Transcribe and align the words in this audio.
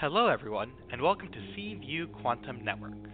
Hello, 0.00 0.28
everyone, 0.28 0.70
and 0.92 1.02
welcome 1.02 1.26
to 1.26 1.54
C-View 1.56 2.06
Quantum 2.22 2.64
Network. 2.64 3.10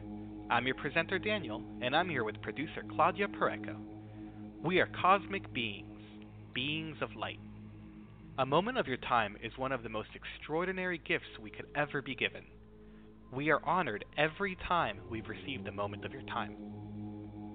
I'm 0.51 0.67
your 0.67 0.75
presenter, 0.75 1.19
Daniel, 1.19 1.63
and 1.81 1.97
I'm 1.97 2.11
here 2.11 2.25
with 2.25 2.43
producer 2.43 2.85
Claudia 2.95 3.27
Pareco. 3.27 3.75
We 4.63 4.81
are 4.81 4.91
cosmic 5.01 5.51
beings, 5.55 5.99
beings 6.55 6.99
of 7.01 7.17
light. 7.17 7.41
A 8.37 8.45
moment 8.45 8.77
of 8.77 8.87
your 8.87 8.99
time 8.99 9.35
is 9.43 9.57
one 9.57 9.73
of 9.73 9.83
the 9.83 9.89
most 9.89 10.11
extraordinary 10.15 11.01
gifts 11.09 11.25
we 11.41 11.49
could 11.51 11.69
ever 11.75 12.03
be 12.03 12.15
given. 12.15 12.45
We 13.33 13.49
are 13.49 13.65
honored 13.65 14.05
every 14.19 14.59
time 14.69 14.99
we've 15.11 15.27
received 15.27 15.67
a 15.67 15.73
moment 15.73 16.05
of 16.05 16.13
your 16.13 16.25
time. 16.25 16.55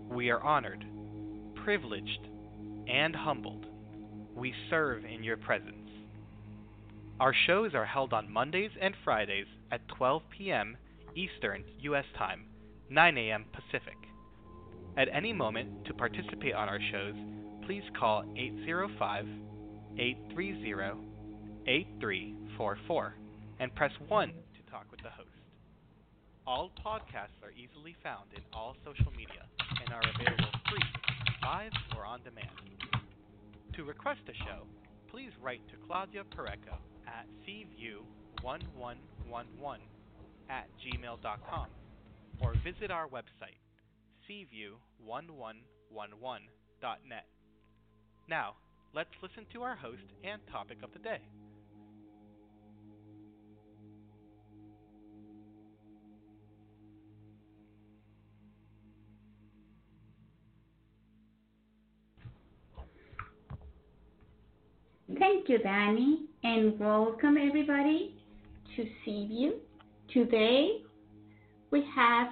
We 0.10 0.32
are 0.32 0.42
honored, 0.42 0.84
privileged, 1.64 2.28
and 2.88 3.16
humbled. 3.16 3.68
We 4.36 4.56
serve 4.72 5.06
in 5.06 5.24
your 5.24 5.38
presence. 5.38 5.79
Our 7.20 7.34
shows 7.48 7.74
are 7.74 7.86
held 7.86 8.14
on 8.14 8.32
Mondays 8.32 8.72
and 8.82 8.96
Fridays 9.04 9.48
at 9.72 9.86
12 9.90 10.22
p.m. 10.38 10.78
Eastern 11.16 11.66
U.S. 11.82 12.06
Time, 12.18 12.46
9 12.90 13.18
a.m. 13.18 13.46
Pacific. 13.52 13.98
At 14.98 15.10
any 15.14 15.34
moment, 15.34 15.86
to 15.86 15.94
participate 15.94 16.54
on 16.54 16.70
our 16.70 16.80
shows, 16.92 17.16
please 17.66 17.84
call 18.00 18.24
805 18.38 19.26
830 19.98 20.98
8344 21.68 23.16
and 23.60 23.76
press 23.76 23.92
1 24.08 24.30
to 24.30 24.72
talk 24.72 24.86
with 24.90 25.02
the 25.04 25.10
host. 25.10 25.28
All 26.48 26.72
podcasts 26.86 27.44
are 27.44 27.52
easily 27.52 27.98
found 28.02 28.30
in 28.34 28.42
all 28.54 28.76
social 28.86 29.12
media 29.12 29.44
and 29.84 29.94
are 29.94 30.02
available 30.16 30.50
free, 30.72 30.88
live, 31.44 31.74
or 31.98 32.06
on 32.06 32.22
demand. 32.24 32.48
To 33.76 33.84
request 33.84 34.22
a 34.30 34.34
show, 34.46 34.64
please 35.12 35.32
write 35.42 35.62
to 35.70 35.76
Claudia 35.88 36.24
Pareco 36.36 36.76
at 37.08 37.26
cview1111 37.48 39.80
at 40.50 40.68
gmail.com 40.84 41.68
or 42.42 42.54
visit 42.64 42.92
our 42.92 43.08
website, 43.08 43.58
cview1111.net. 44.30 47.26
Now, 48.30 48.54
let's 48.94 49.10
listen 49.22 49.46
to 49.54 49.64
our 49.64 49.76
host 49.76 50.04
and 50.24 50.42
topic 50.52 50.78
of 50.84 50.92
the 50.94 51.00
day. 51.00 51.22
Thank 65.18 65.50
you, 65.50 65.58
Danny, 65.58 66.26
and 66.44 66.80
welcome 66.80 67.36
everybody 67.36 68.14
to 68.76 68.86
C-View. 69.04 69.56
Today 70.14 70.84
we 71.72 71.84
have 71.96 72.28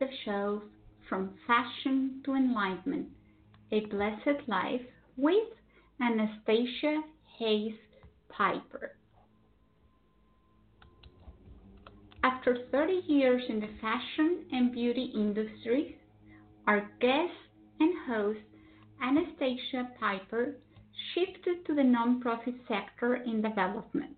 the 0.00 0.08
show 0.24 0.62
From 1.08 1.30
Fashion 1.46 2.20
to 2.24 2.34
Enlightenment, 2.34 3.06
A 3.70 3.86
Blessed 3.86 4.48
Life 4.48 4.80
with 5.16 5.46
Anastasia 6.02 7.02
Hayes 7.38 7.74
Piper. 8.30 8.96
After 12.24 12.66
30 12.72 13.02
years 13.06 13.42
in 13.48 13.60
the 13.60 13.70
fashion 13.80 14.44
and 14.50 14.72
beauty 14.72 15.12
industry, 15.14 15.96
our 16.66 16.90
guest 17.00 17.32
and 17.78 17.94
host, 18.08 18.40
Anastasia 19.00 19.88
Piper, 20.00 20.56
shifted 21.14 21.64
to 21.66 21.74
the 21.74 21.82
nonprofit 21.82 22.56
sector 22.66 23.16
in 23.16 23.42
development. 23.42 24.16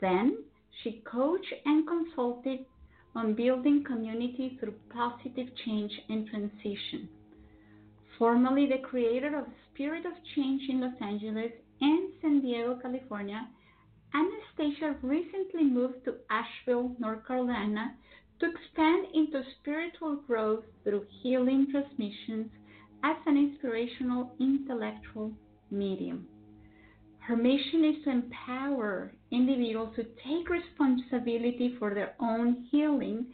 Then 0.00 0.44
she 0.82 1.02
coached 1.04 1.54
and 1.64 1.86
consulted 1.86 2.60
on 3.14 3.34
building 3.34 3.84
community 3.84 4.56
through 4.58 4.74
positive 4.90 5.48
change 5.64 5.92
and 6.08 6.26
transition. 6.28 7.08
Formerly 8.18 8.66
the 8.66 8.78
creator 8.78 9.38
of 9.38 9.46
Spirit 9.72 10.06
of 10.06 10.12
Change 10.34 10.62
in 10.68 10.80
Los 10.80 10.94
Angeles 11.00 11.52
and 11.80 12.10
San 12.20 12.40
Diego, 12.40 12.78
California, 12.80 13.48
Anastasia 14.14 14.96
recently 15.02 15.64
moved 15.64 16.04
to 16.04 16.14
Asheville, 16.30 16.94
North 16.98 17.26
Carolina 17.26 17.94
to 18.40 18.46
expand 18.46 19.06
into 19.14 19.42
spiritual 19.60 20.16
growth 20.26 20.64
through 20.84 21.06
healing 21.22 21.66
transmissions 21.70 22.50
as 23.02 23.16
an 23.26 23.36
inspirational 23.36 24.32
intellectual 24.40 25.32
medium. 25.74 26.26
Her 27.26 27.36
mission 27.36 27.84
is 27.84 28.04
to 28.04 28.10
empower 28.10 29.12
individuals 29.30 29.94
to 29.96 30.04
take 30.04 30.50
responsibility 30.50 31.74
for 31.78 31.94
their 31.94 32.14
own 32.20 32.66
healing 32.70 33.26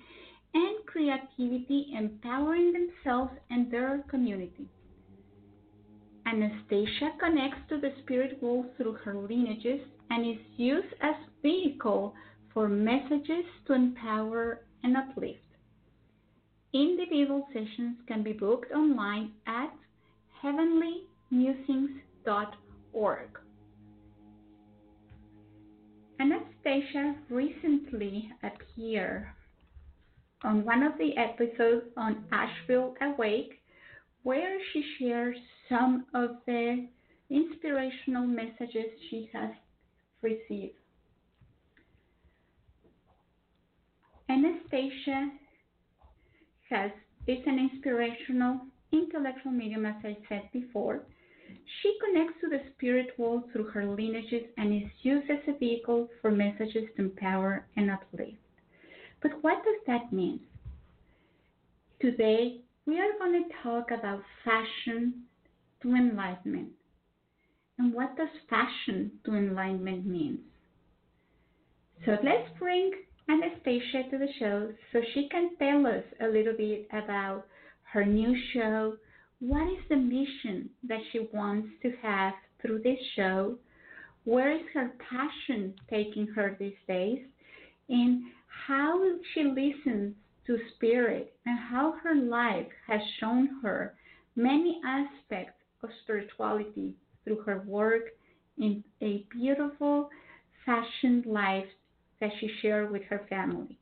and 0.54 0.86
creativity, 0.86 1.92
empowering 1.96 2.72
themselves 2.72 3.32
and 3.50 3.70
their 3.70 4.04
community. 4.08 4.68
Anastasia 6.26 7.10
connects 7.18 7.68
to 7.68 7.78
the 7.78 7.92
spirit 8.02 8.40
world 8.40 8.66
through 8.76 8.92
her 9.04 9.14
lineages 9.14 9.80
and 10.10 10.24
is 10.24 10.40
used 10.56 10.94
as 11.00 11.16
vehicle 11.42 12.14
for 12.54 12.68
messages 12.68 13.44
to 13.66 13.72
empower 13.72 14.60
and 14.84 14.96
uplift. 14.96 15.38
Individual 16.72 17.48
sessions 17.52 17.96
can 18.06 18.22
be 18.22 18.32
booked 18.32 18.70
online 18.72 19.32
at 19.48 19.72
heavenlymusings.com 20.44 22.00
Anastasia 26.20 27.14
recently 27.30 28.30
appeared 28.42 29.26
on 30.44 30.64
one 30.64 30.82
of 30.82 30.92
the 30.98 31.16
episodes 31.16 31.86
on 31.96 32.24
Asheville 32.32 32.94
Awake, 33.00 33.60
where 34.22 34.58
she 34.72 34.84
shares 34.98 35.36
some 35.68 36.06
of 36.14 36.36
the 36.46 36.86
inspirational 37.30 38.26
messages 38.26 38.86
she 39.08 39.30
has 39.32 39.50
received. 40.22 40.74
Anastasia 44.28 45.30
has 46.68 46.90
is 47.26 47.38
an 47.46 47.58
inspirational 47.58 48.60
intellectual 48.92 49.52
medium, 49.52 49.86
as 49.86 49.96
I 50.04 50.16
said 50.28 50.48
before, 50.52 51.02
she 51.82 51.96
connects 52.04 52.40
to 52.40 52.48
the 52.48 52.62
spirit 52.74 53.18
world 53.18 53.44
through 53.52 53.70
her 53.70 53.86
lineages 53.86 54.44
and 54.56 54.82
is 54.82 54.90
used 55.02 55.30
as 55.30 55.38
a 55.48 55.58
vehicle 55.58 56.08
for 56.20 56.30
messages 56.30 56.84
to 56.96 57.02
empower 57.02 57.66
and 57.76 57.90
uplift. 57.90 58.36
But 59.22 59.32
what 59.42 59.64
does 59.64 59.80
that 59.86 60.12
mean? 60.12 60.40
Today, 62.00 62.60
we 62.86 62.98
are 62.98 63.18
going 63.18 63.44
to 63.44 63.54
talk 63.62 63.90
about 63.90 64.22
fashion 64.44 65.24
to 65.82 65.94
enlightenment. 65.94 66.70
And 67.78 67.92
what 67.92 68.16
does 68.16 68.28
fashion 68.48 69.12
to 69.24 69.34
enlightenment 69.34 70.06
mean? 70.06 70.40
So 72.04 72.16
let's 72.22 72.48
bring 72.58 72.92
Anastasia 73.28 74.10
to 74.10 74.18
the 74.18 74.28
show 74.38 74.72
so 74.92 75.00
she 75.14 75.28
can 75.28 75.56
tell 75.58 75.86
us 75.86 76.04
a 76.20 76.26
little 76.26 76.54
bit 76.56 76.88
about 76.92 77.44
her 77.92 78.04
new 78.04 78.34
show, 78.54 78.94
what 79.40 79.70
is 79.70 79.84
the 79.88 79.96
mission 79.96 80.69
that 80.90 81.00
she 81.12 81.28
wants 81.32 81.68
to 81.80 81.92
have 82.02 82.34
through 82.60 82.82
this 82.82 82.98
show? 83.16 83.56
Where 84.24 84.52
is 84.52 84.66
her 84.74 84.92
passion 85.08 85.72
taking 85.88 86.26
her 86.26 86.56
these 86.58 86.74
days? 86.86 87.20
And 87.88 88.24
how 88.66 89.00
she 89.32 89.44
listens 89.44 90.14
to 90.46 90.58
spirit 90.74 91.32
and 91.46 91.58
how 91.58 91.94
her 92.02 92.14
life 92.14 92.66
has 92.86 93.00
shown 93.18 93.48
her 93.62 93.94
many 94.36 94.80
aspects 94.84 95.54
of 95.82 95.90
spirituality 96.02 96.94
through 97.24 97.40
her 97.42 97.62
work 97.66 98.02
in 98.58 98.84
a 99.00 99.24
beautiful 99.32 100.10
fashion 100.66 101.22
life 101.26 101.66
that 102.20 102.30
she 102.40 102.50
shared 102.60 102.90
with 102.90 103.02
her 103.04 103.26
family. 103.30 103.78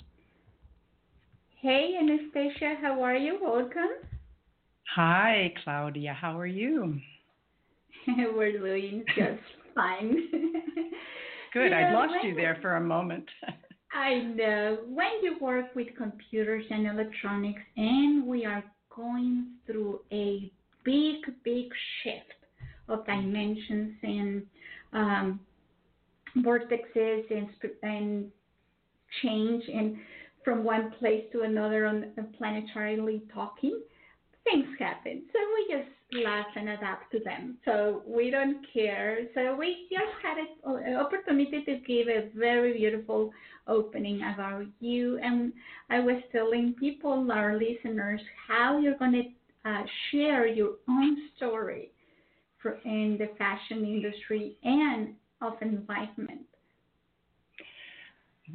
Hey 1.57 1.97
Anastasia, 1.99 2.77
how 2.81 3.03
are 3.03 3.17
you? 3.17 3.39
Welcome. 3.43 4.08
Hi, 4.95 5.53
Claudia. 5.63 6.15
How 6.15 6.39
are 6.39 6.47
you? 6.47 6.99
We're 8.35 8.53
doing 8.53 9.05
just 9.17 9.43
fine. 9.75 10.29
Good. 11.53 11.73
I 11.73 11.93
lost 11.93 12.15
you 12.25 12.35
there 12.35 12.59
for 12.63 12.77
a 12.77 12.81
moment. 12.81 13.27
I 13.93 14.21
know. 14.21 14.79
When 14.87 15.09
you 15.23 15.37
work 15.41 15.75
with 15.75 15.89
computers 15.97 16.65
and 16.71 16.87
electronics, 16.87 17.61
and 17.77 18.27
we 18.27 18.45
are 18.45 18.65
going 18.95 19.53
through 19.67 20.01
a 20.13 20.51
big, 20.85 21.17
big 21.45 21.67
shift 22.03 22.39
of 22.89 23.05
dimensions 23.07 23.95
and 24.03 24.43
um, 24.93 25.41
vortexes 26.39 27.31
and, 27.31 27.49
and 27.83 28.31
change 29.23 29.65
and 29.73 29.97
from 30.45 30.65
one 30.65 30.93
place 30.99 31.25
to 31.33 31.43
another 31.43 31.87
on 31.87 32.07
planetarily 32.41 33.21
talking 33.33 33.81
things 34.51 34.67
happen. 34.79 35.23
So 35.33 35.39
we 35.55 35.77
just 35.77 36.25
laugh 36.25 36.47
and 36.57 36.71
adapt 36.71 37.13
to 37.13 37.21
them. 37.21 37.59
So 37.65 38.03
we 38.07 38.31
don't 38.31 38.65
care. 38.73 39.21
So 39.35 39.57
we 39.57 39.89
just 39.91 40.13
had 40.23 40.37
an 40.65 40.97
opportunity 40.97 41.65
to 41.65 41.77
give 41.87 42.09
a 42.09 42.31
very 42.37 42.73
beautiful 42.73 43.31
opening 43.67 44.23
about 44.35 44.65
you. 44.81 45.19
And 45.23 45.53
I 45.91 46.01
was 46.01 46.23
telling 46.33 46.75
people, 46.81 47.31
our 47.31 47.59
listeners, 47.59 48.21
how 48.47 48.79
you're 48.79 48.97
going 48.97 49.13
to 49.13 49.71
uh, 49.71 49.83
share 50.11 50.47
your 50.47 50.77
own 50.89 51.17
story 51.37 51.91
for, 52.63 52.79
in 52.85 53.17
the 53.19 53.29
fashion 53.37 53.85
industry 53.85 54.57
and 54.65 55.15
of 55.41 55.55
enlightenment. 55.63 56.41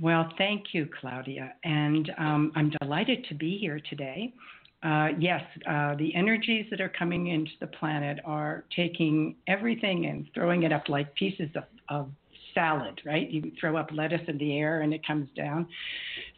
Well, 0.02 0.28
thank 0.38 0.74
you, 0.74 0.90
Claudia. 1.00 1.54
And 1.64 2.12
um, 2.18 2.52
I'm 2.56 2.72
delighted 2.82 3.26
to 3.30 3.36
be 3.36 3.58
here 3.60 3.80
today. 3.90 4.34
Uh, 4.84 5.10
yes, 5.18 5.42
uh, 5.66 5.96
the 5.96 6.14
energies 6.14 6.66
that 6.70 6.82
are 6.82 6.90
coming 6.90 7.28
into 7.28 7.52
the 7.62 7.68
planet 7.68 8.20
are 8.26 8.66
taking 8.76 9.36
everything 9.48 10.08
and 10.08 10.28
throwing 10.34 10.64
it 10.64 10.74
up 10.74 10.90
like 10.90 11.14
pieces 11.16 11.50
of, 11.56 11.64
of 11.88 12.10
salad, 12.54 13.00
right? 13.06 13.30
You 13.30 13.52
throw 13.60 13.78
up 13.78 13.90
lettuce 13.94 14.22
in 14.28 14.38
the 14.38 14.58
air 14.58 14.82
and 14.82 14.94
it 14.94 15.06
comes 15.06 15.30
down. 15.36 15.68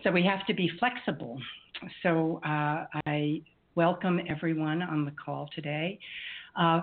So 0.04 0.12
we 0.12 0.24
have 0.24 0.46
to 0.46 0.54
be 0.54 0.72
flexible. 0.80 1.42
So 2.04 2.40
uh, 2.46 2.86
I 3.08 3.42
welcome 3.74 4.22
everyone 4.30 4.82
on 4.82 5.06
the 5.06 5.12
call 5.12 5.50
today. 5.56 6.00
Uh, 6.56 6.82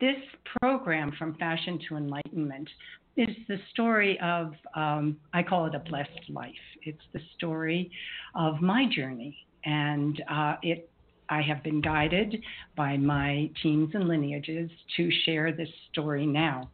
this 0.00 0.16
program, 0.60 1.12
From 1.18 1.34
Fashion 1.34 1.80
to 1.88 1.96
Enlightenment, 1.96 2.68
is 3.16 3.34
the 3.48 3.58
story 3.72 4.18
of, 4.22 4.52
um, 4.76 5.16
I 5.34 5.42
call 5.42 5.66
it 5.66 5.74
a 5.74 5.80
blessed 5.80 6.30
life. 6.30 6.54
It's 6.84 7.02
the 7.12 7.20
story 7.36 7.90
of 8.36 8.60
my 8.60 8.86
journey. 8.94 9.36
And 9.64 10.22
uh, 10.30 10.56
it, 10.62 10.90
I 11.28 11.42
have 11.42 11.62
been 11.62 11.80
guided 11.80 12.42
by 12.76 12.96
my 12.96 13.50
teams 13.62 13.90
and 13.94 14.08
lineages 14.08 14.70
to 14.96 15.10
share 15.24 15.52
this 15.52 15.68
story 15.90 16.26
now. 16.26 16.70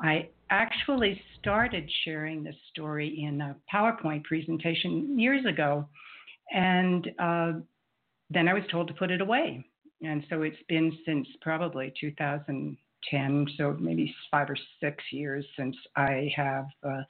I 0.00 0.28
actually 0.50 1.20
started 1.38 1.90
sharing 2.04 2.42
this 2.42 2.56
story 2.70 3.22
in 3.22 3.40
a 3.40 3.56
PowerPoint 3.72 4.24
presentation 4.24 5.18
years 5.18 5.44
ago, 5.46 5.86
and 6.52 7.10
uh, 7.18 7.52
then 8.30 8.48
I 8.48 8.54
was 8.54 8.64
told 8.70 8.88
to 8.88 8.94
put 8.94 9.10
it 9.10 9.20
away. 9.20 9.64
And 10.02 10.24
so 10.30 10.42
it's 10.42 10.56
been 10.68 10.96
since 11.04 11.28
probably 11.42 11.92
2010, 12.00 13.46
so 13.58 13.76
maybe 13.78 14.14
five 14.30 14.48
or 14.48 14.56
six 14.82 15.04
years 15.12 15.44
since 15.58 15.76
I 15.94 16.32
have 16.34 16.66
uh, 16.82 17.02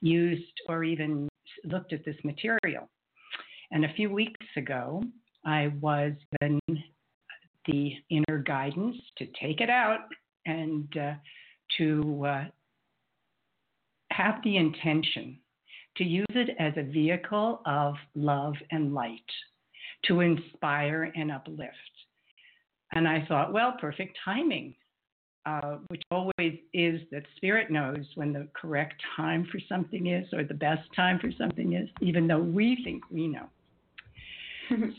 used 0.00 0.52
or 0.68 0.82
even 0.82 1.28
looked 1.64 1.92
at 1.92 2.04
this 2.04 2.16
material. 2.24 2.88
And 3.70 3.84
a 3.84 3.92
few 3.94 4.10
weeks 4.10 4.46
ago, 4.56 5.02
I 5.44 5.72
was 5.80 6.12
given 6.40 6.60
the 7.66 7.92
inner 8.10 8.38
guidance 8.38 8.96
to 9.18 9.26
take 9.40 9.60
it 9.60 9.70
out 9.70 10.00
and 10.46 10.88
uh, 10.96 11.14
to 11.76 12.26
uh, 12.26 12.44
have 14.10 14.36
the 14.42 14.56
intention 14.56 15.38
to 15.96 16.04
use 16.04 16.26
it 16.30 16.56
as 16.58 16.72
a 16.76 16.82
vehicle 16.82 17.60
of 17.66 17.94
love 18.14 18.54
and 18.70 18.94
light 18.94 19.20
to 20.04 20.20
inspire 20.20 21.12
and 21.14 21.30
uplift. 21.30 21.74
And 22.92 23.06
I 23.06 23.26
thought, 23.28 23.52
well, 23.52 23.74
perfect 23.80 24.16
timing. 24.24 24.74
Uh, 25.46 25.78
which 25.86 26.02
always 26.10 26.58
is 26.74 27.00
that 27.10 27.22
spirit 27.36 27.70
knows 27.70 28.04
when 28.16 28.34
the 28.34 28.46
correct 28.52 29.00
time 29.16 29.48
for 29.50 29.58
something 29.66 30.08
is 30.08 30.26
or 30.34 30.44
the 30.44 30.52
best 30.52 30.82
time 30.94 31.18
for 31.18 31.30
something 31.38 31.72
is, 31.72 31.88
even 32.02 32.26
though 32.26 32.42
we 32.42 32.76
think 32.84 33.02
we 33.10 33.26
know. 33.26 33.48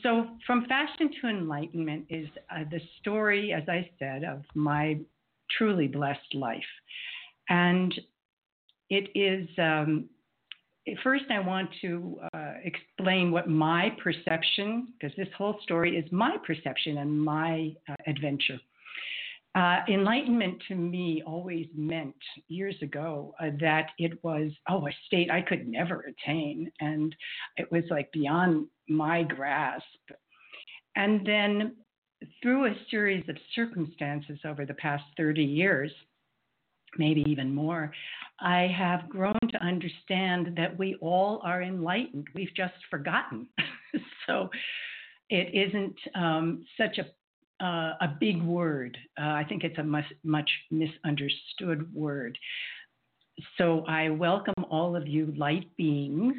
So, 0.04 0.28
from 0.46 0.66
fashion 0.66 1.10
to 1.22 1.28
enlightenment 1.28 2.06
is 2.10 2.28
uh, 2.52 2.64
the 2.70 2.80
story, 3.00 3.54
as 3.54 3.64
I 3.68 3.90
said, 4.00 4.24
of 4.24 4.44
my 4.56 5.00
truly 5.58 5.88
blessed 5.88 6.34
life. 6.34 6.62
And 7.50 7.94
it 8.90 9.10
is, 9.16 9.48
um, 9.58 10.10
first, 11.04 11.26
I 11.30 11.40
want 11.40 11.70
to 11.82 12.20
uh, 12.34 12.54
explain 12.64 13.32
what 13.32 13.50
my 13.50 13.96
perception, 14.02 14.94
because 15.00 15.16
this 15.18 15.28
whole 15.38 15.60
story 15.64 15.98
is 15.98 16.12
my 16.12 16.38
perception 16.46 16.98
and 16.98 17.20
my 17.22 17.74
uh, 17.88 17.96
adventure. 18.08 18.60
Uh, 19.56 19.80
enlightenment 19.90 20.62
to 20.68 20.76
me 20.76 21.24
always 21.26 21.66
meant 21.76 22.16
years 22.50 22.76
ago 22.84 23.34
uh, 23.42 23.48
that 23.60 23.88
it 23.98 24.24
was, 24.24 24.52
oh, 24.70 24.88
a 24.88 24.92
state 25.08 25.32
I 25.32 25.42
could 25.42 25.68
never 25.68 26.02
attain. 26.02 26.72
And 26.80 27.16
it 27.58 27.72
was 27.72 27.84
like 27.90 28.12
beyond 28.12 28.68
my 28.88 29.24
grasp. 29.24 29.84
And 30.96 31.26
then 31.26 31.78
through 32.44 32.68
a 32.68 32.76
series 32.92 33.28
of 33.28 33.38
circumstances 33.56 34.38
over 34.46 34.66
the 34.66 34.74
past 34.76 35.04
30 35.18 35.44
years, 35.44 35.92
maybe 36.98 37.24
even 37.28 37.54
more, 37.54 37.92
I 38.40 38.74
have 38.78 39.10
grown 39.10 39.40
to 39.52 39.64
understand 39.64 40.56
that 40.58 40.78
we 40.78 40.96
all 41.02 41.42
are 41.44 41.64
enlightened. 41.64 42.28
We've 42.36 42.54
just 42.56 42.74
forgotten. 42.90 43.48
so 44.28 44.50
it 45.30 45.54
isn't 45.54 45.96
um, 46.16 46.66
such 46.78 46.98
a 46.98 47.06
uh, 47.62 47.94
a 48.02 48.16
big 48.20 48.42
word. 48.42 48.98
Uh, 49.20 49.26
I 49.26 49.46
think 49.48 49.64
it's 49.64 49.78
a 49.78 49.84
much, 49.84 50.06
much 50.24 50.50
misunderstood 50.72 51.94
word. 51.94 52.38
So 53.58 53.86
I 53.88 54.10
welcome 54.10 54.66
all 54.70 54.96
of 54.96 55.08
you 55.08 55.34
light 55.38 55.66
beings 55.78 56.36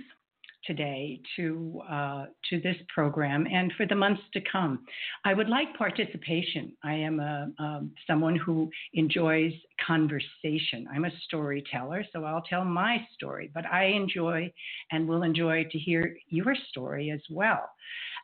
today 0.66 1.20
to 1.36 1.80
uh, 1.90 2.26
to 2.48 2.60
this 2.60 2.76
program 2.94 3.46
and 3.50 3.72
for 3.76 3.86
the 3.86 3.94
months 3.94 4.22
to 4.34 4.40
come. 4.52 4.84
I 5.24 5.34
would 5.34 5.48
like 5.48 5.76
participation. 5.76 6.72
I 6.84 6.94
am 6.94 7.20
a, 7.20 7.82
someone 8.06 8.36
who 8.36 8.70
enjoys 8.94 9.52
conversation. 9.84 10.86
I'm 10.92 11.06
a 11.06 11.10
storyteller, 11.24 12.04
so 12.12 12.24
I'll 12.24 12.42
tell 12.42 12.64
my 12.64 12.98
story, 13.14 13.50
but 13.54 13.64
I 13.66 13.86
enjoy 13.86 14.52
and 14.92 15.08
will 15.08 15.22
enjoy 15.22 15.64
to 15.64 15.78
hear 15.78 16.16
your 16.28 16.54
story 16.68 17.10
as 17.10 17.22
well. 17.30 17.68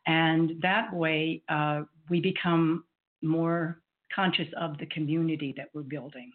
And 0.07 0.53
that 0.63 0.93
way, 0.95 1.43
uh, 1.49 1.83
we 2.09 2.21
become 2.21 2.85
more 3.23 3.81
conscious 4.15 4.49
of 4.59 4.79
the 4.79 4.87
community 4.87 5.55
that 5.57 5.69
we're 5.75 5.83
building. 5.83 6.31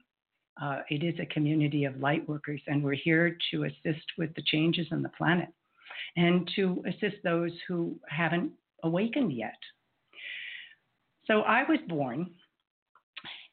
Uh, 0.61 0.79
it 0.89 1.03
is 1.03 1.15
a 1.19 1.25
community 1.33 1.85
of 1.85 1.99
light 1.99 2.27
workers, 2.27 2.61
and 2.67 2.83
we're 2.83 2.93
here 2.93 3.37
to 3.51 3.63
assist 3.63 4.05
with 4.17 4.33
the 4.35 4.43
changes 4.45 4.87
in 4.91 5.01
the 5.01 5.09
planet 5.09 5.49
and 6.17 6.49
to 6.55 6.83
assist 6.87 7.15
those 7.23 7.51
who 7.67 7.97
haven't 8.07 8.51
awakened 8.83 9.31
yet. 9.31 9.57
So 11.25 11.41
I 11.41 11.63
was 11.63 11.79
born 11.87 12.29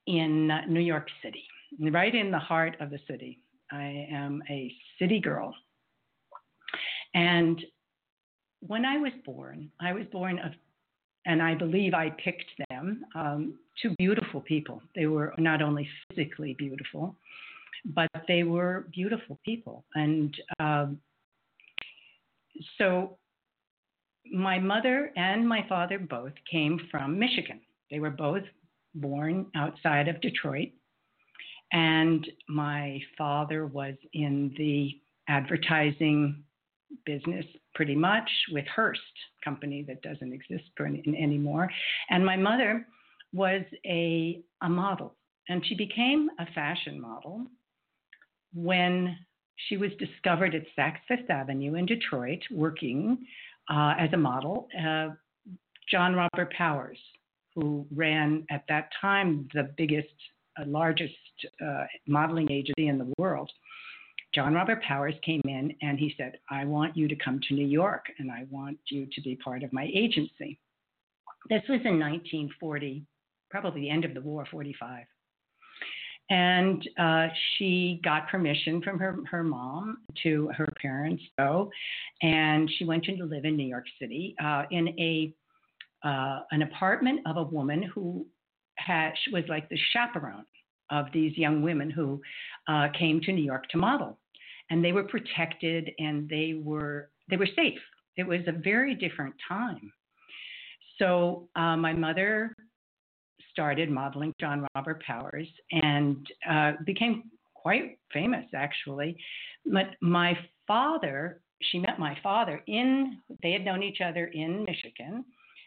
in 0.06 0.50
uh, 0.50 0.62
New 0.66 0.80
York 0.80 1.08
City, 1.22 1.44
right 1.92 2.14
in 2.14 2.30
the 2.30 2.38
heart 2.38 2.76
of 2.80 2.90
the 2.90 2.98
city. 3.08 3.40
I 3.70 4.06
am 4.10 4.42
a 4.48 4.72
city 4.98 5.20
girl. 5.20 5.54
And 7.14 7.62
when 8.60 8.84
I 8.84 8.98
was 8.98 9.12
born, 9.24 9.70
I 9.80 9.92
was 9.92 10.04
born 10.10 10.38
of 10.38 10.52
and 11.28 11.42
I 11.42 11.54
believe 11.54 11.92
I 11.92 12.10
picked 12.24 12.50
them, 12.70 13.04
um, 13.14 13.58
two 13.80 13.94
beautiful 13.98 14.40
people. 14.40 14.82
They 14.96 15.06
were 15.06 15.34
not 15.36 15.60
only 15.60 15.86
physically 16.08 16.56
beautiful, 16.58 17.14
but 17.84 18.10
they 18.26 18.42
were 18.42 18.88
beautiful 18.92 19.38
people. 19.44 19.84
And 19.94 20.34
um, 20.58 20.98
so 22.78 23.18
my 24.32 24.58
mother 24.58 25.12
and 25.16 25.46
my 25.46 25.64
father 25.68 25.98
both 25.98 26.32
came 26.50 26.80
from 26.90 27.18
Michigan. 27.18 27.60
They 27.90 28.00
were 28.00 28.10
both 28.10 28.44
born 28.94 29.46
outside 29.54 30.08
of 30.08 30.20
Detroit. 30.22 30.70
And 31.72 32.26
my 32.48 33.00
father 33.18 33.66
was 33.66 33.94
in 34.14 34.54
the 34.56 34.98
advertising 35.28 36.42
business 37.04 37.44
pretty 37.74 37.94
much 37.94 38.28
with 38.52 38.64
Hearst 38.74 39.00
company 39.44 39.84
that 39.88 40.02
doesn't 40.02 40.32
exist 40.32 40.64
anymore. 40.80 41.70
And 42.10 42.24
my 42.24 42.36
mother 42.36 42.86
was 43.32 43.62
a, 43.84 44.40
a 44.62 44.68
model, 44.68 45.14
and 45.48 45.64
she 45.66 45.74
became 45.74 46.28
a 46.38 46.46
fashion 46.54 47.00
model 47.00 47.46
when 48.54 49.16
she 49.68 49.76
was 49.76 49.90
discovered 49.98 50.54
at 50.54 50.62
Saks 50.78 50.98
Fifth 51.08 51.30
Avenue 51.30 51.74
in 51.74 51.86
Detroit 51.86 52.40
working 52.50 53.18
uh, 53.70 53.94
as 53.98 54.12
a 54.12 54.16
model. 54.16 54.68
Uh, 54.78 55.08
John 55.90 56.14
Robert 56.14 56.52
Powers, 56.52 56.98
who 57.54 57.86
ran 57.94 58.44
at 58.50 58.64
that 58.68 58.90
time 59.00 59.48
the 59.54 59.70
biggest, 59.76 60.08
uh, 60.60 60.64
largest 60.66 61.14
uh, 61.64 61.84
modeling 62.06 62.50
agency 62.50 62.88
in 62.88 62.98
the 62.98 63.12
world, 63.18 63.50
John 64.34 64.54
Robert 64.54 64.82
Powers 64.82 65.14
came 65.24 65.40
in 65.44 65.74
and 65.80 65.98
he 65.98 66.14
said, 66.16 66.38
I 66.50 66.64
want 66.64 66.96
you 66.96 67.08
to 67.08 67.16
come 67.16 67.40
to 67.48 67.54
New 67.54 67.66
York 67.66 68.06
and 68.18 68.30
I 68.30 68.44
want 68.50 68.78
you 68.90 69.06
to 69.12 69.20
be 69.22 69.36
part 69.36 69.62
of 69.62 69.72
my 69.72 69.88
agency. 69.94 70.58
This 71.48 71.62
was 71.68 71.80
in 71.84 71.98
1940, 71.98 73.04
probably 73.50 73.82
the 73.82 73.90
end 73.90 74.04
of 74.04 74.14
the 74.14 74.20
war, 74.20 74.46
45. 74.50 75.04
And 76.30 76.86
uh, 76.98 77.28
she 77.56 78.00
got 78.04 78.28
permission 78.28 78.82
from 78.82 78.98
her, 78.98 79.16
her 79.30 79.42
mom 79.42 79.98
to 80.24 80.50
her 80.54 80.68
parents 80.80 81.22
go, 81.38 81.70
and 82.20 82.70
she 82.76 82.84
went 82.84 83.08
in 83.08 83.16
to 83.16 83.24
live 83.24 83.46
in 83.46 83.56
New 83.56 83.66
York 83.66 83.86
City 83.98 84.34
uh, 84.42 84.64
in 84.70 84.88
a 84.98 85.34
uh, 86.04 86.40
an 86.52 86.62
apartment 86.62 87.20
of 87.26 87.38
a 87.38 87.42
woman 87.42 87.82
who 87.82 88.24
had 88.76 89.12
was 89.32 89.42
like 89.48 89.68
the 89.68 89.78
chaperone 89.92 90.44
of 90.90 91.06
these 91.12 91.36
young 91.36 91.62
women 91.62 91.90
who 91.90 92.20
uh, 92.68 92.88
came 92.98 93.20
to 93.22 93.32
New 93.32 93.42
York 93.44 93.68
to 93.70 93.78
model, 93.78 94.18
and 94.70 94.84
they 94.84 94.92
were 94.92 95.04
protected 95.04 95.90
and 95.98 96.28
they 96.28 96.60
were 96.62 97.10
they 97.30 97.36
were 97.36 97.48
safe. 97.54 97.78
It 98.16 98.26
was 98.26 98.40
a 98.46 98.52
very 98.52 98.94
different 98.94 99.34
time. 99.48 99.92
So 100.98 101.48
uh, 101.54 101.76
my 101.76 101.92
mother 101.92 102.54
started 103.52 103.90
modeling 103.90 104.34
John 104.40 104.66
Robert 104.74 105.02
Powers 105.02 105.48
and 105.70 106.26
uh, 106.48 106.72
became 106.84 107.24
quite 107.54 107.98
famous 108.12 108.46
actually. 108.54 109.16
But 109.66 109.90
my 110.00 110.36
father, 110.66 111.40
she 111.62 111.78
met 111.78 111.98
my 111.98 112.16
father 112.22 112.62
in, 112.66 113.18
they 113.42 113.52
had 113.52 113.64
known 113.64 113.82
each 113.82 114.00
other 114.00 114.26
in 114.26 114.64
Michigan, 114.64 115.24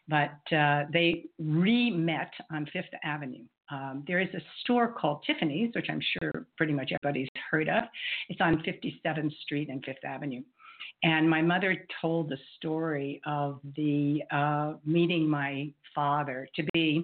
but 0.07 0.55
uh, 0.55 0.85
they 0.91 1.25
re 1.39 1.91
met 1.91 2.31
on 2.51 2.65
Fifth 2.73 2.93
Avenue. 3.03 3.43
Um, 3.71 4.03
there 4.05 4.19
is 4.19 4.27
a 4.33 4.41
store 4.61 4.91
called 4.91 5.23
Tiffany's, 5.25 5.71
which 5.73 5.87
I'm 5.89 6.01
sure 6.01 6.45
pretty 6.57 6.73
much 6.73 6.91
everybody's 6.91 7.29
heard 7.49 7.69
of. 7.69 7.83
It's 8.27 8.41
on 8.41 8.63
57th 8.63 9.31
Street 9.43 9.69
and 9.69 9.83
Fifth 9.85 10.03
Avenue. 10.03 10.41
And 11.03 11.29
my 11.29 11.41
mother 11.41 11.85
told 12.01 12.29
the 12.29 12.37
story 12.57 13.21
of 13.25 13.59
the 13.75 14.21
uh, 14.29 14.73
meeting 14.85 15.27
my 15.27 15.71
father 15.95 16.47
to 16.55 16.63
be 16.73 17.03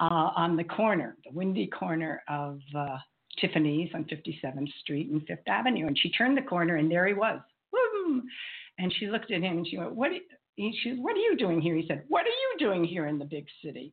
uh, 0.00 0.30
on 0.36 0.56
the 0.56 0.64
corner, 0.64 1.16
the 1.24 1.32
windy 1.32 1.66
corner 1.66 2.22
of 2.28 2.60
uh, 2.76 2.98
Tiffany's 3.40 3.90
on 3.94 4.04
57th 4.04 4.68
Street 4.80 5.10
and 5.10 5.24
Fifth 5.26 5.46
Avenue. 5.46 5.86
And 5.86 5.98
she 5.98 6.10
turned 6.10 6.36
the 6.36 6.42
corner, 6.42 6.76
and 6.76 6.90
there 6.90 7.06
he 7.06 7.14
was. 7.14 7.40
Woo! 7.72 8.22
And 8.78 8.92
she 8.98 9.06
looked 9.06 9.30
at 9.30 9.42
him 9.42 9.58
and 9.58 9.66
she 9.66 9.78
went, 9.78 9.94
"What? 9.94 10.12
She, 10.58 10.90
what 10.98 11.16
are 11.16 11.20
you 11.20 11.36
doing 11.36 11.60
here?" 11.60 11.76
He 11.76 11.86
said, 11.86 12.04
"What 12.08 12.26
are 12.26 12.28
you 12.28 12.56
doing 12.58 12.84
here 12.84 13.06
in 13.06 13.18
the 13.18 13.24
big 13.24 13.46
city?" 13.64 13.92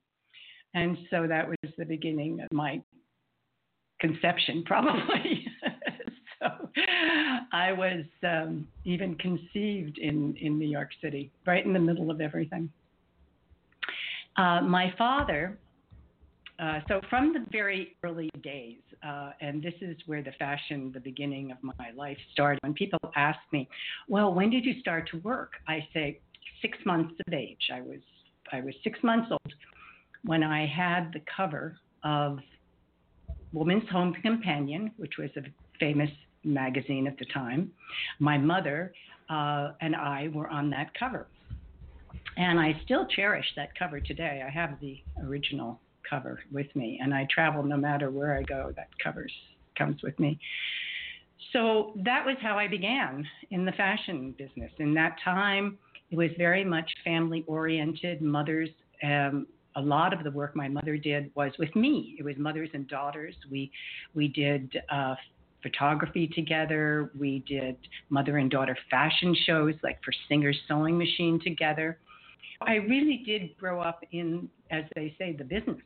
And 0.73 0.97
so 1.09 1.25
that 1.27 1.47
was 1.47 1.71
the 1.77 1.85
beginning 1.85 2.41
of 2.41 2.51
my 2.51 2.81
conception, 3.99 4.63
probably. 4.65 5.47
so 6.39 6.49
I 7.53 7.71
was 7.71 8.03
um, 8.23 8.67
even 8.83 9.15
conceived 9.15 9.97
in, 9.97 10.35
in 10.39 10.59
New 10.59 10.67
York 10.67 10.89
City, 11.01 11.31
right 11.45 11.65
in 11.65 11.73
the 11.73 11.79
middle 11.79 12.11
of 12.11 12.19
everything. 12.19 12.69
Uh, 14.37 14.61
my 14.61 14.93
father, 14.97 15.57
uh, 16.59 16.79
so 16.89 16.99
from 17.09 17.33
the 17.33 17.45
very 17.51 17.95
early 18.03 18.29
days, 18.43 18.79
uh, 19.05 19.31
and 19.39 19.63
this 19.63 19.73
is 19.81 19.95
where 20.07 20.21
the 20.21 20.33
fashion, 20.37 20.91
the 20.93 20.99
beginning 20.99 21.51
of 21.51 21.57
my 21.61 21.91
life 21.95 22.17
started. 22.33 22.59
When 22.63 22.73
people 22.73 22.99
ask 23.15 23.39
me, 23.53 23.67
"Well, 24.09 24.33
when 24.33 24.49
did 24.49 24.65
you 24.65 24.79
start 24.81 25.07
to 25.11 25.17
work?" 25.19 25.53
I 25.67 25.87
say, 25.93 26.19
six 26.61 26.77
months 26.85 27.13
of 27.27 27.33
age. 27.33 27.69
I 27.73 27.81
was 27.81 27.99
I 28.51 28.61
was 28.61 28.73
six 28.83 28.99
months 29.03 29.27
old 29.31 29.53
when 30.23 30.43
I 30.43 30.65
had 30.65 31.11
the 31.13 31.21
cover 31.35 31.77
of 32.03 32.39
Woman's 33.53 33.89
Home 33.89 34.13
Companion, 34.21 34.91
which 34.97 35.13
was 35.17 35.29
a 35.37 35.41
famous 35.79 36.09
magazine 36.43 37.07
at 37.07 37.17
the 37.17 37.25
time. 37.25 37.71
My 38.19 38.37
mother 38.37 38.93
uh, 39.29 39.71
and 39.81 39.95
I 39.95 40.29
were 40.33 40.47
on 40.49 40.69
that 40.71 40.91
cover. 40.97 41.27
And 42.37 42.59
I 42.59 42.79
still 42.83 43.07
cherish 43.07 43.45
that 43.55 43.69
cover 43.77 43.99
today. 43.99 44.43
I 44.45 44.49
have 44.49 44.79
the 44.81 44.97
original 45.23 45.79
cover 46.07 46.39
with 46.51 46.67
me, 46.75 46.99
and 47.01 47.13
I 47.13 47.27
travel 47.33 47.63
no 47.63 47.77
matter 47.77 48.11
where 48.11 48.37
I 48.37 48.43
go. 48.43 48.71
That 48.75 48.89
cover 49.01 49.27
comes 49.77 50.01
with 50.03 50.19
me. 50.19 50.39
So 51.53 51.93
that 52.03 52.25
was 52.25 52.35
how 52.41 52.57
I 52.57 52.67
began 52.67 53.25
in 53.51 53.65
the 53.65 53.71
fashion 53.73 54.35
business. 54.37 54.71
In 54.79 54.93
that 54.95 55.17
time, 55.23 55.77
it 56.15 56.17
was 56.17 56.31
very 56.37 56.63
much 56.63 56.89
family 57.03 57.43
oriented. 57.45 58.21
Mothers, 58.21 58.69
um, 59.03 59.47
a 59.75 59.81
lot 59.81 60.13
of 60.13 60.23
the 60.23 60.31
work 60.31 60.55
my 60.55 60.69
mother 60.69 60.95
did 60.95 61.29
was 61.35 61.51
with 61.59 61.75
me. 61.75 62.15
It 62.17 62.23
was 62.23 62.35
mothers 62.37 62.69
and 62.73 62.87
daughters. 62.87 63.35
We 63.51 63.69
we 64.13 64.29
did 64.29 64.81
uh, 64.89 65.15
photography 65.61 66.27
together. 66.27 67.11
We 67.19 67.43
did 67.45 67.75
mother 68.09 68.37
and 68.37 68.49
daughter 68.49 68.77
fashion 68.89 69.35
shows, 69.45 69.73
like 69.83 70.01
for 70.05 70.13
Singer's 70.29 70.57
Sewing 70.69 70.97
Machine 70.97 71.37
together. 71.43 71.99
I 72.61 72.75
really 72.75 73.21
did 73.25 73.57
grow 73.57 73.81
up 73.81 74.01
in, 74.13 74.47
as 74.71 74.85
they 74.95 75.13
say, 75.17 75.33
the 75.33 75.43
business. 75.43 75.81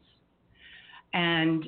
And 1.14 1.66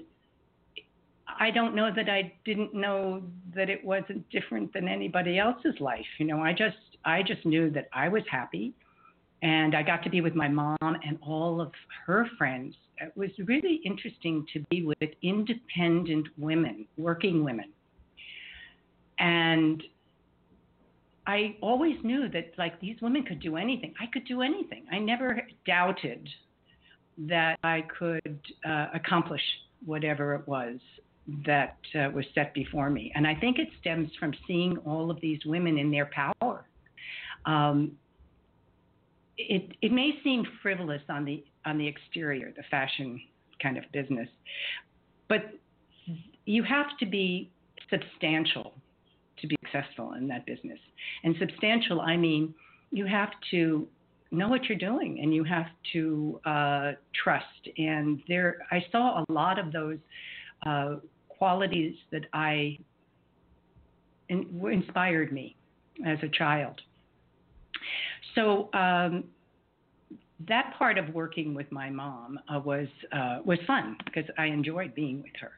I 1.40 1.50
don't 1.50 1.74
know 1.74 1.90
that 1.96 2.10
I 2.10 2.32
didn't 2.46 2.76
know 2.76 3.24
that 3.56 3.72
it 3.72 3.84
wasn't 3.84 4.30
different 4.30 4.72
than 4.72 4.88
anybody 4.88 5.40
else's 5.40 5.80
life. 5.80 6.06
You 6.20 6.28
know, 6.28 6.42
I 6.42 6.54
just 6.54 6.76
I 7.06 7.24
just 7.24 7.46
knew 7.46 7.70
that 7.72 7.88
I 7.94 8.08
was 8.08 8.24
happy 8.30 8.74
and 9.42 9.76
I 9.76 9.82
got 9.82 10.04
to 10.04 10.10
be 10.10 10.22
with 10.22 10.36
my 10.36 10.48
mom 10.48 10.78
and 10.82 11.18
all 11.22 11.60
of 11.62 11.72
her 12.06 12.28
friends. 12.38 12.76
It 13.00 13.12
was 13.16 13.32
really 13.46 13.82
interesting 13.84 14.46
to 14.54 14.64
be 14.70 14.84
with 14.84 15.10
independent 15.24 16.28
women, 16.38 16.86
working 16.98 17.44
women. 17.44 17.72
And 19.18 19.82
I 21.26 21.56
always 21.62 21.96
knew 22.04 22.30
that 22.30 22.52
like 22.58 22.80
these 22.80 22.98
women 23.02 23.24
could 23.24 23.40
do 23.40 23.56
anything. 23.56 23.94
I 24.00 24.06
could 24.12 24.26
do 24.26 24.42
anything. 24.42 24.86
I 24.92 25.00
never 25.00 25.42
doubted 25.66 26.28
that 27.18 27.58
I 27.64 27.86
could 27.98 28.40
uh, 28.68 28.88
accomplish 28.94 29.42
whatever 29.86 30.36
it 30.36 30.48
was 30.48 30.80
that 31.46 31.78
uh, 31.96 32.10
was 32.12 32.26
set 32.34 32.54
before 32.54 32.90
me. 32.90 33.12
And 33.16 33.28
I 33.28 33.36
think 33.36 33.60
it 33.60 33.68
stems 33.80 34.10
from 34.20 34.34
seeing 34.48 34.78
all 34.80 35.12
of 35.12 35.20
these 35.22 35.40
women 35.46 35.78
in 35.78 35.92
their 35.92 36.08
power. 36.08 36.66
Um, 37.46 37.94
it, 39.38 39.72
it 39.82 39.92
may 39.92 40.12
seem 40.24 40.46
frivolous 40.62 41.02
on 41.10 41.26
the 41.26 41.44
on 41.66 41.78
the 41.78 41.88
exterior, 41.88 42.52
the 42.56 42.64
fashion 42.70 43.22
kind 43.62 43.78
of 43.78 43.84
business, 43.94 44.28
but 45.30 45.54
you 46.46 46.64
have 46.64 46.88
to 47.00 47.06
be 47.06 47.52
substantial 47.90 48.74
to 49.40 49.48
be 49.48 49.56
successful 49.64 50.14
in 50.14 50.28
that 50.28 50.46
business. 50.46 50.80
And 51.24 51.36
substantial, 51.40 52.02
I 52.02 52.18
mean, 52.18 52.54
you 52.92 53.06
have 53.06 53.30
to 53.52 53.88
know 54.32 54.48
what 54.48 54.66
you're 54.66 54.78
doing 54.78 55.20
and 55.22 55.34
you 55.34 55.44
have 55.44 55.68
to 55.94 56.40
uh, 56.46 56.92
trust. 57.24 57.70
And 57.78 58.22
there, 58.28 58.60
I 58.72 58.86
saw 58.92 59.24
a 59.24 59.32
lot 59.32 59.60
of 59.60 59.72
those 59.72 59.98
uh, 60.66 60.96
qualities 61.28 61.96
that 62.12 62.26
I 62.34 62.78
in, 64.30 64.62
inspired 64.72 65.32
me 65.32 65.56
as 66.06 66.18
a 66.24 66.30
child. 66.30 66.80
So 68.36 68.70
um, 68.74 69.26
that 70.48 70.74
part 70.78 70.98
of 70.98 71.14
working 71.14 71.54
with 71.54 71.72
my 71.72 71.90
mom 71.90 72.40
uh, 72.54 72.60
was 72.60 72.88
uh, 73.12 73.40
was 73.46 73.60
fun 73.68 73.98
because 74.06 74.26
I 74.38 74.48
enjoyed 74.48 74.96
being 74.96 75.22
with 75.22 75.34
her, 75.40 75.52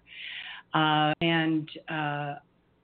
uh, 0.80 1.14
and 1.22 1.70
uh, 1.90 2.36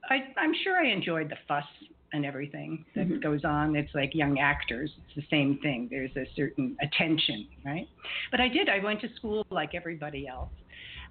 I, 0.08 0.18
I'm 0.36 0.52
sure 0.64 0.76
I 0.76 0.90
enjoyed 0.90 1.30
the 1.30 1.36
fuss 1.46 1.64
and 2.12 2.24
everything 2.24 2.84
that 2.96 3.06
mm-hmm. 3.06 3.20
goes 3.20 3.44
on. 3.44 3.76
It's 3.76 3.94
like 3.94 4.14
young 4.14 4.38
actors. 4.38 4.90
It's 4.96 5.16
the 5.16 5.36
same 5.36 5.58
thing. 5.62 5.88
There's 5.90 6.14
a 6.16 6.24
certain 6.34 6.76
attention, 6.82 7.46
right? 7.64 7.88
But 8.30 8.40
I 8.40 8.48
did. 8.48 8.68
I 8.68 8.82
went 8.82 9.00
to 9.02 9.08
school 9.16 9.46
like 9.50 9.74
everybody 9.74 10.26
else, 10.26 10.50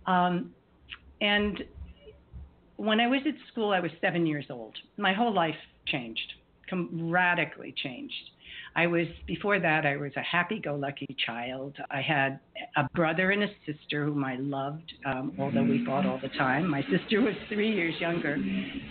um, 0.07 0.53
and 1.21 1.63
when 2.77 3.01
I 3.01 3.07
was 3.07 3.21
at 3.27 3.33
school, 3.51 3.71
I 3.71 3.81
was 3.81 3.91
seven 4.00 4.25
years 4.25 4.45
old. 4.50 4.74
My 4.98 5.13
whole 5.13 5.33
life 5.33 5.55
changed, 5.88 6.33
com- 6.69 7.12
radically 7.12 7.74
changed. 7.83 8.13
I 8.75 8.88
was 8.88 9.07
before 9.27 9.59
that 9.59 9.85
I 9.85 9.97
was 9.97 10.11
a 10.15 10.21
happy-go-lucky 10.21 11.15
child. 11.25 11.75
I 11.89 12.01
had 12.01 12.39
a 12.77 12.83
brother 12.95 13.31
and 13.31 13.43
a 13.43 13.49
sister 13.65 14.05
whom 14.05 14.23
I 14.23 14.35
loved, 14.38 14.91
um, 15.05 15.33
although 15.39 15.63
we 15.63 15.85
fought 15.85 16.05
all 16.05 16.19
the 16.21 16.29
time. 16.29 16.69
My 16.69 16.81
sister 16.83 17.21
was 17.21 17.33
three 17.47 17.73
years 17.73 17.95
younger, 17.99 18.38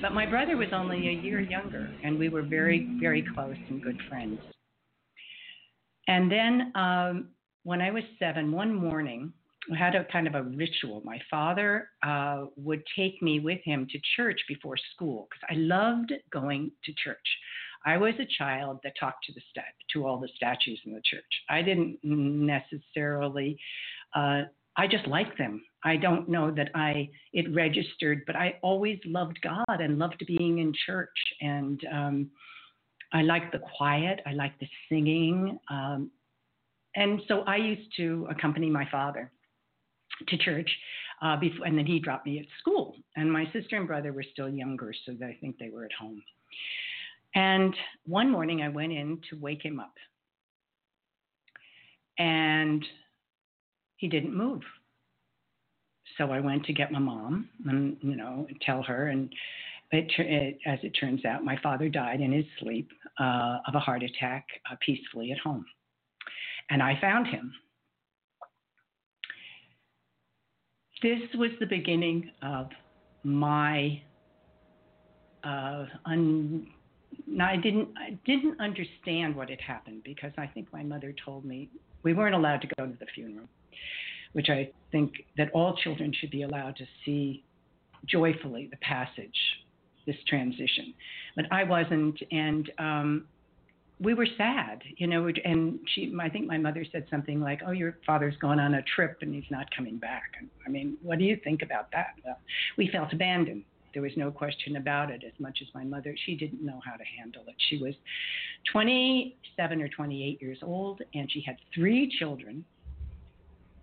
but 0.03 0.13
my 0.13 0.27
brother 0.27 0.57
was 0.57 0.69
only 0.73 1.09
a 1.09 1.13
year 1.13 1.41
younger, 1.41 1.89
and 2.05 2.19
we 2.19 2.29
were 2.29 2.43
very, 2.43 2.89
very 3.01 3.25
close 3.35 3.57
and 3.69 3.83
good 3.83 3.99
friends. 4.09 4.41
And 6.09 6.31
then 6.31 6.73
um, 6.75 7.29
when 7.63 7.81
I 7.81 7.91
was 7.91 8.03
seven, 8.19 8.51
one 8.51 8.75
morning 8.75 9.33
I 9.73 9.77
had 9.77 9.95
a 9.95 10.05
kind 10.05 10.27
of 10.27 10.35
a 10.35 10.43
ritual. 10.43 11.03
My 11.05 11.21
father 11.31 11.91
uh, 12.03 12.47
would 12.57 12.83
take 12.97 13.21
me 13.23 13.41
with 13.41 13.61
him 13.65 13.87
to 13.91 13.99
church 14.17 14.41
before 14.49 14.77
school 14.95 15.29
because 15.29 15.47
I 15.51 15.59
loved 15.59 16.13
going 16.33 16.71
to 16.85 16.93
church. 17.05 17.17
I 17.87 17.97
was 17.97 18.15
a 18.19 18.27
child 18.39 18.79
that 18.85 18.95
talked 18.99 19.25
to 19.25 19.33
the 19.33 19.41
to 19.93 20.07
all 20.07 20.19
the 20.19 20.29
statues 20.37 20.81
in 20.85 20.93
the 20.93 21.03
church. 21.05 21.23
I 21.49 21.63
didn't 21.63 21.99
necessarily. 22.03 23.59
Uh, 24.15 24.43
I 24.77 24.87
just 24.87 25.07
liked 25.07 25.39
them. 25.39 25.63
I 25.85 25.97
don't 25.97 26.29
know 26.29 26.51
that 26.53 26.71
I 26.75 27.09
it 27.33 27.53
registered, 27.55 28.23
but 28.27 28.37
I 28.37 28.59
always 28.63 28.99
loved 29.05 29.39
God 29.43 29.81
and 29.81 29.99
loved 29.99 30.23
being 30.27 30.59
in 30.59 30.73
church. 30.87 31.09
And 31.41 31.81
um, 31.93 32.31
I 33.13 33.23
liked 33.23 33.53
the 33.53 33.61
quiet. 33.77 34.21
I 34.27 34.33
liked 34.33 34.61
the 34.61 34.69
singing. 34.89 35.59
Um, 35.71 36.11
and 36.95 37.21
so 37.29 37.41
I 37.41 37.57
used 37.57 37.91
to 37.97 38.27
accompany 38.31 38.71
my 38.71 38.89
father 38.91 39.31
to 40.27 40.39
church 40.39 40.71
uh, 41.23 41.37
before, 41.37 41.67
and 41.67 41.77
then 41.77 41.87
he 41.87 41.99
dropped 41.99 42.27
me 42.27 42.39
at 42.41 42.47
school. 42.61 42.97
And 43.17 43.33
my 43.33 43.45
sister 43.53 43.77
and 43.77 43.87
brother 43.87 44.13
were 44.13 44.25
still 44.33 44.49
younger, 44.49 44.93
so 45.07 45.13
I 45.25 45.37
think 45.41 45.59
they 45.59 45.71
were 45.71 45.85
at 45.85 45.93
home. 45.93 46.23
And 47.35 47.75
one 48.05 48.31
morning 48.31 48.63
I 48.63 48.69
went 48.69 48.93
in 48.93 49.21
to 49.31 49.37
wake 49.37 49.65
him 49.65 49.81
up. 49.81 49.95
And 52.19 52.85
he 53.97 54.09
didn't 54.09 54.37
move. 54.37 54.63
So 56.17 56.33
I 56.33 56.41
went 56.41 56.65
to 56.65 56.73
get 56.73 56.91
my 56.91 56.99
mom 56.99 57.49
and, 57.67 57.97
you 58.01 58.17
know, 58.17 58.47
tell 58.63 58.83
her. 58.83 59.09
And 59.09 59.33
it, 59.93 60.11
it, 60.19 60.59
as 60.67 60.79
it 60.83 60.91
turns 60.91 61.25
out, 61.25 61.45
my 61.45 61.59
father 61.63 61.89
died 61.89 62.21
in 62.21 62.33
his 62.33 62.45
sleep 62.61 62.91
uh, 63.21 63.59
of 63.67 63.75
a 63.75 63.79
heart 63.79 64.03
attack 64.03 64.47
uh, 64.71 64.75
peacefully 64.85 65.31
at 65.33 65.39
home. 65.39 65.65
And 66.71 66.83
I 66.83 66.99
found 67.01 67.27
him. 67.29 67.53
This 71.03 71.21
was 71.35 71.51
the 71.61 71.67
beginning 71.67 72.31
of 72.43 72.69
my 73.23 74.03
uh, 75.45 75.87
un, 76.07 76.67
I 77.41 77.57
didn't 77.57 77.89
I 77.97 78.19
didn't 78.25 78.61
understand 78.61 79.37
what 79.37 79.51
had 79.51 79.61
happened 79.61 80.03
because 80.05 80.33
I 80.39 80.47
think 80.47 80.73
my 80.73 80.83
mother 80.83 81.15
told 81.25 81.45
me 81.45 81.69
we 82.03 82.13
weren't 82.13 82.35
allowed 82.35 82.63
to 82.63 82.69
go 82.77 82.87
to 82.87 82.97
the 82.99 83.07
funeral, 83.15 83.47
which 84.33 84.49
I 84.49 84.71
think 84.93 85.13
that 85.37 85.51
all 85.53 85.77
children 85.77 86.13
should 86.19 86.31
be 86.31 86.43
allowed 86.43 86.77
to 86.77 86.87
see 87.05 87.45
joyfully 88.07 88.69
the 88.71 88.77
passage, 88.79 89.37
this 90.07 90.17
transition, 90.27 90.95
but 91.37 91.47
I 91.51 91.65
wasn't, 91.65 92.19
and 92.31 92.71
um, 92.79 93.25
we 94.01 94.15
were 94.15 94.27
sad, 94.37 94.83
you 94.97 95.07
know. 95.07 95.29
And 95.45 95.81
she, 95.95 96.15
I 96.21 96.29
think 96.29 96.47
my 96.47 96.59
mother 96.59 96.85
said 96.91 97.07
something 97.11 97.41
like, 97.41 97.61
"Oh, 97.67 97.73
your 97.73 97.99
father's 98.07 98.37
gone 98.37 98.61
on 98.61 98.75
a 98.75 98.83
trip 98.83 99.19
and 99.21 99.35
he's 99.35 99.51
not 99.51 99.67
coming 99.77 99.99
back." 99.99 100.33
And, 100.39 100.49
I 100.67 100.71
mean, 100.71 100.97
what 101.03 101.19
do 101.19 101.25
you 101.25 101.37
think 101.43 101.63
about 101.63 101.91
that? 101.93 102.15
Well, 102.25 102.39
we 102.77 102.89
felt 102.89 103.13
abandoned 103.13 103.65
there 103.93 104.03
was 104.03 104.13
no 104.17 104.31
question 104.31 104.77
about 104.77 105.11
it. 105.11 105.23
As 105.27 105.33
much 105.39 105.59
as 105.63 105.69
my 105.75 105.85
mother, 105.85 106.15
she 106.27 106.35
didn't 106.35 106.65
know 106.65 106.81
how 106.85 106.97
to 106.97 107.05
handle 107.19 107.43
it. 107.47 107.55
She 107.69 107.79
was 107.79 107.95
27 108.73 109.83
or 109.83 109.89
28 109.89 110.43
years 110.43 110.59
old, 110.63 111.01
and 111.15 111.31
she 111.31 111.43
had 111.45 111.57
three 111.75 112.11
children. 112.19 112.65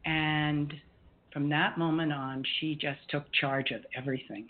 And 0.06 0.74
from 1.34 1.50
that 1.50 1.78
moment 1.78 2.14
on, 2.14 2.44
she 2.60 2.76
just 2.76 3.00
took 3.10 3.24
charge 3.34 3.72
of 3.72 3.82
everything. 3.96 4.48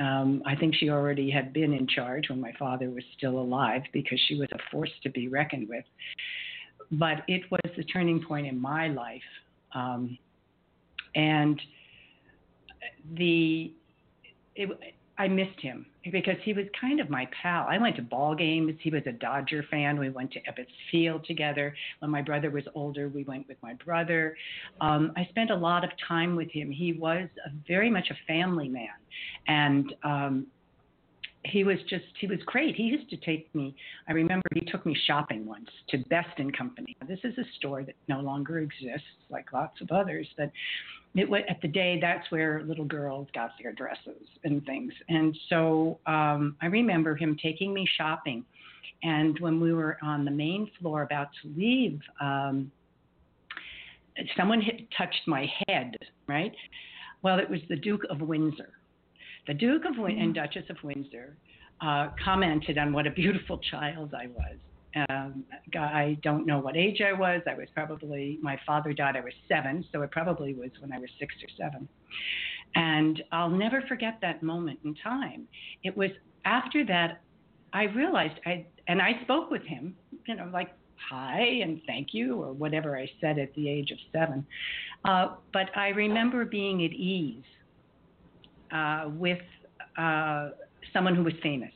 Um, 0.00 0.42
I 0.46 0.56
think 0.56 0.74
she 0.74 0.88
already 0.88 1.30
had 1.30 1.52
been 1.52 1.72
in 1.72 1.86
charge 1.86 2.30
when 2.30 2.40
my 2.40 2.52
father 2.58 2.88
was 2.88 3.04
still 3.16 3.38
alive 3.38 3.82
because 3.92 4.20
she 4.26 4.38
was 4.38 4.48
a 4.52 4.58
force 4.70 4.90
to 5.02 5.10
be 5.10 5.28
reckoned 5.28 5.68
with. 5.68 5.84
But 6.92 7.22
it 7.28 7.42
was 7.50 7.60
the 7.76 7.84
turning 7.84 8.24
point 8.24 8.46
in 8.46 8.58
my 8.58 8.88
life. 8.88 9.20
Um, 9.74 10.16
and 11.14 11.60
the 13.14 13.72
it, 14.54 14.94
I 15.18 15.28
missed 15.28 15.60
him 15.60 15.86
because 16.10 16.36
he 16.42 16.52
was 16.52 16.64
kind 16.80 16.98
of 16.98 17.10
my 17.10 17.28
pal. 17.42 17.66
I 17.68 17.78
went 17.78 17.96
to 17.96 18.02
ball 18.02 18.34
games. 18.34 18.72
He 18.80 18.90
was 18.90 19.02
a 19.06 19.12
Dodger 19.12 19.64
fan. 19.70 19.98
We 19.98 20.08
went 20.08 20.32
to 20.32 20.40
Ebbets 20.40 20.66
Field 20.90 21.24
together. 21.26 21.74
When 21.98 22.10
my 22.10 22.22
brother 22.22 22.50
was 22.50 22.64
older, 22.74 23.08
we 23.08 23.24
went 23.24 23.46
with 23.46 23.58
my 23.62 23.74
brother. 23.74 24.36
Um, 24.80 25.12
I 25.16 25.26
spent 25.30 25.50
a 25.50 25.54
lot 25.54 25.84
of 25.84 25.90
time 26.08 26.34
with 26.34 26.50
him. 26.50 26.70
He 26.70 26.94
was 26.94 27.28
a, 27.46 27.50
very 27.68 27.90
much 27.90 28.08
a 28.10 28.16
family 28.26 28.68
man, 28.68 28.88
and 29.46 29.94
um, 30.02 30.46
he 31.44 31.62
was 31.62 31.78
just 31.88 32.04
he 32.18 32.26
was 32.26 32.38
great. 32.46 32.74
He 32.74 32.84
used 32.84 33.10
to 33.10 33.16
take 33.18 33.54
me. 33.54 33.74
I 34.08 34.12
remember 34.12 34.42
he 34.54 34.60
took 34.60 34.86
me 34.86 34.96
shopping 35.06 35.44
once 35.44 35.68
to 35.90 35.98
Best 36.08 36.38
and 36.38 36.56
Company. 36.56 36.96
This 37.06 37.20
is 37.24 37.36
a 37.36 37.44
store 37.58 37.82
that 37.82 37.96
no 38.08 38.20
longer 38.20 38.60
exists, 38.60 39.06
like 39.28 39.52
lots 39.52 39.80
of 39.80 39.90
others. 39.90 40.26
But 40.36 40.50
it 41.14 41.28
was 41.28 41.42
at 41.48 41.60
the 41.60 41.68
day 41.68 41.98
that's 42.00 42.30
where 42.30 42.62
little 42.62 42.84
girls 42.84 43.28
got 43.34 43.50
their 43.62 43.72
dresses 43.72 44.26
and 44.44 44.64
things. 44.64 44.92
And 45.08 45.36
so 45.48 45.98
um, 46.06 46.56
I 46.62 46.66
remember 46.66 47.14
him 47.14 47.36
taking 47.42 47.74
me 47.74 47.86
shopping. 47.98 48.44
And 49.02 49.38
when 49.40 49.60
we 49.60 49.72
were 49.72 49.98
on 50.02 50.24
the 50.24 50.30
main 50.30 50.70
floor 50.80 51.02
about 51.02 51.28
to 51.42 51.48
leave, 51.56 52.00
um, 52.20 52.70
someone 54.36 54.60
hit, 54.60 54.88
touched 54.96 55.22
my 55.26 55.46
head, 55.66 55.96
right? 56.26 56.54
Well, 57.22 57.38
it 57.38 57.48
was 57.48 57.60
the 57.68 57.76
Duke 57.76 58.02
of 58.08 58.20
Windsor. 58.20 58.70
The 59.46 59.54
Duke 59.54 59.84
of 59.84 59.98
Win- 59.98 60.18
and 60.18 60.34
mm-hmm. 60.34 60.44
Duchess 60.44 60.70
of 60.70 60.76
Windsor 60.82 61.36
uh, 61.80 62.08
commented 62.24 62.78
on 62.78 62.92
what 62.92 63.06
a 63.06 63.10
beautiful 63.10 63.58
child 63.70 64.14
I 64.14 64.28
was. 64.28 64.56
Um, 64.94 65.44
I 65.74 66.18
don't 66.22 66.46
know 66.46 66.58
what 66.58 66.76
age 66.76 67.00
I 67.00 67.12
was. 67.12 67.40
I 67.46 67.54
was 67.54 67.68
probably, 67.74 68.38
my 68.42 68.58
father 68.66 68.92
died, 68.92 69.16
I 69.16 69.20
was 69.20 69.32
seven, 69.48 69.84
so 69.92 70.02
it 70.02 70.10
probably 70.10 70.54
was 70.54 70.70
when 70.80 70.92
I 70.92 70.98
was 70.98 71.08
six 71.18 71.34
or 71.42 71.48
seven. 71.56 71.88
And 72.74 73.22
I'll 73.32 73.50
never 73.50 73.82
forget 73.88 74.18
that 74.22 74.42
moment 74.42 74.80
in 74.84 74.94
time. 74.96 75.46
It 75.82 75.96
was 75.96 76.10
after 76.44 76.84
that 76.86 77.20
I 77.72 77.84
realized 77.84 78.38
I, 78.44 78.66
and 78.86 79.00
I 79.00 79.20
spoke 79.22 79.50
with 79.50 79.62
him, 79.62 79.96
you 80.26 80.34
know, 80.34 80.48
like 80.52 80.74
hi 81.10 81.40
and 81.62 81.80
thank 81.86 82.08
you 82.12 82.42
or 82.42 82.52
whatever 82.52 82.96
I 82.96 83.10
said 83.20 83.38
at 83.38 83.54
the 83.54 83.68
age 83.68 83.90
of 83.90 83.98
seven. 84.12 84.46
Uh, 85.04 85.36
but 85.52 85.76
I 85.76 85.88
remember 85.88 86.44
being 86.44 86.84
at 86.84 86.92
ease 86.92 87.42
uh, 88.70 89.08
with 89.08 89.40
uh, 89.98 90.50
someone 90.92 91.14
who 91.14 91.24
was 91.24 91.34
famous 91.42 91.72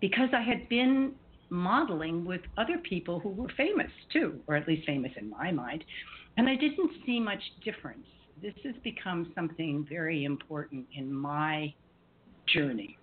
because 0.00 0.28
I 0.32 0.42
had 0.42 0.68
been 0.68 1.12
modeling 1.50 2.24
with 2.24 2.40
other 2.56 2.78
people 2.78 3.20
who 3.20 3.30
were 3.30 3.48
famous 3.56 3.90
too, 4.12 4.40
or 4.46 4.56
at 4.56 4.66
least 4.66 4.86
famous 4.86 5.12
in 5.16 5.30
my 5.30 5.50
mind. 5.50 5.84
And 6.36 6.48
I 6.48 6.56
didn't 6.56 6.90
see 7.06 7.20
much 7.20 7.40
difference. 7.64 8.06
This 8.42 8.54
has 8.64 8.74
become 8.82 9.32
something 9.34 9.86
very 9.88 10.24
important 10.24 10.86
in 10.94 11.12
my 11.12 11.72
journey. 12.52 12.98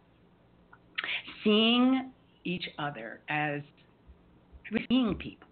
Seeing 1.43 2.11
each 2.43 2.65
other 2.77 3.21
as 3.29 3.61
being 4.89 5.15
people, 5.15 5.47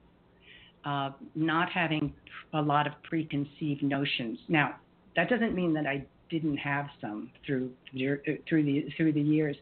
uh, 0.86 1.12
not 1.36 1.70
having 1.70 2.14
a 2.54 2.62
lot 2.62 2.88
of 2.88 2.94
preconceived 3.04 3.84
notions. 3.84 4.40
Now, 4.48 4.76
that 5.16 5.30
doesn't 5.30 5.56
mean 5.56 5.74
that 5.74 5.86
I 5.86 6.06
didn't 6.30 6.58
have 6.58 6.88
some 7.02 7.32
through 7.46 7.72
through 7.92 8.64
the 8.64 8.86
through 8.96 9.14
the 9.14 9.22
years, 9.22 9.56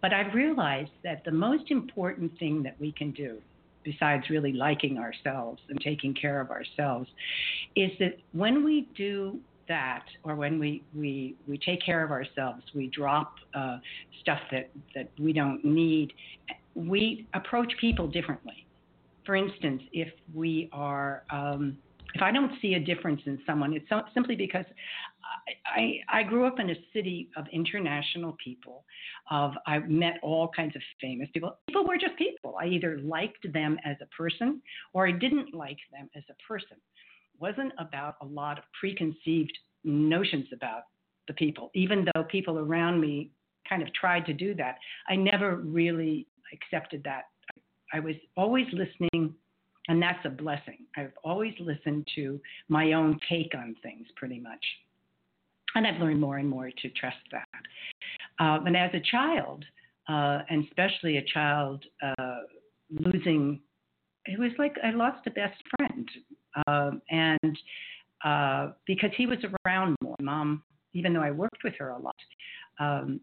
but 0.00 0.12
I've 0.12 0.34
realized 0.34 0.90
that 1.04 1.24
the 1.24 1.32
most 1.32 1.70
important 1.70 2.38
thing 2.38 2.62
that 2.62 2.80
we 2.80 2.92
can 2.92 3.10
do, 3.12 3.38
besides 3.84 4.30
really 4.30 4.52
liking 4.52 4.98
ourselves 4.98 5.60
and 5.68 5.80
taking 5.80 6.14
care 6.14 6.40
of 6.40 6.50
ourselves, 6.50 7.08
is 7.74 7.90
that 7.98 8.18
when 8.32 8.64
we 8.64 8.88
do 8.96 9.38
that, 9.68 10.04
or 10.24 10.34
when 10.34 10.58
we, 10.58 10.82
we, 10.94 11.36
we 11.46 11.58
take 11.58 11.84
care 11.84 12.02
of 12.02 12.10
ourselves, 12.10 12.62
we 12.74 12.88
drop 12.88 13.34
uh, 13.54 13.78
stuff 14.20 14.40
that, 14.50 14.70
that 14.94 15.08
we 15.18 15.32
don't 15.32 15.64
need, 15.64 16.12
we 16.74 17.26
approach 17.34 17.72
people 17.80 18.06
differently. 18.06 18.66
For 19.26 19.36
instance, 19.36 19.82
if 19.92 20.08
we 20.34 20.70
are 20.72 21.22
um, 21.30 21.76
if 22.14 22.22
I 22.22 22.32
don't 22.32 22.52
see 22.60 22.74
a 22.74 22.80
difference 22.80 23.20
in 23.26 23.38
someone, 23.46 23.74
it's 23.74 23.88
so, 23.88 24.02
simply 24.14 24.34
because 24.34 24.64
I, 25.66 26.00
I, 26.08 26.22
grew 26.22 26.46
up 26.46 26.58
in 26.58 26.70
a 26.70 26.74
city 26.92 27.30
of 27.36 27.46
international 27.52 28.36
people. 28.42 28.84
Of 29.30 29.52
I 29.66 29.78
met 29.80 30.14
all 30.22 30.50
kinds 30.54 30.74
of 30.76 30.82
famous 31.00 31.28
people. 31.32 31.56
People 31.66 31.86
were 31.86 31.96
just 31.96 32.16
people. 32.16 32.56
I 32.60 32.66
either 32.66 32.98
liked 32.98 33.52
them 33.52 33.78
as 33.84 33.96
a 34.00 34.06
person 34.06 34.62
or 34.92 35.06
I 35.06 35.12
didn't 35.12 35.54
like 35.54 35.78
them 35.92 36.08
as 36.16 36.22
a 36.30 36.34
person. 36.46 36.76
It 36.76 37.40
wasn't 37.40 37.72
about 37.78 38.16
a 38.22 38.26
lot 38.26 38.58
of 38.58 38.64
preconceived 38.78 39.56
notions 39.84 40.46
about 40.52 40.82
the 41.26 41.34
people, 41.34 41.70
even 41.74 42.06
though 42.14 42.24
people 42.24 42.58
around 42.58 43.00
me 43.00 43.30
kind 43.68 43.82
of 43.82 43.92
tried 43.92 44.24
to 44.26 44.32
do 44.32 44.54
that. 44.54 44.78
I 45.08 45.16
never 45.16 45.56
really 45.56 46.26
accepted 46.52 47.04
that. 47.04 47.24
I 47.92 48.00
was 48.00 48.14
always 48.36 48.66
listening 48.72 49.34
and 49.88 50.02
that's 50.02 50.24
a 50.24 50.30
blessing. 50.30 50.80
I've 50.96 51.12
always 51.24 51.54
listened 51.58 52.06
to 52.14 52.40
my 52.68 52.92
own 52.92 53.18
take 53.28 53.54
on 53.54 53.74
things 53.82 54.06
pretty 54.16 54.38
much. 54.38 54.62
And 55.78 55.86
I've 55.86 56.00
learned 56.00 56.20
more 56.20 56.38
and 56.38 56.48
more 56.48 56.70
to 56.70 56.88
trust 56.90 57.18
that. 57.30 57.46
Uh, 58.40 58.58
and 58.66 58.76
as 58.76 58.90
a 58.94 59.00
child, 59.12 59.64
uh, 60.08 60.40
and 60.50 60.64
especially 60.66 61.18
a 61.18 61.22
child 61.22 61.84
uh, 62.02 62.38
losing, 62.90 63.60
it 64.26 64.40
was 64.40 64.50
like 64.58 64.74
I 64.82 64.90
lost 64.90 65.24
a 65.28 65.30
best 65.30 65.54
friend. 65.76 66.08
Um, 66.66 67.00
and 67.10 67.58
uh, 68.24 68.72
because 68.88 69.10
he 69.16 69.26
was 69.26 69.38
around 69.64 69.94
more, 70.02 70.16
mom, 70.20 70.64
even 70.94 71.12
though 71.12 71.22
I 71.22 71.30
worked 71.30 71.62
with 71.62 71.74
her 71.78 71.90
a 71.90 71.98
lot, 71.98 72.16
um, 72.80 73.20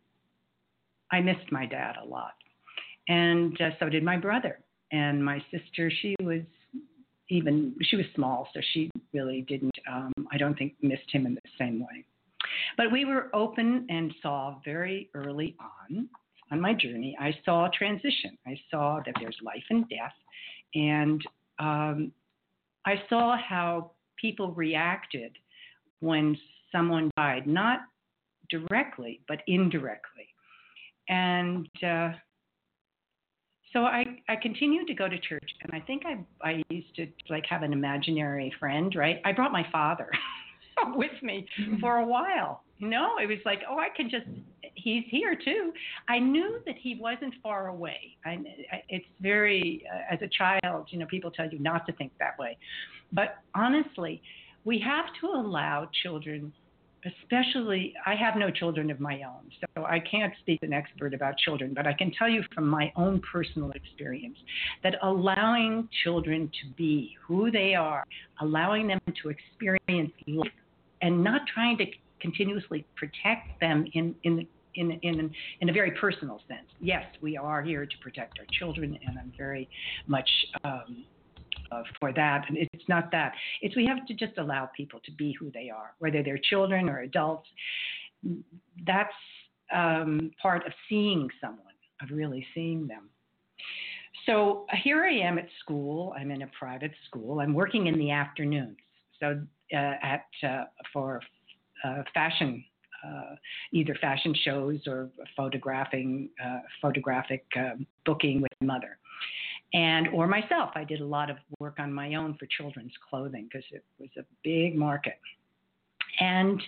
I 1.12 1.20
missed 1.20 1.52
my 1.52 1.66
dad 1.66 1.96
a 2.02 2.06
lot. 2.06 2.36
And 3.10 3.60
uh, 3.60 3.72
so 3.82 3.90
did 3.90 4.02
my 4.02 4.16
brother 4.16 4.60
and 4.94 5.24
my 5.24 5.44
sister 5.52 5.92
she 6.02 6.16
was 6.22 6.40
even 7.30 7.76
she 7.82 7.98
was 7.98 8.06
small 8.14 8.48
so 8.54 8.62
she 8.72 8.90
really 9.12 9.42
didn't 9.48 9.74
um, 9.92 10.14
i 10.32 10.38
don't 10.38 10.56
think 10.60 10.76
missed 10.84 11.10
him 11.12 11.26
in 11.26 11.34
the 11.34 11.42
same 11.58 11.80
way 11.80 12.06
but 12.78 12.92
we 12.92 13.06
were 13.06 13.30
open 13.34 13.86
and 13.90 14.14
saw 14.22 14.60
very 14.64 15.10
early 15.14 15.56
on 15.60 16.10
on 16.52 16.62
my 16.62 16.74
journey 16.74 17.16
i 17.20 17.32
saw 17.44 17.66
a 17.66 17.70
transition. 17.72 18.38
I 18.46 18.58
saw 18.70 19.00
that 19.06 19.16
there's 19.20 19.38
life 19.44 19.64
and 19.70 19.88
death. 19.90 20.14
And 20.76 21.22
um, 21.60 22.12
i 22.86 23.02
saw 23.10 23.38
how 23.38 23.92
people 24.20 24.52
reacted 24.54 25.38
when 26.00 26.38
someone 26.72 27.10
died 27.18 27.48
not 27.48 27.80
directly 28.50 29.22
but 29.28 29.40
indirectly. 29.48 30.28
And 31.08 31.68
uh, 31.84 32.12
so 33.74 33.82
I, 33.82 34.06
I 34.30 34.36
continued 34.42 34.88
to 34.88 34.94
go 34.94 35.08
to 35.08 35.20
church 35.20 35.52
and 35.64 35.72
I 35.74 35.80
think 35.86 36.04
I 36.06 36.24
I 36.42 36.64
used 36.70 36.96
to 36.96 37.08
like 37.30 37.46
have 37.50 37.64
an 37.64 37.74
imaginary 37.74 38.54
friend, 38.60 38.94
right? 38.96 39.18
I 39.26 39.32
brought 39.32 39.52
my 39.52 39.66
father 39.72 40.10
with 40.96 41.12
me 41.22 41.48
Mm-hmm. 41.60 41.80
for 41.80 41.98
a 41.98 42.06
while. 42.06 42.64
You 42.78 42.90
know, 42.90 43.18
it 43.22 43.28
was 43.28 43.38
like, 43.46 43.62
oh, 43.70 43.78
I 43.78 43.88
can 43.96 44.10
just 44.10 44.26
he's 44.74 45.04
here 45.10 45.36
too. 45.36 45.72
I 46.10 46.20
knew 46.20 46.60
that 46.66 46.76
he 46.78 46.98
wasn't 47.00 47.34
far 47.42 47.68
away. 47.68 48.18
I, 48.26 48.40
it's 48.90 49.06
very 49.22 49.86
uh, 49.94 50.14
as 50.14 50.20
a 50.22 50.28
child, 50.28 50.88
you 50.90 51.00
know, 51.00 51.06
people 51.06 51.32
tell 51.32 51.50
you 51.50 51.60
not 51.60 51.86
to 51.88 51.94
think 51.94 52.12
that 52.20 52.38
way. 52.38 52.58
But 53.14 53.38
honestly, 53.54 54.22
we 54.66 54.80
have 54.80 55.06
to 55.22 55.28
allow 55.28 55.90
children 56.04 56.52
especially 57.06 57.94
I 58.06 58.16
have 58.16 58.36
no 58.36 58.50
children 58.50 58.90
of 58.90 59.00
my 59.00 59.22
own, 59.22 59.52
so 59.62 59.86
I 59.86 60.00
can't 60.00 60.34
speak 60.40 60.60
an 60.64 60.74
expert 60.74 61.14
about 61.14 61.38
children, 61.38 61.74
but 61.74 61.86
I 61.86 61.94
can 61.94 62.12
tell 62.18 62.28
you 62.28 62.44
from 62.54 62.68
my 62.68 62.92
own 62.96 63.22
personal 63.32 63.72
experience 63.72 64.38
that 64.84 64.96
allowing 65.04 65.88
children 66.04 66.48
to 66.48 66.74
be 66.76 67.16
who 67.28 67.52
they 67.52 67.76
are, 67.76 68.04
allowing 68.42 68.88
them 68.88 69.00
to 69.22 69.30
experience 69.30 70.12
life, 70.28 70.52
and 71.06 71.24
not 71.24 71.42
trying 71.54 71.78
to 71.78 71.86
continuously 72.20 72.86
protect 72.96 73.60
them 73.62 73.86
in 73.94 74.16
in 74.24 74.48
in, 74.78 74.92
in, 75.04 75.32
in 75.62 75.70
a 75.70 75.72
very 75.72 75.92
personal 75.92 76.42
sense. 76.50 76.68
Yes, 76.82 77.06
we 77.22 77.38
are 77.38 77.62
here 77.64 77.86
to 77.86 77.98
protect 78.02 78.40
our 78.40 78.46
children, 78.60 79.00
and 79.08 79.18
I'm 79.18 79.32
very 79.38 79.70
much 80.06 80.30
um, 80.66 81.06
uh, 81.72 81.84
for 81.98 82.12
that. 82.12 82.44
And 82.50 82.58
it's 82.58 82.90
not 82.90 83.10
that. 83.12 83.32
It's 83.62 83.74
we 83.78 83.86
have 83.86 84.06
to 84.08 84.14
just 84.14 84.38
allow 84.38 84.70
people 84.76 85.00
to 85.06 85.12
be 85.14 85.34
who 85.40 85.50
they 85.52 85.70
are, 85.70 85.94
whether 86.00 86.22
they're 86.24 86.42
children 86.50 86.90
or 86.90 87.00
adults. 87.00 87.48
That's 88.86 89.14
um, 89.74 90.32
part 90.42 90.66
of 90.66 90.74
seeing 90.90 91.30
someone, 91.40 91.78
of 92.02 92.10
really 92.12 92.46
seeing 92.54 92.86
them. 92.86 93.10
So 94.26 94.66
here 94.84 95.06
I 95.06 95.14
am 95.14 95.38
at 95.38 95.48
school. 95.62 96.14
I'm 96.20 96.32
in 96.32 96.42
a 96.42 96.50
private 96.60 96.94
school. 97.08 97.40
I'm 97.40 97.54
working 97.54 97.88
in 97.88 97.98
the 97.98 98.12
afternoons. 98.12 98.78
So 99.20 99.28
uh, 99.28 99.36
at 99.72 100.26
uh, 100.44 100.66
for 100.94 101.22
uh, 101.84 102.04
fashion. 102.14 102.64
Uh, 103.06 103.36
either 103.72 103.96
fashion 104.02 104.34
shows 104.44 104.80
or 104.88 105.12
photographing, 105.38 106.28
uh, 106.44 106.58
photographic 106.82 107.46
um, 107.56 107.86
booking 108.04 108.42
with 108.42 108.50
mother 108.62 108.98
and 109.76 110.08
or 110.08 110.28
myself. 110.28 110.72
I 110.76 110.84
did 110.84 111.02
a 111.02 111.06
lot 111.06 111.30
of 111.30 111.38
work 111.60 111.76
on 111.80 111.94
my 111.94 112.16
own 112.16 112.36
for 112.40 112.48
children's 112.58 112.94
clothing 113.10 113.48
because 113.52 113.66
it 113.72 113.84
was 114.00 114.10
a 114.18 114.24
big 114.44 114.76
market. 114.76 115.20
And 116.20 116.62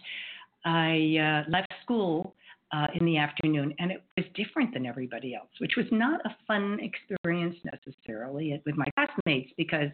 I 0.65 1.45
uh, 1.47 1.49
left 1.49 1.73
school 1.83 2.35
uh, 2.73 2.87
in 2.95 3.05
the 3.05 3.17
afternoon, 3.17 3.73
and 3.79 3.91
it 3.91 4.03
was 4.17 4.25
different 4.35 4.73
than 4.73 4.85
everybody 4.85 5.33
else, 5.33 5.49
which 5.59 5.73
was 5.77 5.85
not 5.91 6.19
a 6.25 6.35
fun 6.45 6.79
experience 6.81 7.55
necessarily 7.63 8.61
with 8.65 8.75
my 8.75 8.85
classmates 8.95 9.51
because 9.57 9.89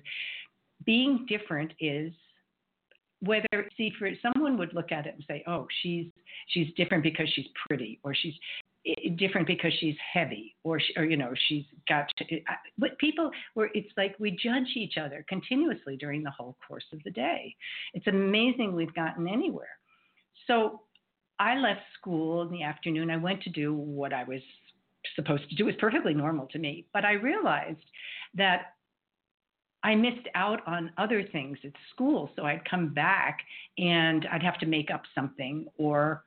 being 0.86 1.26
different 1.30 1.72
is 1.80 2.12
whether 3.24 3.68
see 3.78 3.92
for 3.98 4.10
someone 4.22 4.58
would 4.58 4.74
look 4.74 4.92
at 4.92 5.06
it 5.06 5.14
and 5.16 5.24
say 5.28 5.44
oh 5.48 5.68
she's 5.82 6.08
she's 6.50 6.68
different 6.76 7.04
because 7.04 7.28
she's 7.34 7.46
pretty 7.68 8.00
or 8.04 8.14
she's 8.14 8.34
eh, 8.86 9.10
different 9.18 9.48
because 9.48 9.72
she's 9.80 9.96
heavy 10.14 10.56
or 10.64 10.80
she, 10.80 10.94
or 10.98 11.06
you 11.06 11.16
know 11.16 11.32
she's 11.48 11.64
got 11.88 12.06
to, 12.18 12.26
eh, 12.36 12.40
but 12.78 12.98
people 12.98 13.32
were 13.56 13.70
it's 13.74 13.92
like 13.98 14.16
we 14.20 14.32
judge 14.32 14.68
each 14.76 14.98
other 14.98 15.26
continuously 15.30 15.96
during 15.98 16.24
the 16.24 16.32
whole 16.32 16.58
course 16.68 16.86
of 16.92 17.02
the 17.04 17.12
day. 17.12 17.56
It's 17.94 18.08
amazing 18.08 18.76
we've 18.76 18.94
gotten 18.94 19.28
anywhere. 19.28 19.78
So 20.48 20.82
i 21.40 21.58
left 21.58 21.82
school 22.00 22.42
in 22.44 22.52
the 22.52 22.64
afternoon. 22.64 23.10
I 23.10 23.18
went 23.18 23.42
to 23.44 23.50
do 23.50 23.74
what 23.74 24.14
i 24.14 24.24
was 24.24 24.42
supposed 25.16 25.50
to 25.50 25.56
do. 25.56 25.64
It 25.64 25.68
was 25.68 25.76
perfectly 25.80 26.14
normal 26.14 26.48
to 26.48 26.60
me. 26.60 26.86
But 26.94 27.06
i 27.06 27.14
realized 27.14 27.84
that 28.36 28.73
I 29.84 29.96
missed 29.96 30.28
out 30.36 30.66
on 30.66 30.92
other 30.98 31.24
things 31.24 31.58
at 31.64 31.72
school. 31.94 32.32
So 32.36 32.44
I'd 32.46 32.68
come 32.70 32.94
back 32.94 33.40
and 33.78 34.26
I'd 34.32 34.44
have 34.44 34.58
to 34.60 34.66
make 34.66 34.90
up 34.92 35.04
something 35.14 35.66
or 35.78 36.24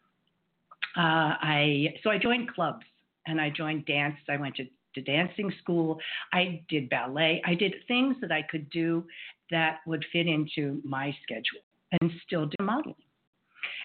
uh, 0.97 1.37
I 1.41 1.95
so 2.03 2.11
I 2.11 2.19
joined 2.19 2.53
clubs 2.53 2.85
and 3.27 3.41
I 3.41 3.51
joined 3.51 3.87
dance. 3.87 4.17
I 4.29 4.37
went 4.37 4.57
to, 4.57 4.65
to 4.95 5.01
dancing 5.03 5.53
school. 5.63 5.99
I 6.33 6.63
did 6.69 6.89
ballet. 6.89 7.43
I 7.45 7.55
did 7.55 7.75
things 7.89 8.17
that 8.21 8.33
I 8.33 8.43
could 8.43 8.69
do 8.71 9.05
that 9.51 9.79
would 9.87 10.05
fit 10.13 10.27
into 10.27 10.81
my 10.85 11.15
schedule 11.23 11.63
and 12.01 12.11
still 12.27 12.47
do 12.47 12.65
modeling. 12.65 12.95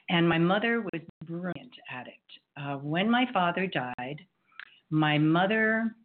And 0.10 0.28
my 0.28 0.38
mother 0.38 0.82
was 0.82 1.02
brilliant 1.26 1.74
at 1.92 2.08
it. 2.08 2.14
Uh, 2.62 2.78
when 2.78 3.10
my 3.10 3.26
father 3.34 3.68
died, 3.68 4.22
my 4.90 5.18
mother 5.18 5.96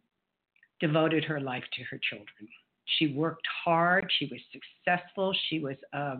devoted 0.79 1.23
her 1.25 1.39
life 1.39 1.63
to 1.73 1.83
her 1.83 1.99
children. 2.09 2.47
She 2.97 3.07
worked 3.07 3.45
hard. 3.63 4.09
She 4.17 4.25
was 4.25 4.39
successful. 4.51 5.35
She 5.49 5.59
was 5.59 5.75
uh, 5.93 6.17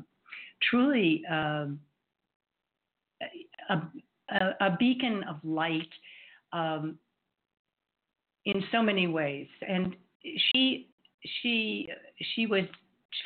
truly 0.69 1.23
um, 1.30 1.80
a, 3.69 3.82
a, 4.30 4.56
a, 4.62 4.77
beacon 4.77 5.23
of 5.23 5.38
light 5.43 5.89
um, 6.53 6.97
in 8.45 8.63
so 8.71 8.82
many 8.82 9.08
ways. 9.08 9.47
And 9.67 9.95
she 10.23 10.89
she 11.41 11.89
she 12.36 12.45
was 12.45 12.63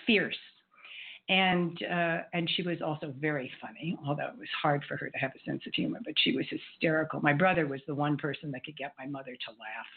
fierce, 0.06 0.36
and 1.30 1.78
uh, 1.84 2.20
and 2.34 2.50
she 2.56 2.62
was 2.62 2.82
also 2.82 3.14
very 3.20 3.52
funny. 3.60 3.98
Although 4.06 4.28
it 4.28 4.38
was 4.38 4.50
hard 4.62 4.84
for 4.88 4.98
her 4.98 5.10
to 5.10 5.18
have 5.18 5.32
a 5.36 5.50
sense 5.50 5.64
of 5.66 5.74
humor, 5.74 6.00
but 6.06 6.14
she 6.18 6.36
was 6.36 6.46
hysterical. 6.50 7.22
My 7.22 7.34
brother 7.34 7.68
was 7.68 7.82
the 7.88 7.96
one 7.96 8.18
person 8.18 8.52
that 8.52 8.64
could 8.64 8.78
get 8.78 8.94
my 9.00 9.08
mother 9.08 9.32
to 9.32 9.52
laugh. 9.52 9.88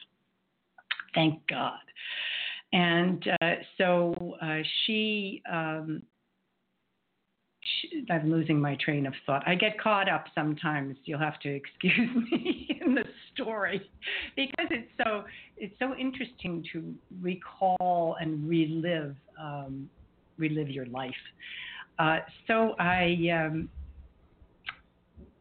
Thank 1.14 1.46
God. 1.46 1.78
And 2.74 3.24
uh, 3.40 3.50
so 3.78 4.36
uh, 4.42 4.58
she, 4.84 5.40
um, 5.50 6.02
she, 7.62 8.04
I'm 8.10 8.28
losing 8.28 8.60
my 8.60 8.76
train 8.84 9.06
of 9.06 9.14
thought. 9.24 9.44
I 9.46 9.54
get 9.54 9.80
caught 9.80 10.08
up 10.08 10.24
sometimes. 10.34 10.96
You'll 11.04 11.20
have 11.20 11.38
to 11.40 11.48
excuse 11.54 12.10
me 12.32 12.80
in 12.84 12.96
the 12.96 13.04
story 13.32 13.88
because 14.34 14.66
it's 14.70 14.90
so 15.02 15.22
it's 15.56 15.74
so 15.78 15.94
interesting 15.94 16.64
to 16.72 16.92
recall 17.22 18.16
and 18.20 18.48
relive 18.48 19.14
um, 19.40 19.88
relive 20.36 20.68
your 20.68 20.86
life. 20.86 21.12
Uh, 22.00 22.18
so 22.48 22.74
I. 22.80 23.16
Um, 23.32 23.68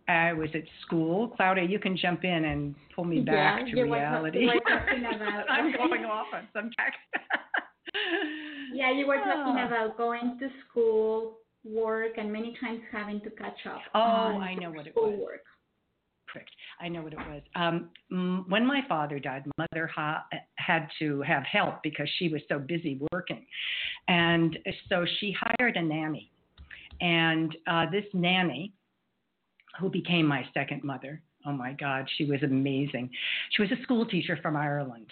I 0.08 0.34
was 0.34 0.50
at 0.54 0.64
school. 0.86 1.30
Claudia, 1.30 1.64
you 1.64 1.80
can 1.80 1.96
jump 1.98 2.24
in 2.24 2.46
and 2.46 2.76
pull 2.96 3.06
me 3.06 3.22
back 3.22 3.64
yeah, 3.68 3.76
to 3.76 3.84
reality. 3.84 4.46
Were, 4.46 4.54
you 4.56 4.62
were 4.66 4.80
talking 4.80 5.06
about, 5.16 5.50
I'm 5.50 5.72
going 5.74 6.06
off 6.06 6.28
on 6.34 6.48
some 6.54 6.70
track. 6.76 6.94
yeah, 8.74 8.92
you 8.92 9.08
were 9.08 9.18
talking 9.18 9.56
Oh. 9.58 9.68
about 9.68 9.98
going 9.98 10.38
to 10.40 10.50
school, 10.70 11.38
work, 11.64 12.18
and 12.18 12.32
many 12.32 12.56
times 12.60 12.82
having 12.92 13.22
to 13.22 13.30
catch 13.32 13.66
up. 13.70 13.82
Oh, 13.96 14.00
I 14.00 14.56
know 14.56 14.70
what 14.72 14.88
it 14.88 14.94
was. 14.96 15.04
schoolwork. 15.14 15.42
Correct. 16.32 16.50
I 16.82 16.90
know 16.90 17.04
what 17.04 17.14
it 17.14 17.20
was. 17.20 17.42
Um, 17.56 17.90
when 18.50 18.66
my 18.66 18.82
father 18.90 19.20
died, 19.20 19.44
mother 19.60 19.86
ha- 19.88 20.26
had 20.56 20.88
to 20.98 21.22
have 21.22 21.44
help 21.44 21.84
because 21.84 22.10
she 22.18 22.28
was 22.30 22.42
so 22.50 22.58
busy 22.58 23.00
working, 23.12 23.46
and 24.08 24.58
so 24.90 25.06
she 25.20 25.36
hired 25.40 25.78
a 25.78 25.82
nanny. 25.82 26.32
And 27.02 27.56
uh, 27.68 27.86
this 27.92 28.06
nanny, 28.14 28.74
who 29.80 29.90
became 29.90 30.26
my 30.26 30.46
second 30.54 30.84
mother, 30.84 31.22
oh 31.46 31.52
my 31.52 31.74
God, 31.74 32.08
she 32.18 32.26
was 32.26 32.42
amazing. 32.44 33.10
She 33.52 33.62
was 33.62 33.72
a 33.72 33.82
school 33.84 34.06
teacher 34.06 34.38
from 34.42 34.56
Ireland. 34.56 35.08